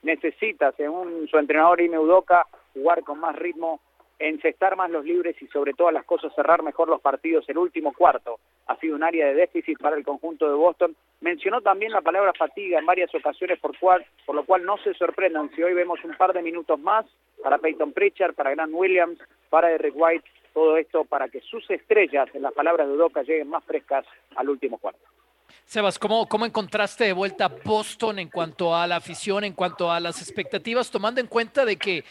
necesita, 0.02 0.72
según 0.72 1.28
su 1.28 1.36
entrenador 1.36 1.80
Ime 1.80 1.98
Udoka, 1.98 2.46
jugar 2.72 3.02
con 3.02 3.18
más 3.20 3.36
ritmo, 3.36 3.80
encestar 4.18 4.76
más 4.76 4.90
los 4.90 5.04
libres 5.04 5.36
y 5.42 5.46
sobre 5.48 5.74
todas 5.74 5.92
las 5.92 6.04
cosas 6.04 6.34
cerrar 6.34 6.62
mejor 6.62 6.88
los 6.88 7.00
partidos. 7.00 7.46
El 7.48 7.58
último 7.58 7.92
cuarto 7.92 8.38
ha 8.66 8.76
sido 8.76 8.96
un 8.96 9.02
área 9.02 9.26
de 9.26 9.34
déficit 9.34 9.78
para 9.78 9.96
el 9.96 10.04
conjunto 10.04 10.48
de 10.48 10.54
Boston. 10.54 10.96
Mencionó 11.20 11.60
también 11.60 11.92
la 11.92 12.00
palabra 12.00 12.32
fatiga 12.32 12.78
en 12.78 12.86
varias 12.86 13.14
ocasiones, 13.14 13.58
por, 13.60 13.76
cual, 13.78 14.06
por 14.24 14.34
lo 14.34 14.44
cual 14.44 14.64
no 14.64 14.78
se 14.78 14.94
sorprendan 14.94 15.50
si 15.54 15.62
hoy 15.62 15.74
vemos 15.74 16.02
un 16.04 16.16
par 16.16 16.32
de 16.32 16.42
minutos 16.42 16.78
más 16.80 17.04
para 17.42 17.58
Peyton 17.58 17.92
Pritchard, 17.92 18.34
para 18.34 18.50
Grant 18.50 18.72
Williams, 18.72 19.18
para 19.50 19.70
Eric 19.70 19.94
White 19.94 20.28
todo 20.56 20.78
esto 20.78 21.04
para 21.04 21.28
que 21.28 21.42
sus 21.42 21.70
estrellas, 21.70 22.30
en 22.32 22.40
las 22.40 22.54
palabras 22.54 22.88
de 22.88 22.94
Udoca, 22.94 23.22
lleguen 23.22 23.50
más 23.50 23.62
frescas 23.62 24.06
al 24.36 24.48
último 24.48 24.78
cuarto. 24.78 25.04
Sebas, 25.66 25.98
¿cómo, 25.98 26.26
¿cómo 26.26 26.46
encontraste 26.46 27.04
de 27.04 27.12
vuelta 27.12 27.48
Boston 27.62 28.20
en 28.20 28.30
cuanto 28.30 28.74
a 28.74 28.86
la 28.86 28.96
afición, 28.96 29.44
en 29.44 29.52
cuanto 29.52 29.92
a 29.92 30.00
las 30.00 30.22
expectativas, 30.22 30.90
tomando 30.90 31.20
en 31.20 31.26
cuenta 31.26 31.66
de 31.66 31.76
que 31.76 32.04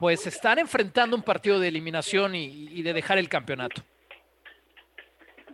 pues 0.00 0.26
están 0.26 0.58
enfrentando 0.58 1.14
un 1.14 1.22
partido 1.22 1.60
de 1.60 1.68
eliminación 1.68 2.34
y, 2.34 2.82
de 2.82 2.92
dejar 2.92 3.18
el 3.18 3.28
campeonato? 3.28 3.82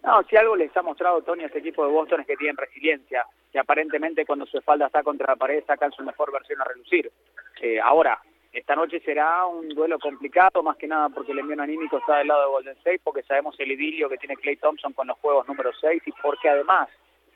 No, 0.03 0.23
si 0.23 0.37
algo 0.37 0.57
les 0.57 0.75
ha 0.75 0.81
mostrado 0.81 1.21
Tony 1.21 1.43
a 1.43 1.49
este 1.49 1.59
equipo 1.59 1.85
de 1.85 1.93
Boston 1.93 2.23
es 2.23 2.27
que 2.27 2.37
tienen 2.37 2.57
resiliencia, 2.57 3.27
que 3.53 3.59
aparentemente 3.59 4.25
cuando 4.25 4.47
su 4.47 4.57
espalda 4.57 4.87
está 4.87 5.03
contra 5.03 5.35
la 5.35 5.37
pared 5.37 5.63
sacan 5.67 5.93
su 5.93 6.03
mejor 6.03 6.33
versión 6.33 6.63
a 6.63 6.65
relucir. 6.65 7.13
Eh, 7.61 7.79
ahora, 7.79 8.19
esta 8.53 8.75
noche 8.75 9.01
será 9.01 9.45
un 9.47 9.69
duelo 9.69 9.99
complicado, 9.99 10.63
más 10.63 10.77
que 10.77 10.87
nada 10.87 11.09
porque 11.11 11.33
el 11.33 11.41
envío 11.41 11.61
anímico 11.61 11.99
está 11.99 12.19
del 12.19 12.29
lado 12.29 12.43
de 12.43 12.49
Golden 12.49 12.77
State, 12.79 13.01
porque 13.05 13.23
sabemos 13.23 13.55
el 13.59 13.73
idilio 13.73 14.09
que 14.09 14.17
tiene 14.17 14.37
Clay 14.37 14.57
Thompson 14.57 14.93
con 14.95 15.07
los 15.07 15.19
juegos 15.19 15.47
número 15.47 15.71
6 15.79 16.03
y 16.07 16.13
porque 16.23 16.49
además 16.49 16.89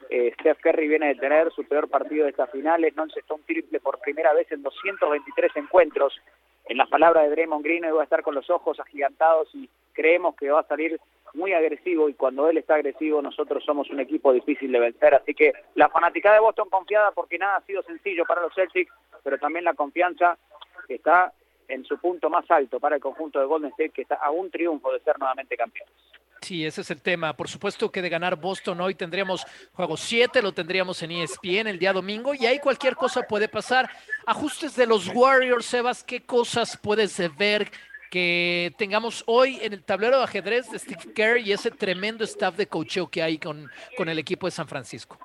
eh, 0.09 0.33
Steph 0.41 0.61
Curry 0.61 0.89
viene 0.89 1.09
de 1.09 1.15
tener 1.17 1.51
su 1.53 1.65
peor 1.65 1.89
partido 1.89 2.25
de 2.25 2.31
estas 2.31 2.51
finales, 2.51 2.97
no 2.97 3.05
encestó 3.05 3.35
un 3.35 3.43
triple 3.43 3.79
por 3.81 4.01
primera 4.01 4.33
vez 4.33 4.51
en 4.53 4.63
223 4.63 5.57
encuentros. 5.57 6.19
En 6.67 6.79
las 6.79 6.89
palabras 6.89 7.25
de 7.25 7.31
Draymond 7.31 7.65
Green, 7.65 7.85
él 7.85 7.97
va 7.97 8.03
a 8.03 8.05
estar 8.05 8.23
con 8.23 8.35
los 8.35 8.49
ojos 8.49 8.81
agigantados 8.81 9.49
y 9.55 9.69
creemos 9.93 10.35
que 10.37 10.51
va 10.51 10.61
a 10.61 10.67
salir 10.67 10.99
muy 11.35 11.53
agresivo 11.53 12.09
y 12.09 12.15
cuando 12.15 12.49
él 12.49 12.59
está 12.59 12.75
agresivo 12.75 13.23
nosotros 13.23 13.65
somos 13.65 13.89
un 13.91 14.01
equipo 14.01 14.33
difícil 14.33 14.71
de 14.73 14.81
vencer. 14.81 15.15
Así 15.15 15.35
que 15.35 15.53
la 15.75 15.89
fanática 15.89 16.33
de 16.33 16.41
Boston 16.41 16.69
confiada 16.71 17.11
porque 17.13 17.39
nada 17.39 17.57
ha 17.57 17.67
sido 17.67 17.83
sencillo 17.83 18.25
para 18.25 18.43
los 18.43 18.55
Celtics, 18.55 18.93
pero 19.23 19.39
también 19.39 19.65
la 19.65 19.75
confianza 19.75 20.39
que 20.87 20.95
está 20.95 21.33
en 21.69 21.85
su 21.85 21.99
punto 21.99 22.29
más 22.29 22.51
alto 22.51 22.79
para 22.81 22.97
el 22.97 23.03
conjunto 23.03 23.41
de 23.41 23.47
Golden 23.47 23.71
State, 23.71 23.91
que 23.91 24.03
está 24.03 24.17
a 24.17 24.31
un 24.31 24.51
triunfo 24.51 24.93
de 24.93 25.01
ser 25.01 25.19
nuevamente 25.19 25.57
campeones. 25.57 25.95
Sí, 26.43 26.67
ese 26.67 26.81
es 26.81 26.91
el 26.91 27.01
tema. 27.01 27.35
Por 27.35 27.49
supuesto 27.49 27.91
que 27.91 28.03
de 28.03 28.09
ganar 28.09 28.35
Boston 28.37 28.81
hoy 28.81 28.97
tendríamos 28.97 29.47
juego 29.73 29.97
7, 29.97 30.43
lo 30.43 30.53
tendríamos 30.53 31.01
en 31.03 31.13
ESPN 31.13 31.69
el 31.69 31.79
día 31.79 31.93
domingo 31.93 32.35
y 32.35 32.47
ahí 32.47 32.59
cualquier 32.59 32.97
cosa 32.97 33.23
puede 33.23 33.49
pasar. 33.49 33.89
Ajustes 34.27 34.75
de 34.75 34.87
los 34.87 35.09
Warriors, 35.15 35.67
Sebas, 35.67 36.03
¿qué 36.03 36.27
cosas 36.27 36.77
puedes 36.77 37.17
ver 37.39 37.71
que 38.11 38.75
tengamos 38.77 39.23
hoy 39.27 39.59
en 39.63 39.73
el 39.73 39.85
tablero 39.85 40.19
de 40.19 40.25
ajedrez 40.25 40.71
de 40.71 40.81
Steve 40.81 41.15
Kerr 41.15 41.39
y 41.39 41.53
ese 41.53 41.71
tremendo 41.71 42.25
staff 42.25 42.57
de 42.57 42.67
coacheo 42.67 43.09
que 43.09 43.23
hay 43.23 43.39
con, 43.39 43.71
con 43.97 44.09
el 44.09 44.19
equipo 44.19 44.49
de 44.49 44.51
San 44.51 44.67
Francisco? 44.67 45.19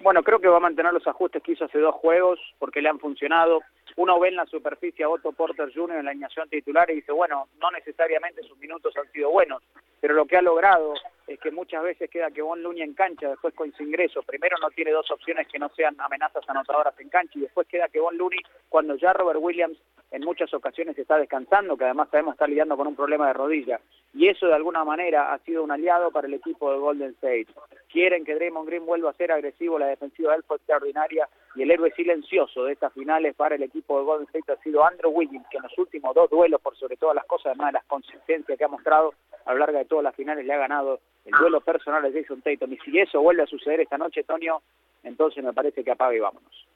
Bueno, 0.00 0.22
creo 0.24 0.40
que 0.40 0.48
va 0.48 0.56
a 0.58 0.60
mantener 0.60 0.92
los 0.92 1.06
ajustes 1.06 1.42
que 1.42 1.52
hizo 1.52 1.64
hace 1.64 1.78
dos 1.78 1.94
juegos 1.94 2.40
porque 2.58 2.82
le 2.82 2.88
han 2.88 2.98
funcionado. 2.98 3.62
Uno 3.96 4.18
ve 4.18 4.28
en 4.28 4.36
la 4.36 4.46
superficie 4.46 5.04
a 5.04 5.08
Otto 5.08 5.32
Porter 5.32 5.72
Jr. 5.72 5.98
en 5.98 6.04
la 6.04 6.10
alineación 6.10 6.48
titular 6.48 6.90
y 6.90 6.96
dice, 6.96 7.12
bueno, 7.12 7.48
no 7.60 7.70
necesariamente 7.70 8.42
sus 8.42 8.58
minutos 8.58 8.96
han 8.96 9.10
sido 9.12 9.30
buenos, 9.30 9.62
pero 10.00 10.14
lo 10.14 10.26
que 10.26 10.36
ha 10.36 10.42
logrado 10.42 10.94
es 11.26 11.40
que 11.40 11.50
muchas 11.50 11.82
veces 11.82 12.10
queda 12.10 12.30
que 12.30 12.42
Von 12.42 12.62
Looney 12.62 12.82
en 12.82 12.94
cancha 12.94 13.28
después 13.28 13.54
con 13.54 13.72
su 13.72 13.82
ingreso. 13.82 14.22
Primero 14.22 14.56
no 14.60 14.68
tiene 14.70 14.90
dos 14.90 15.10
opciones 15.10 15.48
que 15.48 15.58
no 15.58 15.68
sean 15.70 15.96
amenazas 15.98 16.44
anotadoras 16.48 16.98
en 17.00 17.08
cancha 17.08 17.38
y 17.38 17.42
después 17.42 17.66
queda 17.66 17.88
que 17.88 18.00
Von 18.00 18.16
Looney, 18.18 18.40
cuando 18.68 18.96
ya 18.96 19.12
Robert 19.12 19.40
Williams 19.40 19.78
en 20.10 20.22
muchas 20.22 20.52
ocasiones 20.54 20.96
está 20.98 21.18
descansando, 21.18 21.76
que 21.76 21.84
además 21.84 22.08
sabemos 22.10 22.34
está 22.34 22.46
lidiando 22.46 22.76
con 22.76 22.86
un 22.86 22.94
problema 22.94 23.26
de 23.28 23.32
rodilla. 23.32 23.80
Y 24.12 24.28
eso 24.28 24.46
de 24.46 24.54
alguna 24.54 24.84
manera 24.84 25.32
ha 25.32 25.38
sido 25.40 25.64
un 25.64 25.72
aliado 25.72 26.12
para 26.12 26.28
el 26.28 26.34
equipo 26.34 26.70
de 26.70 26.78
Golden 26.78 27.10
State. 27.14 27.48
Quieren 27.90 28.24
que 28.24 28.34
Draymond 28.34 28.68
Green 28.68 28.86
vuelva 28.86 29.10
a 29.10 29.14
ser 29.14 29.32
agresivo, 29.32 29.78
la 29.78 29.86
defensiva 29.86 30.30
de 30.30 30.38
él 30.38 30.44
fue 30.46 30.58
extraordinaria 30.58 31.28
y 31.56 31.62
el 31.62 31.70
héroe 31.70 31.90
silencioso 31.96 32.64
de 32.64 32.74
estas 32.74 32.92
finales 32.92 33.34
para 33.34 33.56
el 33.56 33.62
equipo 33.62 33.98
de 33.98 34.04
Golden 34.04 34.26
State 34.26 34.52
ha 34.52 34.62
sido 34.62 34.84
Andrew 34.84 35.10
Wiggins, 35.10 35.46
que 35.50 35.56
en 35.56 35.64
los 35.64 35.78
últimos 35.78 36.14
dos 36.14 36.30
duelos, 36.30 36.60
por 36.60 36.76
sobre 36.76 36.96
todas 36.96 37.16
las 37.16 37.24
cosas, 37.24 37.46
además 37.46 37.68
de 37.68 37.78
las 37.78 37.84
consistencias 37.86 38.56
que 38.56 38.64
ha 38.64 38.68
mostrado 38.68 39.14
a 39.44 39.52
lo 39.52 39.58
largo 39.58 39.78
de 39.78 39.84
todas 39.84 40.04
las 40.04 40.14
finales, 40.14 40.44
le 40.44 40.52
ha 40.52 40.58
ganado 40.58 41.00
el 41.24 41.32
duelo 41.32 41.60
personal 41.60 42.02
de 42.02 42.22
Jason 42.22 42.42
Tatum. 42.42 42.72
Y 42.72 42.78
si 42.78 42.98
eso 42.98 43.20
vuelve 43.20 43.42
a 43.42 43.46
suceder 43.46 43.80
esta 43.80 43.98
noche, 43.98 44.24
Tonio, 44.24 44.62
entonces 45.02 45.42
me 45.42 45.52
parece 45.52 45.82
que 45.82 45.90
apague 45.90 46.16
y 46.16 46.20
vámonos. 46.20 46.66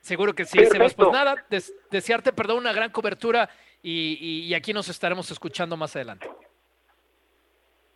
Seguro 0.00 0.32
que 0.34 0.44
sí, 0.44 0.64
Sebas. 0.64 0.94
Pues 0.94 1.10
nada, 1.10 1.46
desearte, 1.90 2.32
perdón, 2.32 2.58
una 2.58 2.72
gran 2.72 2.90
cobertura 2.90 3.50
y, 3.82 4.52
aquí 4.54 4.72
nos 4.72 4.88
estaremos 4.88 5.30
escuchando 5.30 5.76
más 5.76 5.94
adelante. 5.96 6.28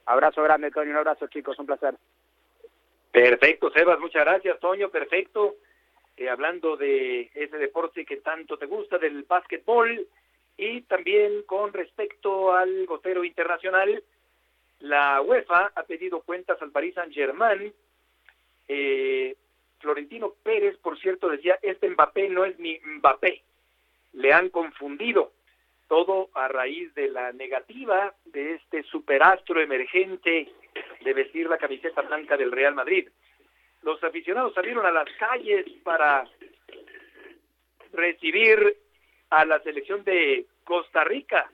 Abrazo 0.06 0.42
grande, 0.42 0.70
Toño, 0.70 0.90
un 0.90 0.98
abrazo, 0.98 1.26
chicos, 1.28 1.58
un 1.58 1.66
placer. 1.66 1.94
Perfecto, 3.10 3.70
Sebas, 3.70 3.98
muchas 4.00 4.24
gracias, 4.24 4.60
Toño, 4.60 4.90
perfecto. 4.90 5.56
Eh, 6.16 6.28
hablando 6.28 6.76
de 6.76 7.30
ese 7.34 7.56
deporte 7.56 8.04
que 8.04 8.18
tanto 8.18 8.58
te 8.58 8.66
gusta, 8.66 8.98
del 8.98 9.22
básquetbol, 9.22 10.06
y 10.56 10.82
también 10.82 11.42
con 11.46 11.72
respecto 11.72 12.54
al 12.54 12.86
gotero 12.86 13.24
internacional, 13.24 14.02
la 14.84 15.22
UEFA 15.22 15.72
ha 15.74 15.82
pedido 15.84 16.20
cuentas 16.20 16.60
al 16.60 16.70
Paris 16.70 16.94
Saint-Germain 16.94 17.72
eh, 18.68 19.34
Florentino 19.78 20.34
Pérez, 20.42 20.76
por 20.78 20.98
cierto, 20.98 21.28
decía, 21.28 21.58
este 21.62 21.88
Mbappé 21.88 22.28
no 22.28 22.44
es 22.44 22.58
mi 22.58 22.78
Mbappé, 22.78 23.42
le 24.12 24.32
han 24.32 24.50
confundido. 24.50 25.32
Todo 25.88 26.30
a 26.34 26.48
raíz 26.48 26.94
de 26.94 27.08
la 27.08 27.32
negativa 27.32 28.14
de 28.24 28.54
este 28.54 28.82
superastro 28.84 29.60
emergente 29.60 30.50
de 31.02 31.12
vestir 31.12 31.48
la 31.48 31.58
camiseta 31.58 32.02
blanca 32.02 32.36
del 32.36 32.52
Real 32.52 32.74
Madrid. 32.74 33.08
los 33.82 34.02
aficionados 34.02 34.54
salieron 34.54 34.84
a 34.86 34.90
las 34.90 35.08
calles 35.18 35.66
para 35.82 36.26
recibir 37.92 38.78
a 39.30 39.44
la 39.44 39.60
selección 39.60 40.04
de 40.04 40.46
Costa 40.64 41.04
Rica 41.04 41.50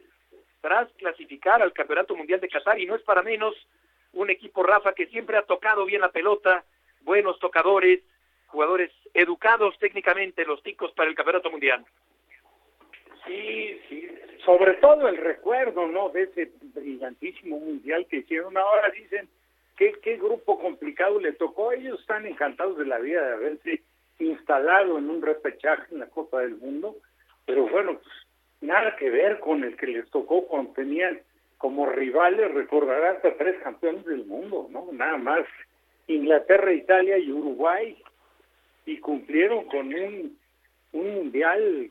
tras 0.61 0.89
clasificar 0.95 1.63
al 1.63 1.73
Campeonato 1.73 2.15
Mundial 2.15 2.41
de 2.41 2.49
Qatar 2.49 2.79
y 2.79 2.87
no 2.87 2.95
es 2.95 3.03
para 3.03 3.23
menos 3.23 3.55
un 4.13 4.31
equipo 4.31 4.63
Rafa 4.63 4.93
que 4.93 5.07
siempre 5.07 5.37
ha 5.37 5.43
tocado 5.43 5.85
bien 5.85 6.01
la 6.01 6.11
pelota, 6.11 6.65
buenos 7.03 7.39
tocadores, 7.39 8.01
jugadores 8.47 8.91
educados 9.15 9.79
técnicamente 9.79 10.45
los 10.45 10.63
ticos 10.63 10.93
para 10.93 11.09
el 11.09 11.17
Campeonato 11.17 11.51
Mundial. 11.51 11.85
Sí, 13.27 13.81
sí, 13.89 14.09
sobre 14.45 14.75
todo 14.75 15.07
el 15.07 15.17
recuerdo, 15.17 15.87
¿no? 15.87 16.09
De 16.09 16.23
ese 16.23 16.51
brillantísimo 16.75 17.61
mundial 17.61 18.07
que 18.07 18.19
hicieron. 18.19 18.57
Ahora 18.57 18.91
dicen 18.91 19.29
qué, 19.77 19.93
qué 20.03 20.17
grupo 20.17 20.59
complicado 20.59 21.21
le 21.21 21.33
tocó. 21.33 21.73
Ellos 21.73 22.01
están 22.01 22.27
encantados 22.27 22.79
de 22.79 22.87
la 22.87 22.99
vida 22.99 23.25
de 23.25 23.35
haberse 23.35 23.83
instalado 24.19 24.99
en 24.99 25.11
un 25.11 25.23
repechaje 25.23 25.87
en 25.93 26.01
la 26.01 26.09
Copa 26.09 26.41
del 26.41 26.57
Mundo, 26.57 26.97
pero 27.47 27.67
bueno, 27.69 27.95
pues 27.95 28.27
nada 28.61 28.97
que 28.97 29.11
ver 29.11 29.41
con 29.41 29.65
el 29.65 29.77
que 29.77 29.87
les 29.87 30.09
tocó 30.11 30.47
cuando 30.47 30.73
tenían 30.73 31.21
como 31.59 31.87
rivales, 31.87 32.53
recordarás 32.53 33.17
hasta 33.17 33.35
tres 33.37 33.57
campeones 33.63 34.05
del 34.07 34.25
mundo, 34.25 34.69
¿no? 34.71 34.89
Nada 34.93 35.19
más 35.19 35.45
Inglaterra, 36.07 36.73
Italia 36.73 37.19
y 37.19 37.31
Uruguay, 37.31 37.97
y 38.87 38.99
cumplieron 38.99 39.65
con 39.67 39.95
un, 39.95 40.39
un 40.93 41.15
mundial 41.15 41.91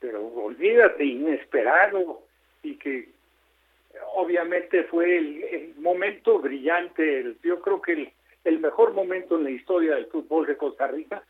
pero 0.00 0.26
olvídate, 0.26 1.04
inesperado 1.04 2.22
y 2.62 2.76
que 2.76 3.10
obviamente 4.14 4.84
fue 4.84 5.18
el, 5.18 5.74
momento 5.78 6.38
brillante, 6.38 7.20
el, 7.20 7.38
yo 7.42 7.60
creo 7.60 7.80
que 7.80 7.92
el, 7.92 8.12
el, 8.44 8.58
mejor 8.60 8.94
momento 8.94 9.36
en 9.36 9.44
la 9.44 9.50
historia 9.50 9.94
del 9.94 10.06
fútbol 10.06 10.46
de 10.46 10.56
Costa 10.56 10.86
Rica, 10.86 11.22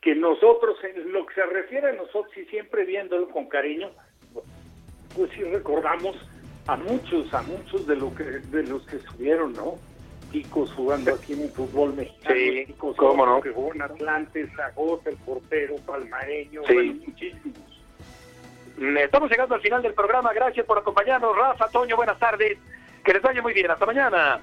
que 0.00 0.14
nosotros, 0.14 0.76
en 0.82 1.12
lo 1.12 1.26
que 1.26 1.34
se 1.34 1.46
refiere 1.46 1.90
a 1.90 1.92
nosotros 1.92 2.36
y 2.36 2.44
siempre 2.46 2.84
viéndolo 2.84 3.28
con 3.28 3.48
cariño, 3.48 3.90
pues 5.14 5.30
sí 5.32 5.42
recordamos 5.44 6.16
a 6.66 6.76
muchos, 6.76 7.32
a 7.34 7.42
muchos 7.42 7.86
de, 7.86 7.96
lo 7.96 8.14
que, 8.14 8.24
de 8.24 8.62
los 8.62 8.86
que 8.86 8.96
estuvieron, 8.96 9.52
¿no? 9.52 9.74
Chicos 10.32 10.72
jugando 10.74 11.12
aquí 11.12 11.32
en 11.32 11.42
el 11.42 11.50
fútbol 11.50 11.94
mexicano, 11.94 12.34
sí, 12.36 12.74
¿cómo 12.78 13.26
no? 13.26 13.40
que 13.40 13.50
jugó 13.50 13.74
en 13.74 13.82
Atlante, 13.82 14.48
Zagota, 14.54 15.10
el 15.10 15.16
portero, 15.16 15.76
Palmareño, 15.84 16.62
sí. 16.68 17.02
muchísimos. 17.06 17.70
Estamos 18.98 19.30
llegando 19.30 19.56
al 19.56 19.60
final 19.60 19.82
del 19.82 19.92
programa. 19.92 20.32
Gracias 20.32 20.64
por 20.64 20.78
acompañarnos. 20.78 21.36
Rafa, 21.36 21.68
Toño, 21.68 21.96
buenas 21.96 22.18
tardes. 22.18 22.56
Que 23.04 23.12
les 23.12 23.20
vaya 23.20 23.42
muy 23.42 23.52
bien. 23.52 23.70
Hasta 23.70 23.84
mañana. 23.84 24.40